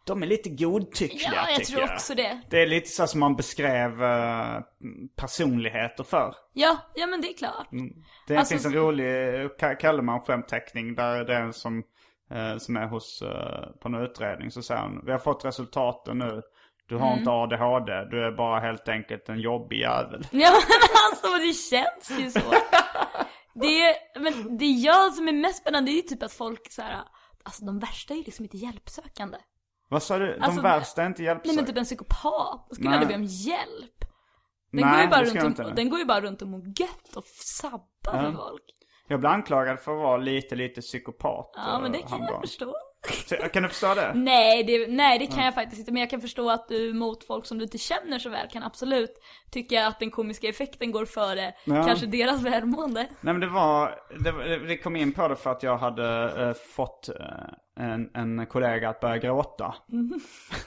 De 0.06 0.24
är 0.24 0.28
lite 0.28 0.50
godtyckliga 0.50 1.32
Ja, 1.36 1.50
jag 1.50 1.58
tycker 1.60 1.72
tror 1.72 1.82
jag. 1.82 1.94
också 1.96 2.16
det. 2.16 2.42
Det 2.50 2.62
är 2.62 2.68
lite 2.68 2.90
så 2.90 3.08
som 3.08 3.20
man 3.20 3.36
beskrev 3.36 4.04
eh, 4.04 4.60
personligheter 5.16 6.04
för. 6.04 6.36
Ja, 6.54 6.78
ja 6.96 7.08
men 7.08 7.22
det 7.22 7.28
är 7.34 7.38
klart. 7.38 7.68
Det 8.28 8.38
Alltså, 8.38 8.54
finns 8.54 8.66
en 8.66 8.74
rolig 8.74 9.06
Ka- 9.60 9.76
Kalleman-skämtteckning 9.80 10.96
där 10.96 11.24
det 11.26 11.36
är 11.36 11.42
en 11.42 11.54
som, 11.54 11.84
eh, 12.32 12.58
som 12.58 12.78
är 12.78 12.88
hos, 12.88 13.22
eh, 13.22 13.70
på 13.82 13.88
en 13.88 13.96
utredning. 13.96 14.52
Så 14.52 14.62
säger 14.62 14.82
han, 14.82 15.02
vi 15.06 15.12
har 15.12 15.20
fått 15.20 15.46
resultaten 15.46 16.18
nu. 16.18 16.42
Du 16.88 16.96
har 16.98 17.08
Mm. 17.08 17.20
inte 17.20 17.32
ADHD, 17.32 17.92
du 18.12 18.26
är 18.26 18.32
bara 18.32 18.60
helt 18.60 18.88
enkelt 18.88 19.30
en 19.30 19.40
jobbig 19.40 19.80
jävel. 19.80 20.22
Ja 20.32 20.52
men 20.52 20.90
alltså 21.12 21.38
det 21.38 21.54
känns 21.54 22.20
ju 22.20 22.32
så. 22.32 22.54
Det, 23.54 23.82
är- 23.82 24.20
men 24.20 24.58
det 24.58 24.66
jag 24.66 25.14
som 25.14 25.28
är 25.28 25.34
mest 25.34 25.58
spännande 25.62 25.92
det 25.92 25.94
är 25.94 25.96
ju 25.96 26.02
typ 26.02 26.24
att 26.24 26.34
folk 26.34 26.72
så 26.72 26.82
här, 26.82 26.98
alltså 27.44 27.66
de 27.66 27.80
värsta 27.80 28.14
är 28.14 28.18
ju 28.18 28.24
liksom 28.24 28.46
inte 28.46 28.58
hjälpsökande. 28.58 29.38
Vad 29.92 30.04
sa 30.04 30.20
du? 30.20 30.34
De 30.34 30.42
Alltså, 30.42 30.62
värsta 30.62 31.02
är 31.04 31.08
inte 31.08 31.22
Nej 31.22 31.26
hjälpsökande? 31.28 31.62
men 31.62 31.66
typ 31.66 31.78
en 31.78 31.84
psykopat, 31.84 32.68
skulle 32.72 32.90
Nej. 32.90 33.00
aldrig 33.00 33.18
be 33.18 33.24
om 33.24 33.24
hjälp. 33.24 34.00
Den, 34.72 34.82
Nej, 34.82 34.92
går 34.92 35.02
ju 35.02 35.08
bara 35.10 35.24
runt 35.46 35.60
och, 35.60 35.76
den 35.76 35.90
går 35.90 36.00
ju 36.00 36.06
bara 36.06 36.22
runt 36.22 36.42
och 36.42 36.48
mår 36.48 36.62
gött 36.80 37.16
och 37.16 37.24
sabbar 37.60 38.22
med 38.22 38.36
folk. 38.36 38.64
Jag 39.08 39.20
blir 39.20 39.30
anklagad 39.30 39.80
för 39.80 39.92
att 39.92 39.98
vara 39.98 40.18
lite, 40.18 40.56
lite 40.56 40.82
psykopat. 40.82 41.52
Ja 41.56 41.80
men 41.82 41.92
det 41.92 41.98
eh, 42.00 42.08
kan 42.08 42.20
jag 42.20 42.42
förstå. 42.42 42.76
Kan 43.54 43.64
du 43.64 43.70
förstå 43.70 43.94
det? 43.96 44.14
Nej 44.16 44.64
det, 44.64 44.88
nej 44.88 45.20
det 45.20 45.28
kan 45.28 45.46
jag 45.46 45.54
faktiskt 45.54 45.80
inte, 45.80 45.92
men 45.92 46.00
jag 46.00 46.10
kan 46.10 46.22
förstå 46.22 46.50
att 46.50 46.68
du 46.68 46.94
mot 46.94 47.24
folk 47.24 47.46
som 47.46 47.58
du 47.58 47.64
inte 47.64 47.78
känner 47.78 48.20
så 48.20 48.30
väl 48.30 48.48
kan 48.48 48.64
absolut 48.64 49.12
tycka 49.52 49.88
att 49.88 50.00
den 50.00 50.12
komiska 50.12 50.48
effekten 50.48 50.92
går 50.92 51.06
före 51.06 51.54
Ja. 51.64 51.84
kanske 51.84 52.06
deras 52.06 52.42
välmående. 52.42 53.00
Nej 53.22 53.34
men 53.34 53.40
det 53.40 53.48
var, 53.48 53.96
det, 54.20 54.58
det 54.68 54.78
kom 54.78 54.96
in 54.96 55.14
på 55.14 55.28
det 55.28 55.36
för 55.36 55.52
att 55.52 55.64
jag 55.64 55.78
hade 55.78 56.34
eh, 56.48 56.54
fått 56.54 57.10
eh, 57.10 57.86
en, 57.86 58.10
en 58.14 58.46
kollega 58.46 58.90
att 58.90 59.00
börja 59.00 59.18
gråta. 59.18 59.76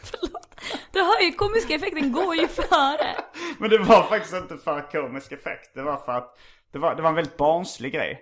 Förlåt. 0.02 0.60
Du 0.92 1.00
hör 1.02 1.20
ju, 1.22 1.32
komiska 1.32 1.74
effekten 1.74 2.12
går 2.12 2.34
ju 2.36 2.48
före. 2.48 3.14
Men 3.58 3.70
det 3.70 3.78
var 3.78 4.02
faktiskt 4.02 4.34
inte 4.34 4.56
för 4.56 4.90
komisk 4.90 5.32
effekt. 5.32 5.74
Det 5.74 5.82
var 5.82 5.96
för 5.96 6.12
att 6.12 6.38
det 6.72 6.78
var, 6.78 6.94
det 6.94 7.02
var 7.02 7.08
en 7.08 7.14
väldigt 7.16 7.36
barnslig 7.36 7.92
grej. 7.92 8.20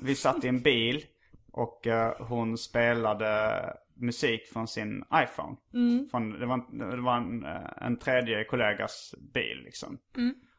Vi 0.00 0.14
satt 0.14 0.44
i 0.44 0.48
en 0.48 0.60
bil 0.60 1.04
och 1.58 1.86
eh, 1.86 2.26
hon 2.26 2.58
spelade 2.58 3.62
musik 3.96 4.46
från 4.52 4.68
sin 4.68 5.04
iPhone. 5.14 5.56
Från, 6.10 6.30
det 6.40 6.46
var, 6.46 6.54
en, 6.54 6.78
det 6.78 7.00
var 7.02 7.16
en, 7.16 7.44
eh, 7.44 7.86
en 7.86 7.98
tredje 7.98 8.44
kollegas 8.44 9.14
bil 9.34 9.62
liksom. 9.64 9.98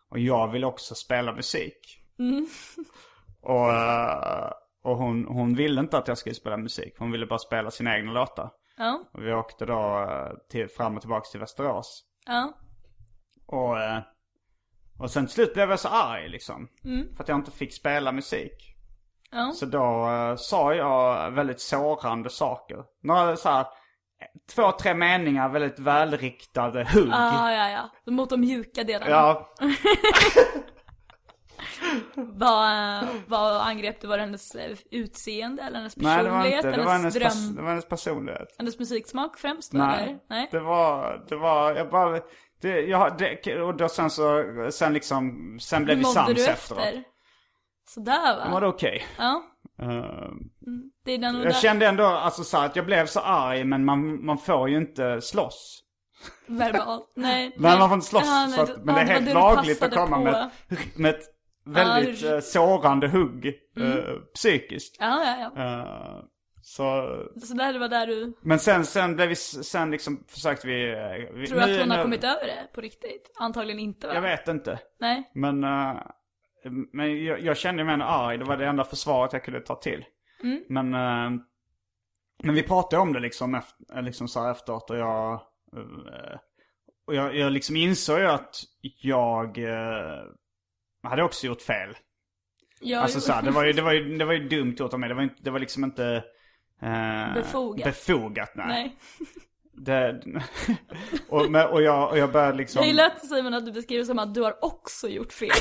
Och 0.10 0.20
jag 0.20 0.52
ville 0.52 0.66
också 0.66 0.96
spela 0.96 1.34
musik. 1.34 2.04
Och, 3.42 3.74
eh, 3.74 4.52
och 4.84 4.98
hon, 4.98 5.26
hon 5.26 5.56
ville 5.56 5.82
inte 5.82 5.98
att 5.98 6.08
jag 6.08 6.18
skulle 6.18 6.36
spela 6.36 6.58
musik. 6.58 6.94
Hon 6.98 7.12
ville 7.12 7.26
bara 7.26 7.40
spela 7.40 7.72
sina 7.72 7.96
egna 7.98 8.12
låtar. 8.12 8.52
Ja, 8.78 9.04
Och 9.14 9.24
vi 9.24 9.34
åkte 9.34 9.66
då 9.66 10.06
eh, 10.10 10.38
till, 10.50 10.68
fram 10.70 10.96
och 10.96 11.02
tillbaka 11.02 11.26
till 11.32 11.40
Västerås. 11.40 12.04
ja. 12.26 12.54
Och, 13.46 13.76
och 15.04 15.12
sen 15.12 15.26
till 15.26 15.34
slut 15.34 15.54
blev 15.54 15.70
jag 15.70 15.80
så 15.80 15.88
arg 15.88 16.30
liksom. 16.30 16.68
För 17.16 17.24
att 17.24 17.30
jag 17.30 17.38
inte 17.38 17.52
fick 17.52 17.74
spela 17.74 18.12
musik. 18.12 18.76
Ja. 19.32 19.52
Så 19.52 19.66
då 19.66 20.08
eh, 20.10 20.36
sa 20.36 20.74
jag 20.74 21.32
väldigt 21.32 21.62
sårande 21.62 22.30
saker. 22.30 22.78
Några 23.04 23.36
så 23.36 23.50
här, 23.50 23.66
två, 24.56 24.72
tre 24.72 24.94
meningar, 24.94 25.50
väldigt 25.50 25.80
välriktade 25.80 26.88
hugg. 26.94 27.10
Ah, 27.14 27.52
ja, 27.52 27.70
ja. 27.70 28.12
Mot 28.12 28.30
de 28.30 28.40
mjuka 28.40 28.84
delarna. 28.84 29.12
Ja, 29.12 29.50
Vad, 32.16 33.08
vad 33.28 33.62
angrep 33.62 34.02
du? 34.02 34.08
Var 34.08 34.18
det 34.18 34.24
hennes 34.24 34.56
eh, 34.56 34.78
utseende 34.92 35.64
eller 35.64 35.78
hennes 35.78 35.98
nej 35.98 36.24
det 36.24 36.30
var 36.30 36.38
personlighet? 36.38 36.66
inte, 36.66 36.78
det 36.78 36.86
var 36.86 36.92
hennes 36.94 37.16
hennes, 37.16 37.34
dröm? 37.44 37.56
det 37.56 37.62
var 37.62 37.70
hennes 37.70 37.90
personlighet. 37.90 38.56
Hennes 38.58 38.80
musiksmak 38.80 39.38
främst 39.38 39.74
Nej, 39.74 40.04
eller? 40.04 40.20
Nej. 40.30 40.48
det 40.52 40.60
var, 40.60 41.26
det 41.30 41.36
var, 41.36 41.76
jag 41.76 41.90
bara, 41.90 42.20
det, 42.62 42.82
jag, 42.82 43.18
det, 43.18 43.62
och 43.62 43.76
då 43.76 43.90
sen 43.90 44.10
så, 44.10 44.44
sen 44.72 44.94
liksom, 44.94 45.58
sen 45.62 45.86
blev 45.86 45.98
vi 45.98 46.04
sams 46.04 46.48
efteråt. 46.48 46.84
efter? 46.84 47.04
Sådär 47.94 48.38
va? 48.38 48.46
Det 48.46 48.52
var 48.52 48.62
det 48.62 48.68
okej. 48.68 49.04
Ja. 49.18 49.44
Eh, 49.82 50.32
Det 51.06 51.12
är 51.12 51.18
den 51.18 51.36
Jag 51.36 51.44
där 51.46 51.52
kände 51.52 51.88
ändå 51.88 52.06
alltså 52.06 52.44
så 52.44 52.58
att 52.58 52.76
jag 52.76 52.86
blev 52.86 53.06
så 53.06 53.20
arg 53.20 53.64
men 53.64 53.86
man, 53.86 54.26
man 54.26 54.38
får 54.38 54.70
ju 54.70 54.78
inte 54.78 55.22
slåss. 55.22 55.84
verbalt. 56.48 57.12
Nej. 57.16 57.56
Nej 57.58 57.80
man 57.80 57.90
får 57.90 57.96
inte 57.96 58.08
slåss. 58.08 58.24
Ja, 58.26 58.48
nej, 58.50 58.58
det- 58.66 58.74
att, 58.74 58.84
men 58.86 58.96
det 58.96 59.02
ja, 59.02 59.02
är 59.02 59.06
var 59.06 59.14
helt 59.22 59.34
lagligt 59.34 59.84
att 59.84 59.94
komma 59.94 60.18
på. 60.18 60.24
med, 60.24 60.50
med 60.96 61.10
ett 61.16 61.24
väldigt 61.66 62.22
Ja, 62.22 62.36
eh, 62.36 62.40
sårande 62.42 63.08
hugg 63.08 63.54
Mm. 63.78 63.98
eh, 63.98 64.04
psykiskt. 64.36 64.98
Ja, 65.00 65.24
ja, 65.24 65.52
ja. 65.56 65.64
Eh, 65.64 66.24
så, 66.62 66.84
Så 67.44 67.54
där 67.54 67.74
det 67.74 67.80
var 67.80 67.88
där 67.90 68.08
du... 68.08 68.34
men 68.42 68.60
sen, 68.60 68.86
sen 68.86 69.16
blev 69.16 69.30
vi, 69.30 69.36
sen 69.36 69.92
liksom 69.92 70.24
försökte 70.28 70.68
vi... 70.68 70.90
eh, 70.92 71.34
vi 71.40 71.48
Tror 71.48 71.58
du 71.60 71.64
att 71.64 71.80
hon 71.80 71.90
har 71.92 71.98
nu- 71.98 72.04
kommit 72.04 72.24
över 72.24 72.46
det 72.46 72.68
på 72.74 72.82
riktigt? 72.82 73.32
Antagligen 73.40 73.80
inte 73.80 74.08
va? 74.08 74.14
Jag 74.14 74.22
vet 74.22 74.48
inte. 74.48 74.80
Nej. 75.00 75.32
Men, 75.36 75.64
eh, 75.64 75.98
men 76.70 77.24
jag, 77.24 77.42
jag 77.42 77.58
kände 77.58 77.84
mig 77.84 77.94
ändå 77.94 78.06
arg. 78.06 78.38
Det 78.38 78.44
var 78.46 78.58
det 78.58 78.66
enda 78.68 78.84
försvaret 78.84 79.34
jag 79.34 79.44
kunde 79.44 79.60
ta 79.62 79.76
till. 79.76 80.06
Mm. 80.44 80.64
Men, 80.70 80.94
eh, 80.94 81.42
men 82.44 82.56
vi 82.56 82.64
pratade 82.64 83.02
om 83.02 83.14
det 83.14 83.20
liksom, 83.20 83.56
efter, 83.56 84.02
liksom 84.02 84.28
så 84.28 84.44
här 84.44 84.52
efteråt 84.52 84.90
och 84.90 84.98
jag... 84.98 85.34
eh, 85.34 86.38
och 87.08 87.16
jag, 87.16 87.36
jag 87.36 87.52
liksom 87.52 87.76
insåg 87.76 88.20
ju 88.20 88.26
att 88.28 88.56
jag 89.02 89.58
eh, 89.58 90.24
hade 91.04 91.24
också 91.24 91.48
gjort 91.48 91.62
fel. 91.62 91.98
Ja, 92.82 93.00
Alltså 93.00 93.20
så 93.22 93.32
här, 93.32 93.42
det 93.42 93.52
var 93.52 93.64
ju, 93.66 93.74
det 93.74 93.82
var 93.82 93.92
ju, 93.94 94.18
det 94.18 94.26
var 94.26 94.34
ju 94.34 94.48
dumt 94.50 94.76
gjort 94.80 94.94
av 94.94 95.00
mig. 95.00 95.10
Det 95.10 95.16
var, 95.16 95.24
inte, 95.24 95.36
det 95.42 95.50
var 95.50 95.60
liksom 95.60 95.84
inte... 95.84 96.24
eh, 96.82 97.34
Befogat. 97.34 97.84
Befogat, 97.86 98.52
nej. 98.56 98.68
Nej. 98.68 98.98
Det, 99.82 100.22
och, 101.30 101.42
och, 101.72 101.82
jag, 101.82 102.10
och 102.12 102.18
jag 102.18 102.32
började 102.32 102.58
liksom... 102.58 102.80
Jag 102.80 102.88
gillar 102.88 103.06
att 103.06 103.26
Simon 103.26 103.54
att 103.54 103.66
du 103.66 103.72
beskriver 103.72 104.04
som 104.04 104.20
att 104.20 104.34
du 104.34 104.42
har 104.42 104.66
också 104.66 105.08
gjort 105.08 105.34
fel. 105.34 105.50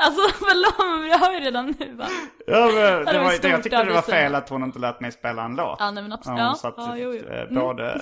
alltså 0.00 0.20
förlåt 0.38 1.00
men 1.00 1.08
jag 1.10 1.18
hör 1.18 1.32
ju 1.32 1.40
redan 1.40 1.74
nu 1.78 1.94
va? 1.94 2.06
Ja, 2.46 2.66
men, 2.74 3.04
det 3.14 3.18
var 3.18 3.30
stort 3.30 3.50
jag 3.50 3.62
tyckte 3.62 3.84
det 3.84 3.92
var 3.92 4.02
fel 4.02 4.34
att 4.34 4.48
hon 4.48 4.64
inte 4.64 4.78
lät 4.78 5.00
mig 5.00 5.12
spela 5.12 5.44
en 5.44 5.56
låt. 5.56 5.76
Ja 5.80 5.90
nej 5.90 6.02
men 6.02 6.12
absolut. 6.12 6.38
Hon 6.38 6.46
Ja, 6.48 6.54
satt 6.54 6.74
ja, 6.76 6.96
jo, 6.96 7.12
jo. 7.14 7.26
eh, 7.28 7.40
Mm. 7.42 7.54
både 7.54 8.00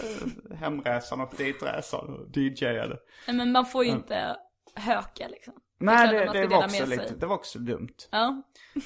hemresan 0.61 1.20
och 1.20 1.32
ditresan 1.36 2.14
och 2.14 2.36
DJade. 2.36 2.96
Nej, 3.26 3.36
men 3.36 3.53
man 3.53 3.66
får 3.66 3.84
ju 3.84 3.90
inte 3.90 4.36
höka 4.74 5.28
liksom. 5.28 5.55
Nej, 5.80 6.09
det, 6.09 6.18
det, 6.32 6.46
ska 6.46 6.57
var 6.57 6.64
också 6.64 6.86
lite, 6.86 7.14
det 7.14 7.26
var 7.26 7.34
också 7.34 7.59
dumt. 7.59 7.94
Ja, 8.11 8.42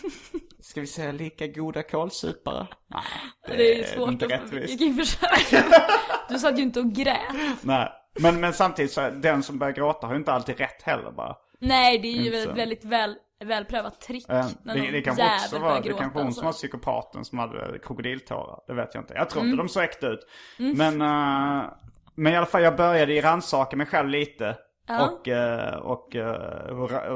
Ska 0.60 0.80
vi 0.80 0.86
säga 0.86 1.12
lika 1.12 1.46
goda 1.46 1.82
kålsupare? 1.82 2.66
Nej, 2.86 3.02
det, 3.46 3.80
är 3.80 3.84
svårt 3.84 4.10
inte 4.10 4.26
rättvist. 4.26 4.80
Jag 4.80 4.88
kan 4.88 5.04
försöka. 5.04 5.82
Du 6.28 6.38
satt 6.38 6.58
ju 6.58 6.62
inte 6.62 6.80
och 6.80 6.92
grät. 6.92 7.18
Nej, 7.62 7.92
men, 8.20 8.40
men 8.40 8.52
samtidigt 8.52 8.92
så, 8.92 9.10
den 9.10 9.42
som 9.42 9.58
börjar 9.58 9.72
gråta 9.72 10.06
har 10.06 10.14
ju 10.14 10.18
inte 10.18 10.32
alltid 10.32 10.58
rätt 10.58 10.82
heller 10.82 11.10
bara. 11.10 11.36
Nej, 11.62 11.98
det 11.98 12.08
är 12.08 12.22
ju 12.22 12.34
ett 12.34 12.56
väldigt 12.56 12.84
väl, 12.84 13.16
välprövat 13.44 14.00
trick. 14.00 14.28
När 14.28 14.42
Det, 14.42 14.82
någon 14.82 14.92
det 14.92 15.02
kanske 15.02 15.24
också 15.44 15.58
var, 15.58 15.80
det 15.80 15.88
kanske 15.92 16.18
hon 16.18 16.26
alltså. 16.26 16.38
som 16.38 16.46
var 16.46 16.52
psykopaten 16.52 17.24
som 17.24 17.38
hade 17.38 17.78
krokodiltårar. 17.78 18.60
Det 18.66 18.74
vet 18.74 18.94
jag 18.94 19.02
inte. 19.02 19.14
Jag 19.14 19.30
tror 19.30 19.40
Mm. 19.42 19.52
inte 19.52 19.62
de 19.62 19.68
såg 19.68 19.82
äkta 19.82 20.06
ut. 20.08 20.26
Men, 20.58 21.00
eh, 21.00 21.70
men 22.14 22.32
i 22.32 22.36
alla 22.36 22.46
fall 22.46 22.62
jag 22.62 22.76
började 22.76 23.12
ju 23.14 23.20
rannsaka 23.20 23.76
mig 23.76 23.86
själv 23.86 24.08
lite. 24.08 24.56
Ja. 24.86 25.10
Och, 25.10 25.28
eh, 25.28 25.74
och, 25.74 26.14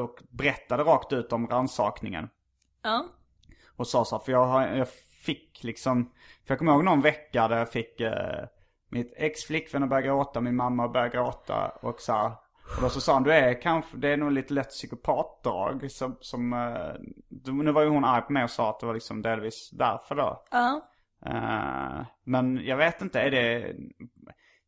och, 0.02 0.18
berättade 0.30 0.82
rakt 0.82 1.12
ut 1.12 1.32
om 1.32 1.46
rannsakningen. 1.46 2.28
Ja. 2.82 3.04
Och 3.76 3.86
sa 3.86 4.04
så 4.04 4.16
här, 4.16 4.24
för 4.24 4.32
jag, 4.32 4.46
har, 4.46 4.66
jag 4.66 4.88
fick 5.24 5.64
liksom, 5.64 6.04
för 6.46 6.54
jag 6.54 6.58
kommer 6.58 6.72
ihåg 6.72 6.84
någon 6.84 7.00
vecka 7.00 7.48
där 7.48 7.58
jag 7.58 7.72
fick 7.72 8.00
mitt 8.90 9.14
ex 9.16 9.44
flickvän 9.44 9.82
att 9.82 9.88
börja 9.88 10.02
gråta, 10.06 10.40
min 10.40 10.56
mamma 10.56 10.84
att 10.84 10.92
börja 10.92 11.08
gråta 11.08 11.68
och 11.82 12.00
så 12.00 12.12
här. 12.12 12.32
Och 12.76 12.82
då 12.82 12.88
så 12.88 13.00
sa 13.00 13.12
han, 13.14 13.22
du 13.22 13.32
är 13.32 13.62
kanske, 13.62 13.96
det 13.96 14.08
är 14.08 14.16
nog 14.16 14.32
lite 14.32 14.54
lätt 14.54 14.68
psykopatdrag 14.68 15.90
som, 15.90 16.16
som 16.20 16.52
eh, 16.52 17.52
nu 17.52 17.72
var 17.72 17.82
ju 17.82 17.88
hon 17.88 18.04
arg 18.04 18.22
på 18.22 18.32
mig 18.32 18.44
och 18.44 18.50
sa 18.50 18.70
att 18.70 18.80
det 18.80 18.86
var 18.86 18.94
liksom 18.94 19.22
delvis 19.22 19.70
därför 19.72 20.14
då. 20.14 20.44
Ja. 20.50 20.90
Eh, 21.26 22.06
men 22.24 22.64
jag 22.66 22.76
vet 22.76 23.02
inte, 23.02 23.20
är 23.20 23.30
det, 23.30 23.74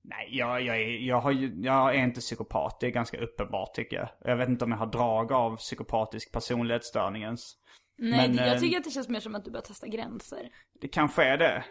nej 0.02 0.28
jag, 0.30 0.62
jag, 0.62 0.76
är, 0.80 0.88
jag, 1.06 1.20
har, 1.20 1.30
ju- 1.30 1.54
jag 1.62 1.94
är 1.94 1.98
inte 2.04 2.20
psykopat, 2.20 2.80
det 2.80 2.86
är 2.86 2.90
ganska 2.90 3.20
uppenbart 3.20 3.74
tycker 3.74 3.96
jag. 3.96 4.08
Jag 4.20 4.36
vet 4.36 4.48
inte 4.48 4.64
om 4.64 4.70
jag 4.70 4.78
har 4.78 4.86
drag 4.86 5.32
av 5.32 5.56
psykopatisk 5.56 6.32
personlighetsstörning 6.32 7.22
ens. 7.22 7.52
Nej, 7.98 8.28
Men, 8.28 8.36
jag 8.36 8.54
eh, 8.54 8.60
tycker 8.60 8.78
att 8.78 8.84
det 8.84 8.90
känns 8.90 9.08
mer 9.08 9.20
som 9.20 9.34
att 9.34 9.44
du 9.44 9.50
börjar 9.50 9.62
testa 9.64 9.86
gränser. 9.86 10.48
Det 10.80 10.88
kanske 10.88 11.24
är 11.24 11.38
det. 11.38 11.64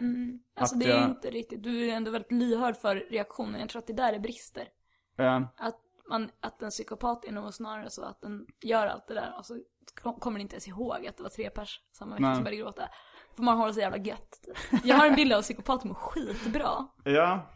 Alltså 0.56 0.74
Att 0.74 0.80
det 0.80 0.86
är 0.92 1.00
jag- 1.00 1.10
inte 1.10 1.30
riktigt, 1.30 1.62
du 1.62 1.90
är 1.90 1.94
ändå 1.96 2.10
väldigt 2.10 2.32
lyhörd 2.32 2.76
för 2.76 2.96
reaktionen. 2.96 3.60
Jag 3.60 3.68
tror 3.68 3.80
att 3.80 3.86
det 3.86 3.92
där 3.92 4.12
är 4.12 4.18
brister. 4.18 4.68
Eh, 5.18 5.36
Att, 5.56 5.74
man, 6.08 6.30
att 6.40 6.62
en 6.62 6.70
psykopat 6.70 7.24
är 7.24 7.32
nog 7.32 7.54
snarare 7.54 7.90
så 7.90 8.04
att 8.04 8.20
den 8.20 8.46
gör 8.62 8.86
allt 8.86 9.08
det 9.08 9.14
där 9.14 9.34
och 9.38 9.46
så 9.46 9.60
kom- 10.02 10.20
kommer 10.20 10.38
den 10.38 10.42
inte 10.42 10.54
ens 10.54 10.68
ihåg 10.68 11.06
att 11.06 11.16
det 11.16 11.22
var 11.22 11.30
tre 11.30 11.50
pers 11.50 11.80
samma 11.92 12.14
vecka 12.14 12.26
Nej. 12.26 12.34
som 12.34 12.44
började 12.44 12.62
gråta. 12.62 12.88
För 13.36 13.42
man 13.42 13.58
har 13.58 13.66
det 13.66 13.74
så 13.74 13.80
jävla 13.80 13.98
gött. 13.98 14.40
Jag 14.84 14.96
har 14.96 15.06
en 15.06 15.14
bild 15.14 15.32
av 15.32 15.42
psykopater 15.42 15.80
som 15.80 15.90
är 15.90 15.94
skitbra. 15.94 16.86
Ja. 17.04 17.50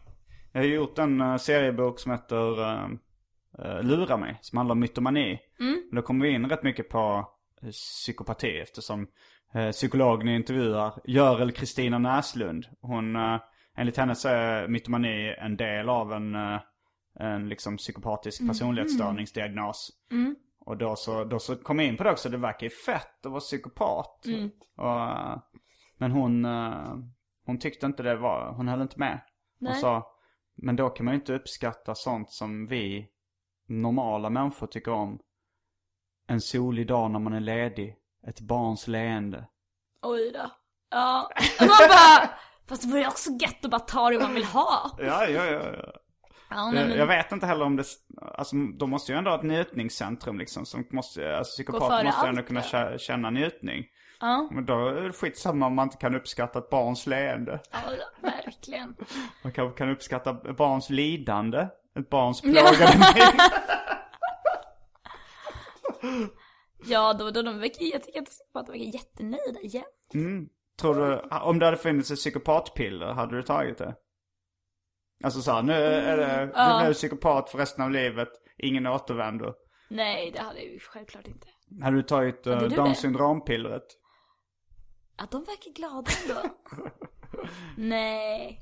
Jag 0.51 0.61
har 0.61 0.67
gjort 0.67 0.99
en 0.99 1.21
uh, 1.21 1.37
seriebok 1.37 1.99
som 1.99 2.11
heter 2.11 2.59
uh, 2.59 2.89
uh, 3.59 3.83
Lura 3.83 4.17
mig. 4.17 4.39
Som 4.41 4.57
handlar 4.57 4.73
om 4.73 4.79
mytomani. 4.79 5.39
Mm. 5.59 5.89
Då 5.91 6.01
kommer 6.01 6.25
vi 6.25 6.31
in 6.31 6.49
rätt 6.49 6.63
mycket 6.63 6.89
på 6.89 7.29
psykopati 7.71 8.59
eftersom 8.59 9.07
uh, 9.55 9.71
psykologen 9.71 10.27
i 10.27 10.35
intervjuar 10.35 11.01
Görel 11.05 11.51
Kristina 11.51 11.97
Näslund. 11.97 12.65
Hon, 12.81 13.15
uh, 13.15 13.39
enligt 13.77 13.97
henne 13.97 14.15
så 14.15 14.29
är 14.29 14.67
mytomani 14.67 15.35
en 15.37 15.57
del 15.57 15.89
av 15.89 16.13
en, 16.13 16.35
uh, 16.35 16.59
en 17.19 17.49
liksom 17.49 17.77
psykopatisk 17.77 18.41
mm. 18.41 18.49
personlighetsstörningsdiagnos. 18.49 19.91
Mm. 20.11 20.35
Och 20.59 20.77
då 20.77 20.95
så, 20.95 21.23
då 21.23 21.39
så 21.39 21.55
kom 21.55 21.79
jag 21.79 21.87
in 21.87 21.97
på 21.97 22.03
det 22.03 22.11
också, 22.11 22.29
det 22.29 22.37
verkar 22.37 22.63
ju 22.63 22.69
fett 22.69 23.25
att 23.25 23.31
vara 23.31 23.39
psykopat. 23.39 24.25
Mm. 24.25 24.51
Och, 24.77 25.41
men 25.97 26.11
hon, 26.11 26.45
hon 27.45 27.59
tyckte 27.59 27.85
inte 27.85 28.03
det 28.03 28.15
var, 28.15 28.53
hon 28.57 28.67
höll 28.67 28.81
inte 28.81 28.99
med. 28.99 29.21
Nej. 29.59 29.71
Hon 29.71 29.81
sa, 29.81 30.07
men 30.55 30.75
då 30.75 30.89
kan 30.89 31.05
man 31.05 31.13
ju 31.13 31.19
inte 31.19 31.33
uppskatta 31.33 31.95
sånt 31.95 32.31
som 32.31 32.67
vi 32.67 33.09
normala 33.67 34.29
människor 34.29 34.67
tycker 34.67 34.91
om. 34.91 35.19
En 36.27 36.41
solig 36.41 36.87
dag 36.87 37.11
när 37.11 37.19
man 37.19 37.33
är 37.33 37.39
ledig. 37.39 37.95
Ett 38.27 38.41
barns 38.41 38.87
leende. 38.87 39.47
Oj 40.01 40.31
då. 40.31 40.51
Ja. 40.89 41.29
Man 41.59 41.67
bara, 41.67 42.29
fast 42.67 42.81
det 42.81 42.87
vore 42.87 43.07
också 43.07 43.29
gött 43.31 43.65
att 43.65 43.71
bara 43.71 43.79
ta 43.79 44.09
det 44.09 44.19
man 44.19 44.33
vill 44.33 44.45
ha. 44.45 44.91
Ja, 44.99 45.27
ja, 45.27 45.45
ja. 45.45 45.75
ja. 45.75 45.93
Ja 46.55 46.71
men... 46.71 46.91
jag, 46.91 47.07
vet 47.07 47.31
inte 47.31 47.45
heller 47.45 47.65
om 47.65 47.75
det, 47.75 47.85
alltså 48.21 48.55
de 48.55 48.89
måste 48.89 49.11
ju 49.11 49.17
ändå 49.17 49.31
ha 49.31 49.37
ett 49.37 49.43
njutningscentrum 49.43 50.39
liksom. 50.39 50.65
Som 50.65 50.87
måste, 50.91 51.37
alltså 51.37 51.51
psykopater 51.51 52.05
måste 52.05 52.27
ändå 52.27 52.43
kunna 52.43 52.97
känna 52.97 53.29
njutning. 53.29 53.85
Ja. 54.19 54.49
Men 54.51 54.65
då 54.65 54.87
är 54.87 55.01
det 55.01 55.13
skitsamma 55.13 55.65
om 55.65 55.75
man 55.75 55.83
inte 55.87 55.97
kan 55.97 56.15
uppskatta 56.15 56.59
ett 56.59 56.69
barns 56.69 57.07
leende. 57.07 57.59
Ja, 57.71 57.79
verkligen. 58.21 58.95
Man 59.43 59.51
kanske 59.53 59.77
kan 59.77 59.89
uppskatta 59.89 60.29
ett 60.49 60.57
barns 60.57 60.89
lidande. 60.89 61.67
Ett 61.99 62.09
barns 62.09 62.41
plågade 62.41 62.97
ja, 66.85 67.13
då, 67.13 67.31
då 67.31 67.41
de 67.41 67.59
verkar, 67.59 67.85
jag 67.85 68.03
tycker 68.03 68.21
att 68.21 68.27
de 68.65 68.71
verkar 68.71 68.85
jättenöjda 68.85 69.59
igen. 69.61 69.83
Mm. 70.13 70.49
Tror 70.81 70.95
du, 70.95 71.19
om 71.37 71.59
det 71.59 71.65
hade 71.65 71.77
funnits 71.77 72.11
ett 72.11 72.17
psykopatpiller, 72.17 73.13
hade 73.13 73.35
du 73.35 73.43
tagit 73.43 73.77
det? 73.77 73.95
Alltså 75.23 75.41
så 75.41 75.51
här, 75.51 75.63
nu 75.63 75.73
är 75.73 76.17
det, 76.17 76.25
mm. 76.25 76.51
ja. 76.55 76.79
du 76.81 76.85
är 76.87 76.93
psykopat 76.93 77.49
för 77.49 77.57
resten 77.57 77.83
av 77.83 77.91
livet, 77.91 78.29
ingen 78.57 78.87
återvändo. 78.87 79.53
Nej, 79.89 80.31
det 80.31 80.39
hade 80.39 80.59
jag 80.59 80.71
ju 80.71 80.79
självklart 80.79 81.27
inte. 81.27 81.47
Hade 81.81 81.95
du 81.95 82.03
tagit 82.03 82.47
uh, 82.47 82.61
Downs 82.61 82.99
syndrom-pillret? 82.99 83.85
Ja, 85.17 85.27
de 85.31 85.43
verkar 85.43 85.71
glada 85.71 86.11
ändå. 86.23 86.55
Nej. 87.77 88.61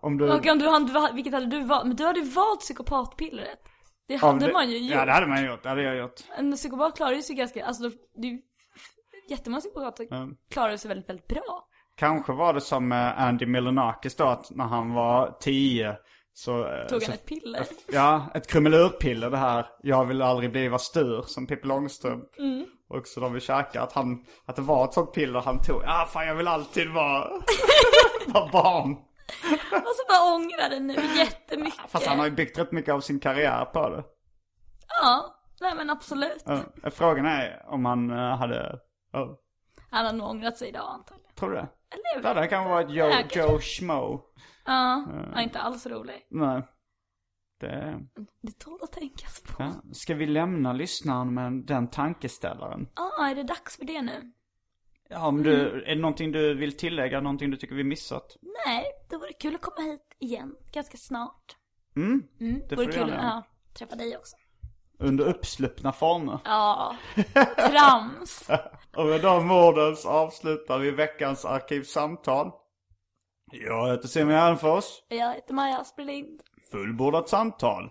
Om 0.00 0.18
du... 0.18 0.24
Och 0.24 0.46
om 0.46 0.58
du, 0.58 1.14
vilket 1.14 1.32
hade 1.32 1.46
du 1.46 1.64
valt? 1.64 1.86
Men 1.86 1.96
du 1.96 2.04
hade 2.04 2.20
valt 2.20 2.60
psykopatpillret. 2.60 3.58
Det 4.08 4.16
hade 4.16 4.46
det... 4.46 4.52
man 4.52 4.70
ju 4.70 4.78
gjort. 4.78 4.96
Ja, 4.96 5.04
det 5.04 5.12
hade 5.12 5.26
man 5.26 5.44
gjort. 5.44 5.62
Det 5.62 5.68
hade 5.68 5.82
jag 5.82 5.96
gjort. 5.96 6.20
En 6.38 6.56
psykopat 6.56 6.96
klarar 6.96 7.12
ju 7.12 7.22
sig 7.22 7.36
ganska, 7.36 7.66
alltså 7.66 7.90
det 8.14 8.26
är 8.26 8.32
ju 8.32 8.40
jättemånga 9.28 9.60
psykopater 9.60 10.12
mm. 10.12 10.36
klarar 10.50 10.76
sig 10.76 10.88
väldigt, 10.88 11.08
väldigt 11.08 11.28
bra. 11.28 11.68
Kanske 11.96 12.32
var 12.32 12.52
det 12.52 12.60
som 12.60 12.92
Andy 13.16 13.46
Milonakis 13.46 14.16
då, 14.16 14.24
att 14.24 14.50
när 14.50 14.64
han 14.64 14.94
var 14.94 15.36
tio 15.40 15.96
så... 16.34 16.66
Eh, 16.66 16.86
Tog 16.86 17.02
så, 17.02 17.10
han 17.10 17.14
ett 17.14 17.26
piller? 17.26 17.66
Ja, 17.92 18.26
ett 18.34 18.46
krumelurpiller 18.46 19.30
det 19.30 19.36
här. 19.36 19.66
Jag 19.82 20.04
vill 20.04 20.22
aldrig 20.22 20.52
bliva 20.52 20.78
stur, 20.78 21.22
som 21.22 21.46
Pippi 21.46 21.66
Långstrump. 21.66 22.38
Mm. 22.38 22.66
Och 22.88 23.06
så 23.06 23.20
de 23.20 23.32
vill 23.32 23.42
käka, 23.42 23.82
att 23.82 23.92
han, 23.92 24.24
att 24.44 24.56
det 24.56 24.62
var 24.62 24.84
ett 24.84 24.94
sånt 24.94 25.12
piller 25.12 25.40
han 25.40 25.62
tog. 25.62 25.82
Ja, 25.82 26.02
ah, 26.02 26.06
fan 26.06 26.26
jag 26.26 26.34
vill 26.34 26.48
alltid 26.48 26.92
vara, 26.92 27.30
vara 28.26 28.48
barn. 28.52 28.96
Och 29.70 29.94
så 29.96 30.04
bara 30.08 30.34
ångrar 30.34 30.70
det 30.70 30.80
nu 30.80 30.94
jättemycket. 31.16 31.90
Fast 31.90 32.06
han 32.06 32.18
har 32.18 32.26
ju 32.26 32.32
byggt 32.32 32.58
rätt 32.58 32.72
mycket 32.72 32.94
av 32.94 33.00
sin 33.00 33.20
karriär 33.20 33.64
på 33.64 33.88
det. 33.88 34.04
Ja, 35.02 35.36
nej 35.60 35.74
men 35.76 35.90
absolut. 35.90 36.42
Ja, 36.44 36.60
frågan 36.90 37.26
är 37.26 37.64
om 37.66 37.84
han 37.84 38.10
hade... 38.10 38.78
Uh. 39.16 39.34
Han 39.90 40.06
har 40.06 40.12
nog 40.12 40.28
ångrat 40.28 40.58
sig 40.58 40.68
idag 40.68 40.86
antagligen. 40.88 41.34
Tror 41.34 41.50
du 41.50 41.56
det? 41.56 41.68
Eller 41.94 42.22
det 42.22 42.28
hade 42.28 42.46
kanske 42.46 42.70
varit 42.70 42.90
Joe, 42.90 43.08
ja, 43.08 43.24
Joe 43.34 43.58
Schmo. 43.60 44.20
Ja, 44.64 45.06
uh. 45.36 45.42
inte 45.42 45.58
alls 45.58 45.86
rolig. 45.86 46.26
Nej. 46.30 46.62
Det... 47.60 48.00
Det 48.42 48.58
tål 48.58 48.78
att 48.82 48.92
tänkas 48.92 49.42
på. 49.42 49.62
Ja. 49.62 49.72
Ska 49.92 50.14
vi 50.14 50.26
lämna 50.26 50.72
lyssnaren 50.72 51.34
med 51.34 51.52
den 51.52 51.88
tankeställaren? 51.88 52.88
Ja, 52.94 53.12
ah, 53.20 53.26
är 53.26 53.34
det 53.34 53.42
dags 53.42 53.76
för 53.76 53.84
det 53.84 54.02
nu? 54.02 54.32
Ja, 55.08 55.26
om 55.26 55.42
du, 55.42 55.68
mm. 55.68 55.82
är 55.84 55.94
det 55.94 56.00
någonting 56.00 56.32
du 56.32 56.54
vill 56.54 56.76
tillägga? 56.76 57.20
Någonting 57.20 57.50
du 57.50 57.56
tycker 57.56 57.74
vi 57.74 57.84
missat? 57.84 58.36
Nej, 58.66 58.84
det 59.10 59.16
vore 59.16 59.32
kul 59.32 59.54
att 59.54 59.60
komma 59.60 59.90
hit 59.90 60.16
igen 60.18 60.56
ganska 60.72 60.96
snart. 60.96 61.56
Mm, 61.96 62.22
mm 62.40 62.62
det 62.68 62.76
vore 62.76 62.92
kul 62.92 63.02
att 63.12 63.22
ja, 63.22 63.42
träffa 63.74 63.96
dig 63.96 64.16
också. 64.16 64.36
Under 64.98 65.24
uppsluppna 65.24 65.92
former. 65.92 66.38
Ja, 66.44 66.96
trams. 67.56 68.48
och 68.96 69.06
med 69.06 69.20
de 69.22 69.50
orden 69.50 69.96
så 69.96 70.08
avslutar 70.08 70.78
vi 70.78 70.90
veckans 70.90 71.44
arkivsamtal. 71.44 72.50
Jag 73.52 73.90
heter 73.90 74.08
Simon 74.08 74.32
Gärdenfors. 74.32 74.84
Jag 75.08 75.34
heter 75.34 75.54
Maja 75.54 75.78
Asperlind. 75.78 76.40
Fullbordat 76.70 77.28
samtal. 77.28 77.90